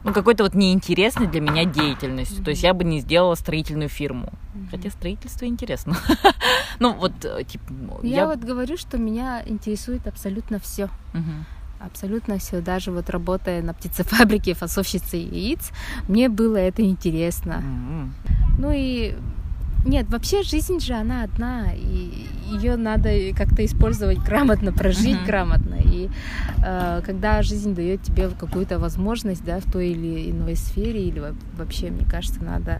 ну 0.05 0.13
какой-то 0.13 0.43
вот 0.43 0.55
неинтересной 0.55 1.27
для 1.27 1.41
меня 1.41 1.65
деятельностью. 1.65 2.39
Mm-hmm. 2.39 2.43
То 2.45 2.49
есть 2.51 2.63
я 2.63 2.73
бы 2.73 2.85
не 2.85 3.01
сделала 3.01 3.35
строительную 3.35 3.89
фирму. 3.89 4.31
Mm-hmm. 4.55 4.69
Хотя 4.71 4.89
строительство 4.89 5.45
интересно. 5.45 5.97
ну 6.79 6.93
вот, 6.93 7.11
типа... 7.19 7.73
Я, 8.03 8.15
я 8.15 8.27
вот 8.27 8.39
говорю, 8.39 8.77
что 8.77 8.97
меня 8.97 9.43
интересует 9.45 10.07
абсолютно 10.07 10.59
все. 10.59 10.89
Mm-hmm. 11.13 11.43
Абсолютно 11.79 12.37
все. 12.37 12.61
Даже 12.61 12.91
вот 12.91 13.09
работая 13.09 13.61
на 13.61 13.73
птицефабрике 13.73 14.53
фасовщицей 14.53 15.23
яиц, 15.23 15.71
мне 16.07 16.29
было 16.29 16.55
это 16.55 16.83
интересно. 16.83 17.61
Mm-hmm. 17.61 18.09
Ну 18.59 18.71
и 18.73 19.15
нет, 19.87 20.09
вообще 20.09 20.43
жизнь 20.43 20.79
же 20.79 20.93
она 20.93 21.23
одна, 21.23 21.67
и 21.73 22.27
ее 22.51 22.75
надо 22.75 23.09
как-то 23.35 23.63
использовать 23.63 24.19
грамотно, 24.19 24.73
прожить 24.73 25.17
uh-huh. 25.17 25.25
грамотно. 25.25 25.75
И 25.75 26.09
э, 26.63 27.01
когда 27.05 27.41
жизнь 27.41 27.73
дает 27.73 28.03
тебе 28.03 28.29
какую-то 28.29 28.79
возможность, 28.79 29.43
да, 29.45 29.59
в 29.59 29.71
той 29.71 29.89
или 29.89 30.31
иной 30.31 30.55
сфере, 30.55 31.07
или 31.07 31.33
вообще, 31.57 31.89
мне 31.89 32.05
кажется, 32.05 32.43
надо 32.43 32.79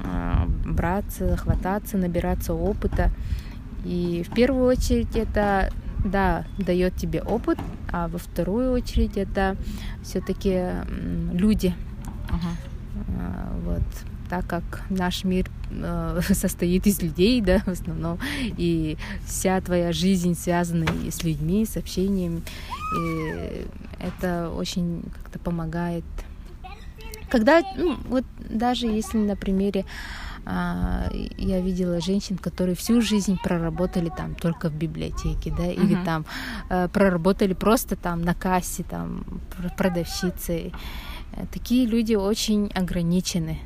э, 0.00 0.46
браться, 0.66 1.36
хвататься, 1.36 1.96
набираться 1.96 2.54
опыта. 2.54 3.10
И 3.84 4.24
в 4.28 4.34
первую 4.34 4.66
очередь 4.66 5.14
это 5.14 5.70
да, 6.04 6.44
дает 6.58 6.96
тебе 6.96 7.22
опыт, 7.22 7.58
а 7.92 8.08
во 8.08 8.18
вторую 8.18 8.72
очередь 8.72 9.16
это 9.16 9.56
все-таки 10.02 10.66
люди. 11.32 11.74
Uh-huh. 12.28 13.62
Вот 13.64 13.82
так 14.32 14.46
как 14.46 14.82
наш 14.88 15.24
мир 15.24 15.44
э, 15.70 16.20
состоит 16.32 16.86
из 16.86 17.02
людей, 17.02 17.42
да, 17.42 17.58
в 17.66 17.68
основном, 17.68 18.18
и 18.40 18.96
вся 19.26 19.60
твоя 19.60 19.92
жизнь 19.92 20.34
связана 20.34 20.86
и 21.04 21.10
с 21.10 21.22
людьми, 21.22 21.66
с 21.66 21.76
общением, 21.76 22.42
и 22.98 23.66
это 24.00 24.50
очень 24.50 25.02
как-то 25.12 25.38
помогает. 25.38 26.04
Когда, 27.28 27.60
ну, 27.76 27.98
вот 28.08 28.24
даже 28.48 28.86
если 28.86 29.18
на 29.18 29.36
примере 29.36 29.84
а, 30.46 31.10
я 31.36 31.60
видела 31.60 32.00
женщин, 32.00 32.38
которые 32.38 32.74
всю 32.74 33.02
жизнь 33.02 33.36
проработали 33.44 34.10
там 34.16 34.34
только 34.34 34.70
в 34.70 34.74
библиотеке, 34.74 35.52
да, 35.54 35.66
uh-huh. 35.66 35.74
или 35.74 36.04
там 36.06 36.24
а, 36.70 36.88
проработали 36.88 37.52
просто 37.52 37.96
там 37.96 38.22
на 38.22 38.34
кассе, 38.34 38.82
там 38.82 39.24
продавщицей. 39.76 40.72
Такие 41.52 41.86
люди 41.86 42.14
очень 42.14 42.70
ограничены 42.74 43.58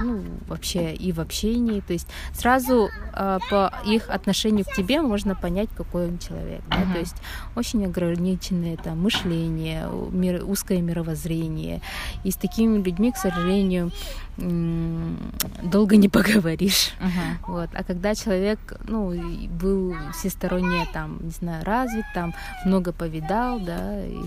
ну, 0.00 0.22
вообще 0.46 0.92
и 0.94 1.12
в 1.12 1.20
общении. 1.20 1.80
То 1.80 1.92
есть 1.92 2.08
сразу 2.32 2.88
э, 3.12 3.38
по 3.50 3.72
их 3.86 4.08
отношению 4.08 4.64
к 4.64 4.72
тебе 4.74 5.00
можно 5.00 5.34
понять, 5.34 5.68
какой 5.76 6.08
он 6.08 6.18
человек. 6.18 6.62
Да? 6.68 6.82
Uh-huh. 6.82 6.92
То 6.92 6.98
есть 6.98 7.16
очень 7.54 7.84
ограниченное 7.84 8.76
там, 8.76 9.02
мышление, 9.02 9.88
мир, 10.10 10.44
узкое 10.44 10.80
мировоззрение. 10.80 11.80
И 12.24 12.30
с 12.30 12.36
такими 12.36 12.82
людьми, 12.82 13.12
к 13.12 13.16
сожалению, 13.16 13.92
долго 14.36 15.96
не 15.96 16.08
поговоришь. 16.08 16.90
Uh-huh. 17.00 17.46
Вот. 17.46 17.70
А 17.74 17.84
когда 17.84 18.14
человек 18.14 18.58
ну, 18.88 19.12
был 19.48 19.94
всесторонне 20.12 20.86
там, 20.92 21.18
не 21.22 21.30
знаю, 21.30 21.64
развит, 21.64 22.04
там 22.14 22.34
много 22.64 22.92
повидал, 22.92 23.60
да, 23.60 24.04
и, 24.04 24.18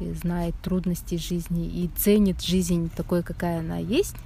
и 0.00 0.12
знает 0.12 0.54
трудности 0.62 1.16
жизни 1.16 1.66
и 1.66 1.88
ценит 1.96 2.42
жизнь 2.42 2.90
такой, 2.96 3.22
какая 3.22 3.60
она 3.60 3.78
есть, 3.78 4.16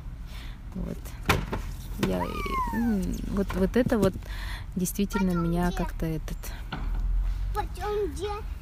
вот. 0.84 2.08
Я, 2.08 2.24
ну, 2.74 3.02
вот, 3.28 3.46
вот 3.54 3.76
это 3.76 3.98
вот 3.98 4.14
действительно 4.76 5.32
меня 5.32 5.72
как-то 5.72 6.06
этот 6.06 6.36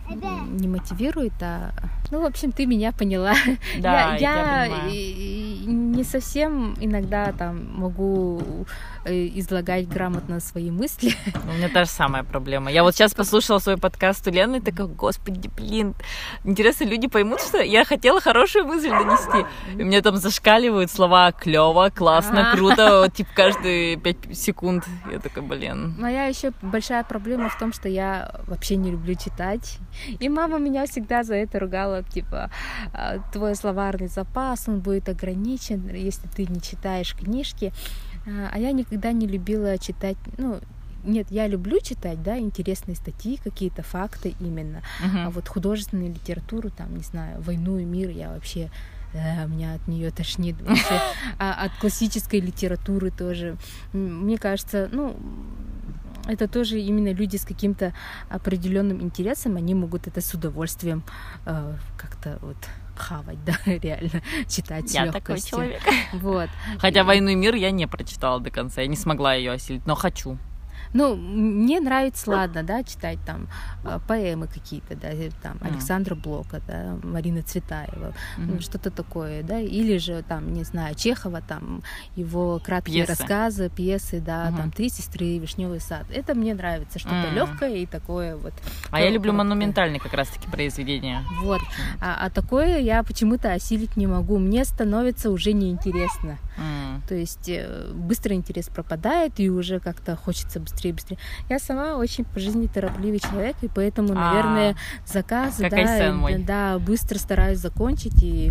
не 0.08 0.68
мотивирует, 0.68 1.34
а... 1.40 1.72
Ну, 2.10 2.20
в 2.20 2.24
общем, 2.24 2.52
ты 2.52 2.66
меня 2.66 2.92
поняла. 2.92 3.34
Да, 3.78 4.16
я, 4.16 4.64
я, 4.64 4.64
я 4.64 5.66
не 5.96 6.04
совсем 6.04 6.74
иногда 6.80 7.32
там 7.32 7.66
могу 7.74 8.66
э, 9.04 9.28
излагать 9.34 9.88
грамотно 9.88 10.40
свои 10.40 10.70
мысли. 10.70 11.12
У 11.50 11.52
меня 11.52 11.68
та 11.68 11.84
же 11.84 11.90
самая 11.90 12.22
проблема. 12.22 12.70
Я 12.70 12.82
вот 12.82 12.94
сейчас 12.94 13.14
послушала 13.14 13.58
свой 13.58 13.76
подкаст 13.76 14.26
у 14.26 14.30
Лены 14.30 14.56
и 14.56 14.60
такая, 14.60 14.86
господи, 14.86 15.50
блин, 15.56 15.94
интересно, 16.44 16.84
люди 16.84 17.08
поймут, 17.08 17.40
что 17.40 17.60
я 17.62 17.84
хотела 17.84 18.20
хорошую 18.20 18.66
мысль 18.66 18.90
донести. 18.90 19.46
И 19.72 19.82
меня 19.82 20.02
там 20.02 20.16
зашкаливают 20.16 20.90
слова 20.90 21.32
клево, 21.32 21.90
классно, 21.94 22.52
круто, 22.54 23.00
вот, 23.00 23.12
типа 23.14 23.30
каждые 23.34 23.96
пять 23.96 24.16
секунд. 24.32 24.84
Я 25.10 25.18
такая, 25.18 25.44
блин. 25.44 25.94
Моя 25.98 26.26
еще 26.26 26.52
большая 26.62 27.04
проблема 27.04 27.48
в 27.48 27.58
том, 27.58 27.72
что 27.72 27.88
я 27.88 28.40
вообще 28.46 28.76
не 28.76 28.90
люблю 28.90 29.14
читать. 29.14 29.78
И 30.20 30.28
мама 30.28 30.58
меня 30.58 30.86
всегда 30.86 31.22
за 31.22 31.34
это 31.34 31.58
ругала, 31.58 31.95
типа, 32.02 32.50
«А, 32.92 33.18
твой 33.32 33.54
словарный 33.54 34.08
запас, 34.08 34.68
он 34.68 34.80
будет 34.80 35.08
ограничен, 35.08 35.88
если 35.94 36.26
ты 36.28 36.46
не 36.46 36.60
читаешь 36.60 37.14
книжки. 37.14 37.72
А, 38.26 38.50
а 38.52 38.58
я 38.58 38.72
никогда 38.72 39.12
не 39.12 39.26
любила 39.26 39.78
читать, 39.78 40.16
ну, 40.38 40.60
нет, 41.06 41.28
я 41.30 41.46
люблю 41.46 41.78
читать, 41.80 42.22
да, 42.22 42.38
интересные 42.38 42.96
статьи, 42.96 43.38
какие-то 43.42 43.82
факты 43.82 44.34
именно. 44.40 44.82
Uh-huh. 45.02 45.26
А 45.26 45.30
вот 45.30 45.48
художественную 45.48 46.12
литературу, 46.12 46.70
там, 46.70 46.96
не 46.96 47.04
знаю, 47.04 47.40
войну 47.40 47.78
и 47.78 47.84
мир 47.84 48.10
я 48.10 48.30
вообще 48.30 48.70
э, 49.12 49.46
меня 49.46 49.74
от 49.74 49.86
нее 49.86 50.10
тошнит 50.10 50.60
вообще. 50.60 51.00
А 51.38 51.64
от 51.64 51.72
классической 51.80 52.40
литературы 52.40 53.10
тоже. 53.10 53.56
Мне 53.92 54.36
кажется, 54.36 54.88
ну, 54.90 55.16
это 56.26 56.48
тоже 56.48 56.80
именно 56.80 57.12
люди 57.12 57.36
с 57.36 57.44
каким-то 57.44 57.92
определенным 58.28 59.00
интересом, 59.00 59.56
они 59.56 59.74
могут 59.74 60.06
это 60.06 60.20
с 60.20 60.34
удовольствием 60.34 61.04
э, 61.46 61.74
как-то 61.96 62.38
вот 62.42 62.56
хавать, 62.96 63.38
да, 63.44 63.56
реально 63.66 64.22
читать 64.48 64.92
я 64.94 65.12
такой 65.12 65.40
человек. 65.40 65.82
Вот. 66.14 66.48
Хотя 66.78 67.04
«Войну 67.04 67.28
и 67.30 67.34
мир» 67.34 67.54
я 67.54 67.70
не 67.70 67.86
прочитала 67.86 68.40
до 68.40 68.50
конца, 68.50 68.82
я 68.82 68.86
не 68.86 68.96
смогла 68.96 69.34
ее 69.34 69.52
осилить, 69.52 69.86
но 69.86 69.94
хочу. 69.94 70.38
Ну, 70.92 71.16
мне 71.16 71.80
нравится, 71.80 72.30
ладно, 72.30 72.62
да, 72.62 72.82
читать 72.82 73.18
там 73.26 73.48
э, 73.84 73.98
поэмы 74.06 74.46
какие-то, 74.46 74.96
да, 74.96 75.10
там 75.42 75.56
mm. 75.58 75.68
Александра 75.68 76.14
Блока, 76.14 76.60
да, 76.66 76.96
Марина 77.02 77.42
Цветаева, 77.42 78.14
mm-hmm. 78.38 78.60
что-то 78.60 78.90
такое, 78.90 79.42
да, 79.42 79.58
или 79.60 79.98
же 79.98 80.22
там, 80.22 80.52
не 80.52 80.64
знаю, 80.64 80.94
Чехова, 80.94 81.40
там 81.40 81.82
его 82.14 82.60
краткие 82.64 83.04
пьесы. 83.04 83.20
рассказы, 83.22 83.70
пьесы, 83.70 84.20
да, 84.20 84.48
mm-hmm. 84.48 84.56
там 84.56 84.70
Три 84.70 84.88
сестры, 84.88 85.38
Вишневый 85.38 85.80
сад. 85.80 86.06
Это 86.12 86.34
мне 86.34 86.54
нравится, 86.54 86.98
что-то 86.98 87.14
mm-hmm. 87.14 87.34
легкое 87.34 87.76
и 87.76 87.86
такое 87.86 88.36
вот. 88.36 88.52
А 88.90 89.00
я 89.00 89.10
люблю 89.10 89.32
монументальные 89.32 90.00
как 90.00 90.12
раз-таки 90.12 90.48
произведения. 90.48 91.22
Вот. 91.40 91.60
А, 92.00 92.26
а 92.26 92.30
такое 92.30 92.78
я 92.78 93.02
почему-то 93.02 93.52
осилить 93.52 93.96
не 93.96 94.06
могу. 94.06 94.38
Мне 94.38 94.64
становится 94.64 95.30
уже 95.30 95.52
неинтересно. 95.52 96.38
Mm. 96.56 97.06
То 97.08 97.14
есть 97.14 97.48
э, 97.48 97.92
быстро 97.92 98.34
интерес 98.34 98.68
пропадает, 98.68 99.38
и 99.40 99.50
уже 99.50 99.78
как-то 99.80 100.16
хочется 100.16 100.60
быстрее 100.60 100.75
быстрее, 100.76 100.92
быстрее. 100.92 101.18
Я 101.48 101.58
сама 101.58 101.96
очень 101.96 102.24
по 102.24 102.38
жизни 102.38 102.66
торопливый 102.66 103.18
человек, 103.18 103.56
и 103.62 103.68
поэтому, 103.68 104.12
а, 104.12 104.14
наверное, 104.14 104.76
заказы, 105.06 105.68
да, 105.70 106.14
да, 106.38 106.78
быстро 106.78 107.18
стараюсь 107.18 107.58
закончить 107.58 108.22
и 108.22 108.50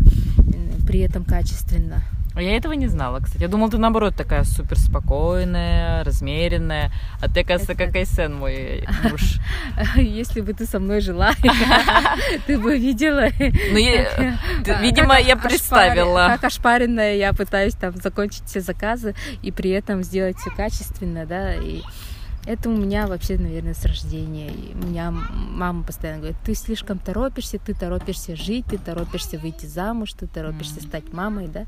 при 0.87 0.99
этом 1.01 1.23
качественно. 1.23 2.03
А 2.35 2.41
я 2.41 2.57
этого 2.57 2.73
не 2.73 2.87
знала, 2.87 3.21
кстати. 3.21 3.43
Я 3.43 3.47
думала, 3.47 3.71
ты 3.71 3.77
наоборот 3.77 4.13
такая 4.15 4.43
супер 4.43 4.77
спокойная, 4.77 6.03
размеренная. 6.03 6.91
А 7.21 7.29
ты, 7.29 7.39
оказывается, 7.41 7.71
Это... 7.71 7.85
как 7.85 7.95
Айсен, 7.95 8.35
мой 8.35 8.85
муж. 9.09 9.39
Если 9.95 10.41
бы 10.41 10.51
ты 10.51 10.65
со 10.65 10.79
мной 10.79 10.99
жила, 10.99 11.31
ты 12.45 12.59
бы 12.59 12.77
видела. 12.77 13.29
Ну, 13.39 13.77
видимо, 14.81 15.17
я 15.17 15.37
представила. 15.37 16.27
Как 16.27 16.43
ошпаренная 16.43 17.15
я 17.15 17.31
пытаюсь 17.31 17.73
там 17.73 17.95
закончить 17.95 18.43
все 18.45 18.59
заказы 18.59 19.15
и 19.41 19.53
при 19.53 19.69
этом 19.69 20.03
сделать 20.03 20.37
все 20.37 20.49
качественно, 20.49 21.25
да, 21.25 21.53
и 21.53 21.83
Это 22.45 22.69
у 22.69 22.75
меня 22.75 23.07
вообще, 23.07 23.37
наверное, 23.37 23.73
с 23.73 23.85
рождения. 23.85 24.49
И 24.49 24.73
у 24.73 24.87
меня 24.87 25.11
мама 25.11 25.83
постоянно 25.83 26.19
говорит, 26.19 26.37
ты 26.45 26.53
слишком 26.53 26.99
торопишься, 26.99 27.57
ты 27.57 27.73
торопишься 27.73 28.35
жить, 28.35 28.65
ты 28.67 28.77
торопишься 28.77 29.37
выйти 29.37 29.65
замуж, 29.65 30.13
ты 30.13 30.27
торопишься 30.27 30.79
mm-hmm. 30.79 30.87
стать 30.87 31.13
мамой, 31.13 31.47
да. 31.47 31.65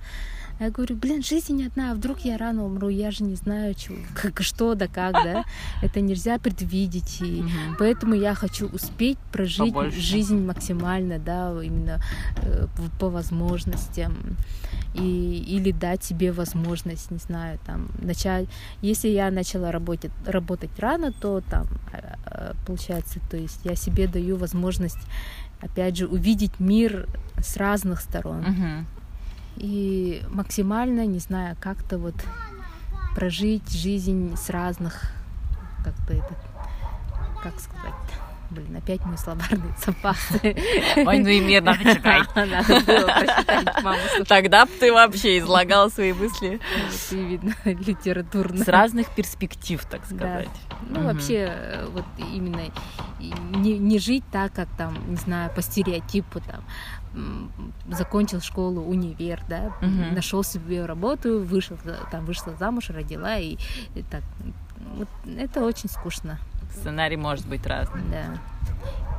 Я 0.59 0.71
говорю, 0.71 0.95
блин, 0.95 1.21
жизнь 1.21 1.63
одна, 1.63 1.91
а 1.91 1.93
вдруг 1.93 2.21
я 2.21 2.36
рано 2.36 2.65
умру, 2.65 2.89
я 2.89 3.11
же 3.11 3.23
не 3.23 3.36
знаю, 3.36 3.75
что, 3.78 3.93
как, 4.15 4.41
что 4.41 4.73
да 4.73 4.88
как, 4.88 5.13
да. 5.13 5.43
Это 5.84 6.01
нельзя 6.01 6.39
предвидеть, 6.39 7.21
и 7.21 7.41
угу. 7.41 7.75
поэтому 7.78 8.15
я 8.15 8.34
хочу 8.34 8.67
успеть 8.67 9.19
прожить 9.32 9.73
Побольше. 9.73 10.01
жизнь 10.01 10.43
максимально, 10.43 11.19
да, 11.19 11.51
именно 11.63 12.01
э, 12.41 12.65
по 12.99 13.09
возможностям. 13.09 14.38
И, 14.97 15.43
или 15.47 15.71
дать 15.71 16.03
себе 16.03 16.31
возможность, 16.31 17.11
не 17.11 17.19
знаю, 17.19 17.59
там, 17.65 17.89
начать... 17.99 18.47
Если 18.81 19.09
я 19.09 19.29
начала 19.31 19.71
работать, 19.71 20.11
работать 20.25 20.71
рано, 20.79 21.11
то 21.11 21.41
там, 21.41 21.67
э, 21.93 22.53
получается, 22.65 23.19
то 23.29 23.37
есть 23.37 23.59
я 23.63 23.75
себе 23.75 24.07
даю 24.07 24.37
возможность, 24.37 24.99
опять 25.61 25.97
же, 25.97 26.07
увидеть 26.07 26.59
мир 26.59 27.07
с 27.37 27.57
разных 27.57 28.01
сторон. 28.01 28.39
Угу 28.39 28.85
и 29.57 30.21
максимально, 30.29 31.05
не 31.05 31.19
знаю, 31.19 31.57
как-то 31.59 31.97
вот 31.97 32.15
прожить 33.15 33.69
жизнь 33.71 34.35
с 34.37 34.49
разных, 34.49 35.11
как-то 35.83 36.13
это, 36.13 36.35
как 37.41 37.59
сказать 37.59 37.93
Блин, 38.49 38.77
опять 38.77 39.03
мой 39.05 39.17
словарный 39.17 39.73
запас. 39.85 40.17
Ой, 40.41 41.19
ну 41.19 41.27
и 41.27 41.41
мне 41.41 41.59
надо 41.61 41.79
читать. 41.79 42.27
Надо 42.35 42.85
было 42.85 43.07
прочитать, 43.07 43.83
мама. 43.83 43.97
Тогда 44.27 44.65
бы 44.65 44.71
ты 44.79 44.93
вообще 44.93 45.39
излагала 45.39 45.89
свои 45.89 46.13
мысли. 46.13 46.59
Ты, 47.09 47.23
видно, 47.23 47.53
литературно. 47.65 48.63
С 48.63 48.67
разных 48.67 49.09
перспектив, 49.13 49.83
так 49.85 50.05
сказать. 50.05 50.49
Ну, 50.89 51.03
вообще, 51.03 51.85
вот 51.89 52.05
именно 52.17 52.61
не, 53.19 53.77
не 53.77 53.99
жить 53.99 54.23
так, 54.31 54.53
как 54.53 54.69
там, 54.77 54.95
не 55.09 55.17
знаю, 55.17 55.51
по 55.53 55.61
стереотипу 55.61 56.39
там 56.39 56.63
закончил 57.89 58.41
школу, 58.41 58.81
универ, 58.81 59.41
да, 59.49 59.73
угу. 59.81 60.15
нашел 60.15 60.43
себе 60.43 60.85
работу, 60.85 61.39
вышел, 61.43 61.77
там 62.11 62.25
вышла 62.25 62.55
замуж, 62.55 62.89
родила 62.89 63.37
и, 63.37 63.57
и 63.95 64.03
так. 64.03 64.23
Вот 64.95 65.07
это 65.25 65.63
очень 65.63 65.89
скучно. 65.89 66.39
Сценарий 66.80 67.17
может 67.17 67.47
быть 67.47 67.65
разный. 67.65 68.01
Да. 68.11 68.39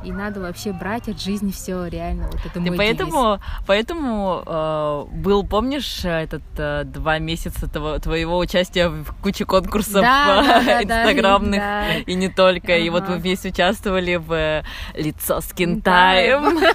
И 0.03 0.11
надо 0.13 0.39
вообще 0.39 0.71
брать 0.71 1.09
от 1.09 1.19
жизни 1.19 1.51
все 1.51 1.85
реально. 1.87 2.27
Вот 2.31 2.45
это 2.45 2.59
мой 2.61 2.77
поэтому, 2.77 3.11
девиз. 3.11 3.65
поэтому 3.67 4.43
э, 4.45 5.05
был, 5.11 5.45
помнишь, 5.45 6.05
этот 6.05 6.43
э, 6.57 6.83
два 6.85 7.19
месяца 7.19 7.67
того, 7.67 7.99
твоего 7.99 8.37
участия 8.37 8.87
в 8.87 9.13
куче 9.21 9.43
конкурсов 9.43 10.01
да, 10.01 10.61
да, 10.65 10.83
инстаграмных 10.83 11.59
да, 11.59 11.95
и 11.97 12.13
не 12.15 12.29
только. 12.29 12.73
Ага. 12.73 12.77
И 12.77 12.89
вот 12.89 13.09
вы 13.09 13.15
вместе 13.17 13.49
участвовали 13.49 14.15
в 14.15 14.31
э, 14.31 14.63
лицо 14.95 15.39
Skin 15.39 15.81
Time. 15.83 16.73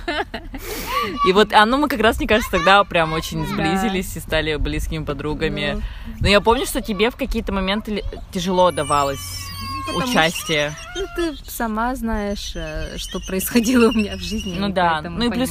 И 1.28 1.32
вот 1.32 1.52
оно 1.52 1.78
мы 1.78 1.88
как 1.88 2.00
раз, 2.00 2.18
мне 2.18 2.26
кажется, 2.26 2.50
тогда 2.50 2.82
прям 2.84 3.12
очень 3.12 3.46
сблизились 3.46 4.16
и 4.16 4.20
стали 4.20 4.56
близкими 4.56 5.04
подругами. 5.04 5.74
Ну. 5.74 5.82
Но 6.20 6.28
я 6.28 6.40
помню, 6.40 6.66
что 6.66 6.80
тебе 6.80 7.10
в 7.10 7.16
какие-то 7.16 7.52
моменты 7.52 8.02
тяжело 8.32 8.70
давалось 8.70 9.44
участие. 9.92 10.70
Что, 10.70 11.00
ну, 11.00 11.06
ты 11.16 11.50
сама 11.50 11.94
знаешь, 11.94 12.52
э, 12.54 12.96
что 12.98 13.20
происходило 13.20 13.88
у 13.88 13.92
меня 13.92 14.16
в 14.16 14.20
жизни. 14.20 14.56
Ну 14.58 14.68
да, 14.70 15.02
ну 15.02 15.24
и 15.24 15.30
плюс 15.30 15.50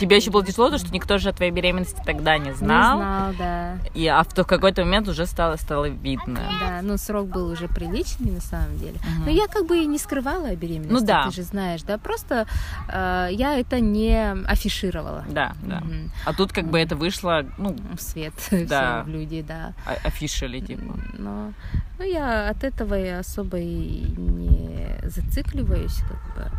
тебе 0.00 0.16
еще 0.16 0.30
было 0.30 0.44
тяжело, 0.44 0.70
то, 0.70 0.78
что 0.78 0.92
никто 0.92 1.18
же 1.18 1.30
о 1.30 1.32
твоей 1.32 1.52
беременности 1.52 2.00
тогда 2.04 2.38
не 2.38 2.52
знал. 2.52 2.98
Не 2.98 3.04
знал, 3.04 3.34
да. 3.38 3.78
И, 3.94 4.06
а 4.06 4.22
в, 4.22 4.28
в 4.28 4.44
какой-то 4.44 4.84
момент 4.84 5.08
уже 5.08 5.26
стало, 5.26 5.56
стало 5.56 5.86
видно. 5.86 6.40
Да, 6.60 6.80
ну 6.82 6.96
срок 6.96 7.28
был 7.28 7.48
уже 7.50 7.68
приличный 7.68 8.32
на 8.32 8.40
самом 8.40 8.78
деле. 8.78 8.94
Угу. 8.96 9.24
Но 9.26 9.30
я 9.30 9.46
как 9.46 9.66
бы 9.66 9.78
и 9.78 9.86
не 9.86 9.98
скрывала 9.98 10.48
о 10.48 10.56
беременности, 10.56 10.92
ну, 10.92 11.00
да. 11.00 11.26
ты 11.26 11.36
же 11.36 11.42
знаешь, 11.42 11.82
да, 11.82 11.98
просто 11.98 12.46
э, 12.88 13.28
я 13.32 13.58
это 13.58 13.80
не 13.80 14.32
афишировала. 14.46 15.24
Да, 15.28 15.54
да. 15.62 15.78
Угу. 15.78 16.10
А 16.26 16.32
тут 16.32 16.52
как 16.52 16.68
бы 16.68 16.78
это 16.78 16.96
вышло, 16.96 17.44
ну... 17.58 17.76
В 17.96 18.02
свет, 18.02 18.34
да. 18.50 19.02
все 19.02 19.10
в 19.10 19.14
люди, 19.14 19.42
да. 19.42 19.72
А, 19.84 19.96
афишили, 20.04 20.60
типа. 20.60 20.96
Но 21.18 21.52
ну, 21.98 22.04
я 22.04 22.50
от 22.50 22.62
этого 22.64 22.98
и 22.98 23.08
особо 23.08 23.58
и 23.66 24.14
не 24.16 25.08
зацикливаюсь, 25.08 26.00
как 26.08 26.34
бы. 26.34 26.50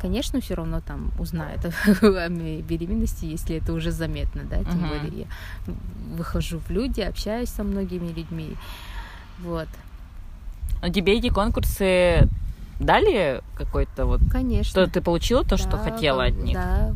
Конечно, 0.00 0.40
все 0.40 0.54
равно 0.54 0.80
там 0.80 1.12
узнают 1.18 1.60
о 2.02 2.28
моей 2.30 2.62
беременности, 2.62 3.26
если 3.26 3.56
это 3.56 3.72
уже 3.72 3.90
заметно, 3.90 4.42
да, 4.44 4.64
тем 4.64 4.84
uh-huh. 4.84 4.88
более 4.88 5.20
я 5.20 5.74
выхожу 6.16 6.58
в 6.58 6.70
люди, 6.70 7.00
общаюсь 7.00 7.50
со 7.50 7.64
многими 7.64 8.08
людьми, 8.08 8.56
вот. 9.40 9.68
Но 10.80 10.88
тебе 10.88 11.18
эти 11.18 11.28
конкурсы 11.28 12.28
дали 12.80 13.42
какой-то 13.56 14.06
вот... 14.06 14.20
Конечно. 14.30 14.70
Что 14.70 14.86
ты 14.86 15.00
получила 15.00 15.42
то, 15.42 15.50
да, 15.50 15.56
что 15.58 15.78
хотела 15.78 16.24
от 16.24 16.36
них? 16.36 16.54
Да, 16.54 16.94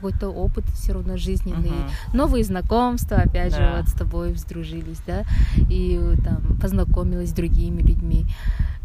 какой-то 0.00 0.30
опыт 0.30 0.64
все 0.74 0.92
равно 0.92 1.16
жизненный, 1.16 1.68
uh-huh. 1.68 2.16
новые 2.16 2.42
знакомства, 2.44 3.18
опять 3.18 3.52
да. 3.52 3.58
же, 3.58 3.76
вот 3.76 3.88
с 3.88 3.92
тобой 3.92 4.34
сдружились, 4.34 5.00
да, 5.06 5.24
и 5.68 6.00
там 6.24 6.58
познакомилась 6.60 7.30
с 7.30 7.34
другими 7.34 7.82
людьми. 7.82 8.24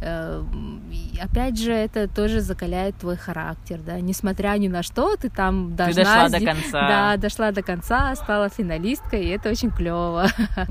Э, 0.08 0.44
и 0.92 1.20
опять 1.20 1.58
же, 1.58 1.74
это 1.74 2.08
тоже 2.08 2.40
закаляет 2.40 2.96
твой 2.98 3.18
характер, 3.18 3.80
да, 3.84 4.00
несмотря 4.00 4.50
ни 4.58 4.68
на 4.68 4.84
что, 4.84 5.16
ты 5.16 5.30
там 5.30 5.76
должна... 5.76 6.04
Ты 6.04 6.04
дошла 6.04 6.30
до 6.30 6.46
конца. 6.46 6.88
Да, 6.88 7.18
дошла 7.18 7.52
до 7.52 7.64
конца, 7.64 8.16
стала 8.16 8.50
финалисткой, 8.50 9.26
и 9.26 9.30
это 9.30 9.50
очень 9.50 9.72
клево. 9.72 10.28
Да. 10.56 10.66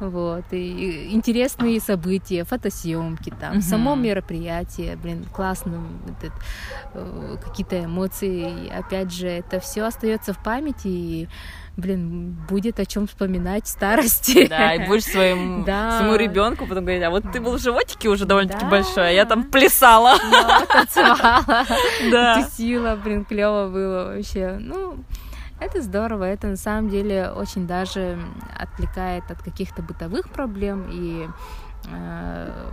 Вот, 0.08 0.44
и 0.52 1.12
интересные 1.12 1.80
события, 1.80 2.44
фотосъемки 2.44 3.30
там, 3.38 3.58
угу. 3.58 3.60
само 3.60 3.94
мероприятие, 3.94 4.96
блин, 4.96 5.26
классно, 5.32 5.82
э, 6.94 7.36
какие-то 7.44 7.84
эмоции, 7.84 8.66
и 8.66 8.70
опять 8.70 9.12
же, 9.12 9.28
это 9.28 9.60
все 9.60 9.82
остается 9.82 10.32
в 10.32 10.42
памяти, 10.42 10.88
и 10.88 11.28
блин, 11.78 12.36
будет 12.48 12.80
о 12.80 12.84
чем 12.84 13.06
вспоминать 13.06 13.68
старости. 13.68 14.48
Да, 14.48 14.74
и 14.74 14.86
будешь 14.86 15.04
своим, 15.04 15.64
да. 15.66 15.98
своему 15.98 16.16
ребенку 16.16 16.66
потом 16.66 16.84
говорить, 16.84 17.04
а 17.04 17.10
вот 17.10 17.30
ты 17.32 17.40
был 17.40 17.56
в 17.56 17.62
животике 17.62 18.08
уже 18.08 18.26
довольно-таки 18.26 18.64
да. 18.64 18.70
большой, 18.70 19.08
а 19.08 19.12
я 19.12 19.24
там 19.24 19.44
плясала. 19.44 20.16
Да, 20.30 20.66
танцевала, 20.66 21.66
да. 22.10 22.42
тусила, 22.42 22.96
блин, 23.02 23.24
клево 23.24 23.68
было 23.68 24.14
вообще. 24.14 24.56
Ну, 24.58 25.04
это 25.60 25.80
здорово, 25.80 26.24
это 26.24 26.48
на 26.48 26.56
самом 26.56 26.90
деле 26.90 27.30
очень 27.30 27.66
даже 27.66 28.18
отвлекает 28.58 29.30
от 29.30 29.40
каких-то 29.42 29.82
бытовых 29.82 30.28
проблем 30.30 30.88
и 30.90 31.28
э, 31.90 32.70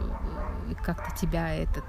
как-то 0.84 1.16
тебя 1.16 1.56
этот 1.56 1.86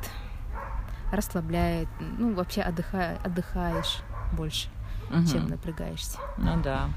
расслабляет, 1.13 1.89
ну 2.19 2.35
вообще 2.35 2.61
отдыхаешь, 2.63 3.19
отдыхаешь 3.25 3.99
больше, 4.33 4.69
угу. 5.11 5.27
чем 5.27 5.49
напрягаешься. 5.49 6.19
Ну 6.37 6.61
да. 6.63 6.89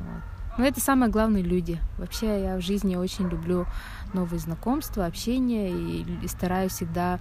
Вот. 0.00 0.22
Но 0.58 0.64
это 0.64 0.80
самое 0.80 1.10
главное 1.10 1.40
люди. 1.40 1.78
Вообще 1.98 2.42
я 2.42 2.56
в 2.56 2.60
жизни 2.60 2.96
очень 2.96 3.28
люблю 3.28 3.64
новые 4.12 4.40
знакомства, 4.40 5.06
общение 5.06 5.70
и 5.70 6.26
стараюсь 6.26 6.72
всегда, 6.72 7.20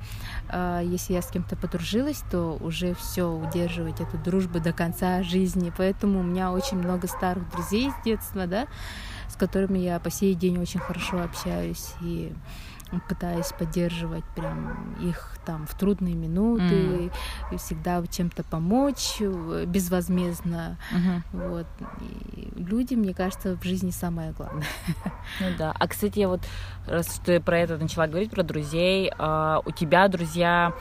э, 0.49 0.81
если 0.83 1.13
я 1.13 1.21
с 1.21 1.29
кем-то 1.29 1.55
подружилась, 1.55 2.23
то 2.31 2.57
уже 2.59 2.95
все 2.95 3.31
удерживать 3.31 4.01
эту 4.01 4.17
дружбу 4.17 4.59
до 4.59 4.73
конца 4.73 5.21
жизни. 5.21 5.71
Поэтому 5.77 6.21
у 6.21 6.23
меня 6.23 6.51
очень 6.51 6.77
много 6.77 7.07
старых 7.07 7.47
друзей 7.51 7.91
с 7.91 8.03
детства, 8.03 8.47
да, 8.47 8.65
с 9.29 9.35
которыми 9.35 9.77
я 9.77 9.99
по 9.99 10.09
сей 10.09 10.33
день 10.33 10.57
очень 10.57 10.79
хорошо 10.79 11.21
общаюсь 11.21 11.93
и 12.01 12.33
пытаюсь 13.07 13.51
поддерживать 13.57 14.23
прям 14.35 14.95
их 15.01 15.37
там 15.45 15.65
в 15.67 15.77
трудные 15.77 16.15
минуты, 16.15 17.11
mm. 17.51 17.57
всегда 17.57 18.03
чем-то 18.05 18.43
помочь 18.43 19.17
э, 19.19 19.65
безвозмездно. 19.65 20.77
Mm-hmm. 20.91 21.49
Вот. 21.49 21.67
И 22.01 22.53
люди, 22.55 22.95
мне 22.95 23.13
кажется, 23.13 23.55
в 23.55 23.63
жизни 23.63 23.91
самое 23.91 24.31
главное. 24.31 24.65
Ну 25.39 25.47
да. 25.57 25.73
А 25.77 25.87
кстати, 25.87 26.19
я 26.19 26.27
вот 26.27 26.41
раз 26.85 27.21
ты 27.25 27.39
про 27.39 27.59
это 27.59 27.77
начала 27.77 28.07
говорить 28.07 28.31
про 28.31 28.43
друзей, 28.43 29.11
а, 29.17 29.61
у 29.65 29.71
тебя 29.71 30.07
друзья 30.07 30.73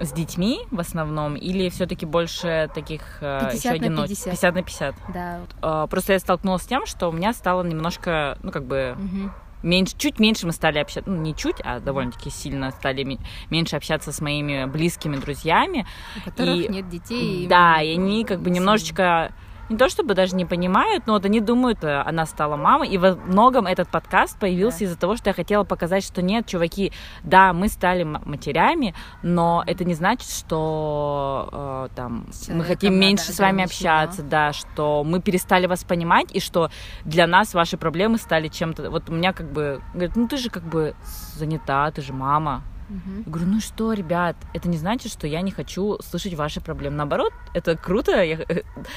с 0.00 0.12
детьми 0.12 0.60
в 0.70 0.80
основном 0.80 1.36
или 1.36 1.68
все-таки 1.68 2.04
больше 2.04 2.70
таких 2.74 3.18
50 3.20 3.54
еще 3.54 3.70
одиночек? 3.70 4.24
50. 4.24 4.30
50 4.32 4.54
на 4.54 4.62
50. 4.62 4.94
Да. 5.12 5.40
А, 5.62 5.86
просто 5.86 6.12
я 6.12 6.18
столкнулась 6.18 6.62
с 6.62 6.66
тем, 6.66 6.86
что 6.86 7.08
у 7.08 7.12
меня 7.12 7.32
стало 7.32 7.62
немножко, 7.62 8.38
ну 8.42 8.50
как 8.50 8.64
бы 8.64 8.96
угу 8.98 9.30
меньше, 9.64 9.94
чуть 9.96 10.20
меньше 10.20 10.46
мы 10.46 10.52
стали 10.52 10.78
общаться, 10.78 11.10
ну 11.10 11.20
не 11.20 11.34
чуть, 11.34 11.56
а 11.64 11.80
довольно-таки 11.80 12.30
сильно 12.30 12.70
стали 12.70 13.18
меньше 13.50 13.76
общаться 13.76 14.12
с 14.12 14.20
моими 14.20 14.66
близкими 14.66 15.16
друзьями. 15.16 15.86
У 16.18 16.30
которых 16.30 16.56
и, 16.56 16.68
нет 16.68 16.88
детей. 16.88 17.46
Да, 17.46 17.80
и 17.82 17.94
они 17.94 18.24
как 18.24 18.40
бы 18.40 18.50
немножечко 18.50 19.34
не 19.68 19.76
то 19.76 19.88
чтобы 19.88 20.14
даже 20.14 20.34
не 20.36 20.44
понимают, 20.44 21.06
но 21.06 21.14
вот 21.14 21.24
они 21.24 21.40
думают, 21.40 21.82
э, 21.84 22.02
она 22.02 22.26
стала 22.26 22.56
мамой. 22.56 22.88
И 22.88 22.98
во 22.98 23.14
многом 23.16 23.66
этот 23.66 23.88
подкаст 23.88 24.38
появился 24.38 24.80
да. 24.80 24.84
из-за 24.86 24.98
того, 24.98 25.16
что 25.16 25.30
я 25.30 25.34
хотела 25.34 25.64
показать, 25.64 26.04
что 26.04 26.22
нет, 26.22 26.46
чуваки, 26.46 26.92
да, 27.22 27.52
мы 27.52 27.68
стали 27.68 28.02
матерями, 28.02 28.94
но 29.22 29.62
это 29.66 29.84
не 29.84 29.94
значит, 29.94 30.28
что 30.28 31.88
э, 31.90 31.94
там 31.94 32.26
мы 32.48 32.64
хотим 32.64 32.98
меньше 32.98 33.32
с 33.32 33.38
вами 33.38 33.64
общаться, 33.64 34.22
да, 34.22 34.52
что 34.52 35.04
мы 35.04 35.20
перестали 35.20 35.66
вас 35.66 35.84
понимать, 35.84 36.34
и 36.34 36.40
что 36.40 36.70
для 37.04 37.26
нас 37.26 37.54
ваши 37.54 37.76
проблемы 37.76 38.18
стали 38.18 38.48
чем-то. 38.48 38.90
Вот 38.90 39.08
у 39.08 39.12
меня 39.12 39.32
как 39.32 39.50
бы 39.52 39.80
говорят, 39.92 40.16
ну 40.16 40.28
ты 40.28 40.36
же 40.36 40.50
как 40.50 40.64
бы 40.64 40.94
занята, 41.34 41.90
ты 41.90 42.02
же 42.02 42.12
мама. 42.12 42.62
Угу. 42.94 43.16
Я 43.26 43.32
говорю, 43.32 43.50
ну 43.50 43.60
что, 43.60 43.92
ребят, 43.92 44.36
это 44.52 44.68
не 44.68 44.76
значит, 44.76 45.12
что 45.12 45.26
я 45.26 45.40
не 45.40 45.50
хочу 45.50 45.98
слышать 46.00 46.34
ваши 46.34 46.60
проблемы. 46.60 46.96
Наоборот, 46.96 47.32
это 47.52 47.76
круто, 47.76 48.22
я, 48.22 48.38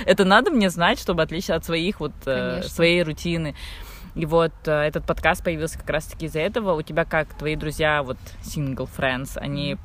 это 0.06 0.24
надо 0.24 0.52
мне 0.52 0.70
знать, 0.70 1.00
чтобы 1.00 1.24
отличиться 1.24 1.56
от 1.56 1.66
своих 1.66 2.00
вот 2.00 2.14
э, 2.26 2.62
своей 2.64 3.02
рутины. 3.04 3.56
И 4.16 4.26
вот 4.26 4.54
э, 4.66 4.72
этот 4.72 5.06
подкаст 5.06 5.44
появился 5.44 5.80
как 5.80 5.90
раз-таки 5.90 6.28
из-за 6.28 6.40
этого. 6.40 6.74
У 6.74 6.82
тебя 6.82 7.06
как 7.06 7.34
твои 7.38 7.56
друзья, 7.56 8.04
вот 8.04 8.18
single 8.42 8.90
friends, 8.96 9.38
они 9.38 9.78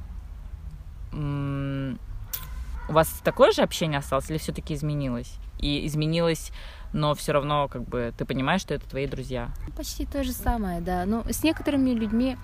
у 2.88 2.92
вас 2.92 3.20
такое 3.22 3.52
же 3.52 3.62
общение 3.62 3.98
осталось 3.98 4.30
или 4.30 4.38
все-таки 4.38 4.74
изменилось? 4.74 5.34
И 5.58 5.86
изменилось, 5.86 6.52
но 6.92 7.14
все 7.14 7.32
равно 7.32 7.68
как 7.68 7.84
бы 7.84 8.12
ты 8.16 8.24
понимаешь, 8.24 8.62
что 8.62 8.74
это 8.74 8.88
твои 8.88 9.06
друзья? 9.06 9.50
Почти 9.76 10.06
то 10.06 10.24
же 10.24 10.32
самое, 10.32 10.80
да. 10.80 11.04
Но 11.04 11.24
с 11.30 11.44
некоторыми 11.44 11.90
людьми 11.90 12.36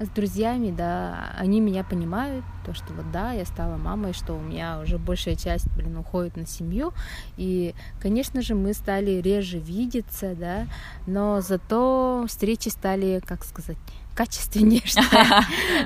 с 0.00 0.08
друзьями, 0.08 0.70
да, 0.76 1.32
они 1.36 1.60
меня 1.60 1.84
понимают, 1.84 2.44
то, 2.64 2.74
что 2.74 2.92
вот 2.92 3.10
да, 3.12 3.32
я 3.32 3.44
стала 3.44 3.76
мамой, 3.76 4.12
что 4.12 4.34
у 4.34 4.40
меня 4.40 4.80
уже 4.80 4.98
большая 4.98 5.36
часть, 5.36 5.66
блин, 5.76 5.96
уходит 5.96 6.36
на 6.36 6.46
семью, 6.46 6.92
и, 7.36 7.74
конечно 8.00 8.42
же, 8.42 8.54
мы 8.54 8.74
стали 8.74 9.20
реже 9.20 9.58
видеться, 9.58 10.34
да, 10.34 10.66
но 11.06 11.40
зато 11.40 12.24
встречи 12.28 12.68
стали, 12.68 13.20
как 13.24 13.44
сказать, 13.44 13.78
качественнее, 14.14 14.82
что 14.84 15.02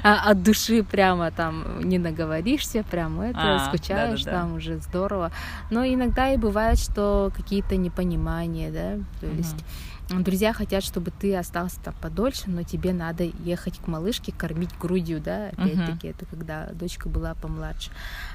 а, 0.02 0.30
от 0.30 0.42
души 0.42 0.82
прямо 0.82 1.30
там 1.30 1.80
не 1.88 1.98
наговоришься, 1.98 2.82
прям 2.84 3.20
это, 3.20 3.56
а, 3.56 3.66
скучаешь 3.66 4.22
там 4.24 4.54
уже 4.54 4.78
здорово. 4.78 5.30
Но 5.70 5.84
иногда 5.84 6.32
и 6.32 6.36
бывает, 6.36 6.78
что 6.78 7.30
какие-то 7.34 7.76
непонимания, 7.76 8.70
да, 8.70 9.04
то 9.20 9.26
есть 9.26 9.64
друзья 10.08 10.52
хотят, 10.52 10.84
чтобы 10.84 11.10
ты 11.10 11.36
остался 11.36 11.80
там 11.80 11.94
подольше, 12.00 12.44
но 12.46 12.62
тебе 12.62 12.92
надо 12.92 13.24
ехать 13.24 13.78
к 13.78 13.88
малышке, 13.88 14.32
кормить 14.32 14.70
грудью, 14.78 15.20
да, 15.20 15.48
опять-таки, 15.48 16.08
uh-huh. 16.08 16.10
это 16.10 16.26
когда 16.26 16.66
дочка 16.72 17.08
была 17.08 17.34
помладше. 17.34 17.90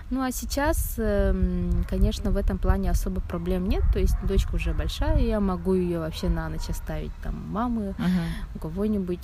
Ну 0.09 0.21
а 0.21 0.31
сейчас, 0.31 0.95
эм, 0.97 1.85
конечно, 1.89 2.31
в 2.31 2.37
этом 2.37 2.57
плане 2.57 2.91
особо 2.91 3.21
проблем 3.21 3.69
нет, 3.69 3.83
то 3.93 3.99
есть 3.99 4.15
дочка 4.27 4.55
уже 4.55 4.73
большая, 4.73 5.19
я 5.19 5.39
могу 5.39 5.73
ее 5.73 5.99
вообще 5.99 6.27
на 6.27 6.49
ночь 6.49 6.69
оставить 6.69 7.15
там 7.23 7.35
мамы, 7.49 7.95
uh-huh. 7.97 8.55
у 8.55 8.59
кого-нибудь 8.59 9.21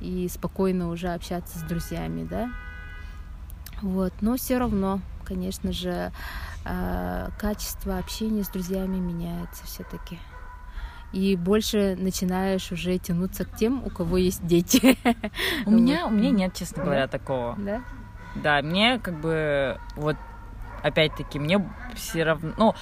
и 0.00 0.28
спокойно 0.28 0.90
уже 0.90 1.08
общаться 1.08 1.58
с 1.58 1.62
друзьями, 1.62 2.26
да. 2.28 2.50
Вот, 3.82 4.12
но 4.20 4.36
все 4.36 4.58
равно, 4.58 5.00
конечно 5.24 5.72
же, 5.72 6.12
э, 6.64 7.28
качество 7.38 7.98
общения 7.98 8.44
с 8.44 8.48
друзьями 8.48 8.98
меняется 8.98 9.64
все-таки 9.64 10.18
и 11.12 11.36
больше 11.36 11.96
начинаешь 11.98 12.70
уже 12.72 12.98
тянуться 12.98 13.44
к 13.44 13.56
тем, 13.56 13.82
у 13.84 13.90
кого 13.90 14.16
есть 14.16 14.46
дети. 14.46 14.98
У 15.66 15.70
меня, 15.70 16.06
у 16.06 16.10
меня 16.10 16.30
нет, 16.30 16.54
честно 16.54 16.84
говоря, 16.84 17.08
такого. 17.08 17.56
Да? 17.58 17.82
Да, 18.34 18.62
мне 18.62 18.98
как 18.98 19.20
бы 19.20 19.78
вот 19.96 20.16
опять-таки 20.82 21.38
мне 21.38 21.68
все 21.94 22.24
равно, 22.24 22.52
ну 22.56 22.74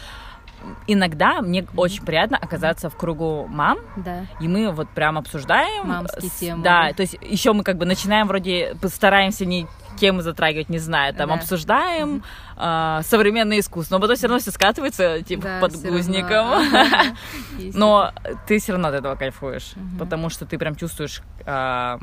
иногда 0.86 1.40
мне 1.40 1.60
mm-hmm. 1.60 1.70
очень 1.76 2.04
приятно 2.04 2.36
оказаться 2.36 2.90
в 2.90 2.96
кругу 2.96 3.46
мам, 3.48 3.78
да. 3.96 4.26
и 4.40 4.48
мы 4.48 4.70
вот 4.72 4.88
прям 4.90 5.18
обсуждаем. 5.18 5.88
Мамские 5.88 6.30
темы. 6.30 6.62
Да, 6.62 6.92
то 6.92 7.02
есть 7.02 7.16
еще 7.20 7.52
мы 7.52 7.62
как 7.62 7.78
бы 7.78 7.86
начинаем 7.86 8.26
вроде, 8.26 8.76
постараемся 8.80 9.44
не 9.44 9.66
темы 9.96 10.22
затрагивать, 10.22 10.68
не 10.68 10.78
знаю, 10.78 11.14
там 11.14 11.28
да. 11.28 11.34
обсуждаем 11.34 12.22
mm-hmm. 12.56 13.00
э, 13.00 13.02
современное 13.02 13.60
искусство, 13.60 13.96
но 13.96 14.00
потом 14.00 14.16
все 14.16 14.26
равно 14.26 14.40
все 14.40 14.50
скатывается 14.50 15.22
типа 15.22 15.42
да, 15.42 15.60
под 15.60 15.72
гузником. 15.76 16.46
Но 17.74 18.12
ты 18.46 18.58
все 18.58 18.72
равно 18.72 18.88
от 18.88 18.94
этого 18.94 19.14
кайфуешь, 19.16 19.74
потому 19.98 20.30
что 20.30 20.46
ты 20.46 20.58
прям 20.58 20.76
чувствуешь 20.76 21.22
а, 21.44 21.98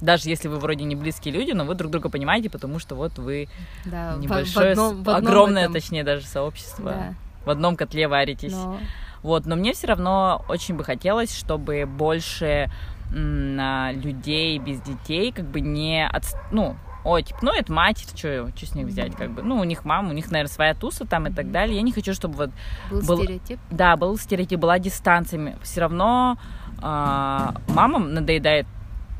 даже 0.00 0.28
если 0.28 0.48
вы 0.48 0.58
вроде 0.58 0.84
не 0.84 0.94
близкие 0.94 1.32
люди, 1.32 1.52
но 1.52 1.64
вы 1.64 1.74
друг 1.74 1.90
друга 1.90 2.08
понимаете, 2.08 2.50
потому 2.50 2.78
что 2.78 2.94
вот 2.94 3.18
вы 3.18 3.48
да, 3.84 4.14
небольшое, 4.16 4.68
в 4.68 4.70
одном, 4.72 5.02
в 5.02 5.10
одном 5.10 5.16
огромное, 5.16 5.62
этом... 5.62 5.74
точнее, 5.74 6.04
даже 6.04 6.26
сообщество. 6.26 6.90
Да 6.90 7.14
в 7.44 7.50
одном 7.50 7.76
котле 7.76 8.08
варитесь. 8.08 8.52
Но... 8.52 8.78
Вот, 9.22 9.46
но 9.46 9.56
мне 9.56 9.72
все 9.72 9.86
равно 9.86 10.44
очень 10.48 10.76
бы 10.76 10.84
хотелось, 10.84 11.34
чтобы 11.34 11.86
больше 11.86 12.70
м, 13.14 13.58
людей 14.00 14.58
без 14.58 14.80
детей 14.80 15.32
как 15.32 15.46
бы 15.46 15.60
не 15.60 16.06
от, 16.06 16.24
ну, 16.50 16.76
ой, 17.04 17.22
типа, 17.22 17.38
ну, 17.42 17.52
это 17.52 17.72
мать, 17.72 18.00
что, 18.00 18.48
что 18.56 18.66
с 18.66 18.74
них 18.74 18.86
взять, 18.86 19.14
как 19.14 19.30
бы, 19.30 19.42
ну, 19.42 19.58
у 19.58 19.64
них 19.64 19.84
мама, 19.84 20.10
у 20.10 20.12
них, 20.12 20.30
наверное, 20.30 20.52
своя 20.52 20.74
туса 20.74 21.04
там 21.04 21.26
и 21.26 21.32
так 21.32 21.50
далее. 21.50 21.76
Я 21.76 21.82
не 21.82 21.92
хочу, 21.92 22.14
чтобы 22.14 22.34
вот... 22.34 22.50
Был, 22.90 23.02
был 23.02 23.22
стереотип? 23.22 23.58
Да, 23.70 23.96
был 23.96 24.16
стереотип, 24.16 24.58
была 24.58 24.78
дистанция. 24.78 25.56
Все 25.62 25.82
равно 25.82 26.38
э, 26.78 27.48
мамам 27.68 28.14
надоедает 28.14 28.66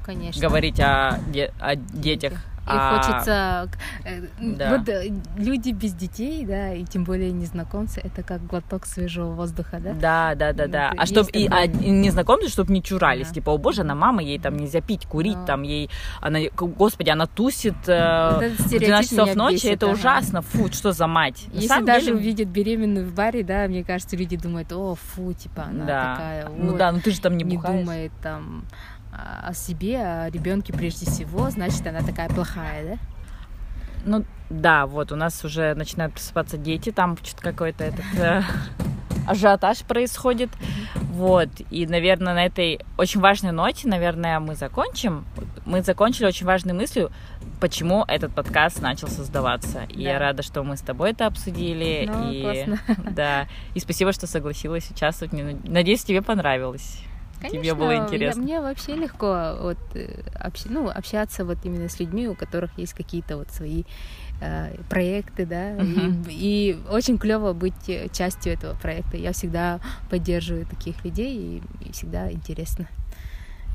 Конечно. 0.04 0.40
говорить 0.40 0.80
о, 0.80 1.20
о 1.60 1.76
детях. 1.76 2.44
И 2.66 2.70
а, 2.70 2.96
хочется... 2.96 3.68
Э, 4.04 4.22
да. 4.40 4.70
Вот 4.70 4.88
э, 4.88 5.12
люди 5.36 5.70
без 5.70 5.92
детей, 5.92 6.44
да, 6.46 6.72
и 6.72 6.84
тем 6.84 7.04
более 7.04 7.30
незнакомцы, 7.30 8.00
это 8.02 8.22
как 8.22 8.46
глоток 8.46 8.86
свежего 8.86 9.30
воздуха, 9.30 9.80
да? 9.80 9.92
Да, 9.92 10.34
да, 10.34 10.52
да, 10.52 10.66
да. 10.66 10.92
А 10.96 11.06
чтобы 11.06 11.30
и, 11.30 11.46
а, 11.48 11.66
незнакомцы, 11.66 12.48
чтобы 12.48 12.72
не 12.72 12.82
чурались, 12.82 13.28
да. 13.28 13.34
типа, 13.34 13.50
о 13.50 13.58
боже, 13.58 13.82
она 13.82 13.94
мама, 13.94 14.22
ей 14.22 14.38
там 14.38 14.56
нельзя 14.56 14.80
пить, 14.80 15.06
курить, 15.06 15.38
да. 15.40 15.44
там 15.44 15.62
ей, 15.62 15.90
она, 16.20 16.40
господи, 16.56 17.10
она 17.10 17.26
тусит 17.26 17.76
э, 17.86 18.54
в 18.58 18.68
12 18.68 19.10
часов 19.10 19.34
ночи, 19.34 19.54
бесит, 19.54 19.72
это 19.72 19.86
ага. 19.86 19.94
ужасно, 19.94 20.42
фу, 20.42 20.72
что 20.72 20.92
за 20.92 21.06
мать. 21.06 21.46
Если 21.52 21.84
даже 21.84 22.06
деле... 22.06 22.16
увидят 22.16 22.48
беременную 22.48 23.06
в 23.06 23.14
баре, 23.14 23.44
да, 23.44 23.66
мне 23.68 23.84
кажется, 23.84 24.16
люди 24.16 24.36
думают, 24.36 24.72
о, 24.72 24.94
фу, 24.94 25.32
типа, 25.32 25.66
она 25.68 25.84
да. 25.84 26.12
такая, 26.14 26.48
вот, 26.48 26.58
ну 26.58 26.76
да, 26.76 26.92
ну 26.92 27.00
ты 27.00 27.10
же 27.10 27.20
там 27.20 27.36
не 27.36 27.44
не 27.44 27.56
бухаешь. 27.56 27.80
думает 27.80 28.12
там 28.22 28.64
о 29.14 29.54
себе, 29.54 29.98
о 29.98 30.30
ребенке 30.30 30.72
прежде 30.72 31.06
всего, 31.06 31.50
значит, 31.50 31.86
она 31.86 32.00
такая 32.00 32.28
плохая, 32.28 32.84
да? 32.84 32.98
Ну 34.06 34.24
да, 34.50 34.86
вот 34.86 35.12
у 35.12 35.16
нас 35.16 35.44
уже 35.44 35.74
начинают 35.74 36.14
просыпаться 36.14 36.58
дети, 36.58 36.90
там 36.90 37.16
что-то 37.22 37.42
какой-то 37.42 37.84
этот 37.84 38.04
э, 38.18 38.42
ажиотаж 39.26 39.78
происходит. 39.80 40.50
Вот, 40.94 41.48
и, 41.70 41.86
наверное, 41.86 42.34
на 42.34 42.44
этой 42.44 42.80
очень 42.98 43.20
важной 43.20 43.52
ноте, 43.52 43.88
наверное, 43.88 44.40
мы 44.40 44.54
закончим. 44.56 45.24
Мы 45.64 45.82
закончили 45.82 46.26
очень 46.26 46.44
важной 46.44 46.74
мыслью, 46.74 47.10
почему 47.60 48.04
этот 48.06 48.34
подкаст 48.34 48.82
начал 48.82 49.08
создаваться. 49.08 49.84
И 49.88 50.04
да. 50.04 50.10
я 50.10 50.18
рада, 50.18 50.42
что 50.42 50.62
мы 50.62 50.76
с 50.76 50.80
тобой 50.80 51.12
это 51.12 51.26
обсудили. 51.26 52.10
Ну, 52.12 52.30
и, 52.30 52.42
классно. 52.42 52.78
Да, 53.12 53.46
и 53.74 53.80
спасибо, 53.80 54.12
что 54.12 54.26
согласилась 54.26 54.90
участвовать. 54.90 55.32
Надеюсь, 55.64 56.04
тебе 56.04 56.20
понравилось. 56.20 57.00
Конечно, 57.40 57.62
тебе 57.62 57.74
было 57.74 57.96
интересно? 57.96 58.40
Я, 58.40 58.44
мне 58.44 58.60
вообще 58.60 58.94
легко 58.94 59.56
вот, 59.60 59.78
э, 59.94 60.22
общ, 60.40 60.64
ну, 60.66 60.88
общаться 60.88 61.44
вот 61.44 61.58
именно 61.64 61.88
с 61.88 61.98
людьми, 62.00 62.28
у 62.28 62.34
которых 62.34 62.76
есть 62.78 62.94
какие-то 62.94 63.36
вот 63.36 63.50
свои 63.50 63.84
э, 64.40 64.74
проекты, 64.88 65.46
да, 65.46 65.72
uh-huh. 65.72 66.26
и, 66.30 66.78
и 66.84 66.88
очень 66.90 67.18
клево 67.18 67.52
быть 67.52 67.90
частью 68.12 68.52
этого 68.52 68.74
проекта. 68.74 69.16
Я 69.16 69.32
всегда 69.32 69.80
поддерживаю 70.10 70.66
таких 70.66 71.04
людей, 71.04 71.62
и, 71.82 71.88
и 71.88 71.92
всегда 71.92 72.30
интересно 72.30 72.88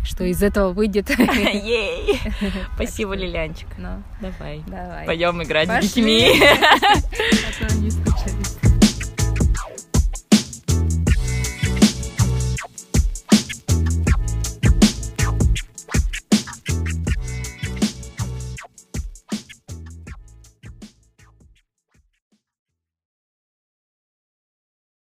что 0.04 0.24
из 0.24 0.42
этого 0.42 0.72
выйдет. 0.72 1.10
Спасибо, 2.76 3.14
Лилянчик. 3.14 3.68
Ну, 3.78 4.02
давай. 4.22 4.64
Давай. 4.68 5.06
Пойдем 5.06 5.42
играть 5.44 5.70
с 5.70 5.94
детьми. 5.94 6.42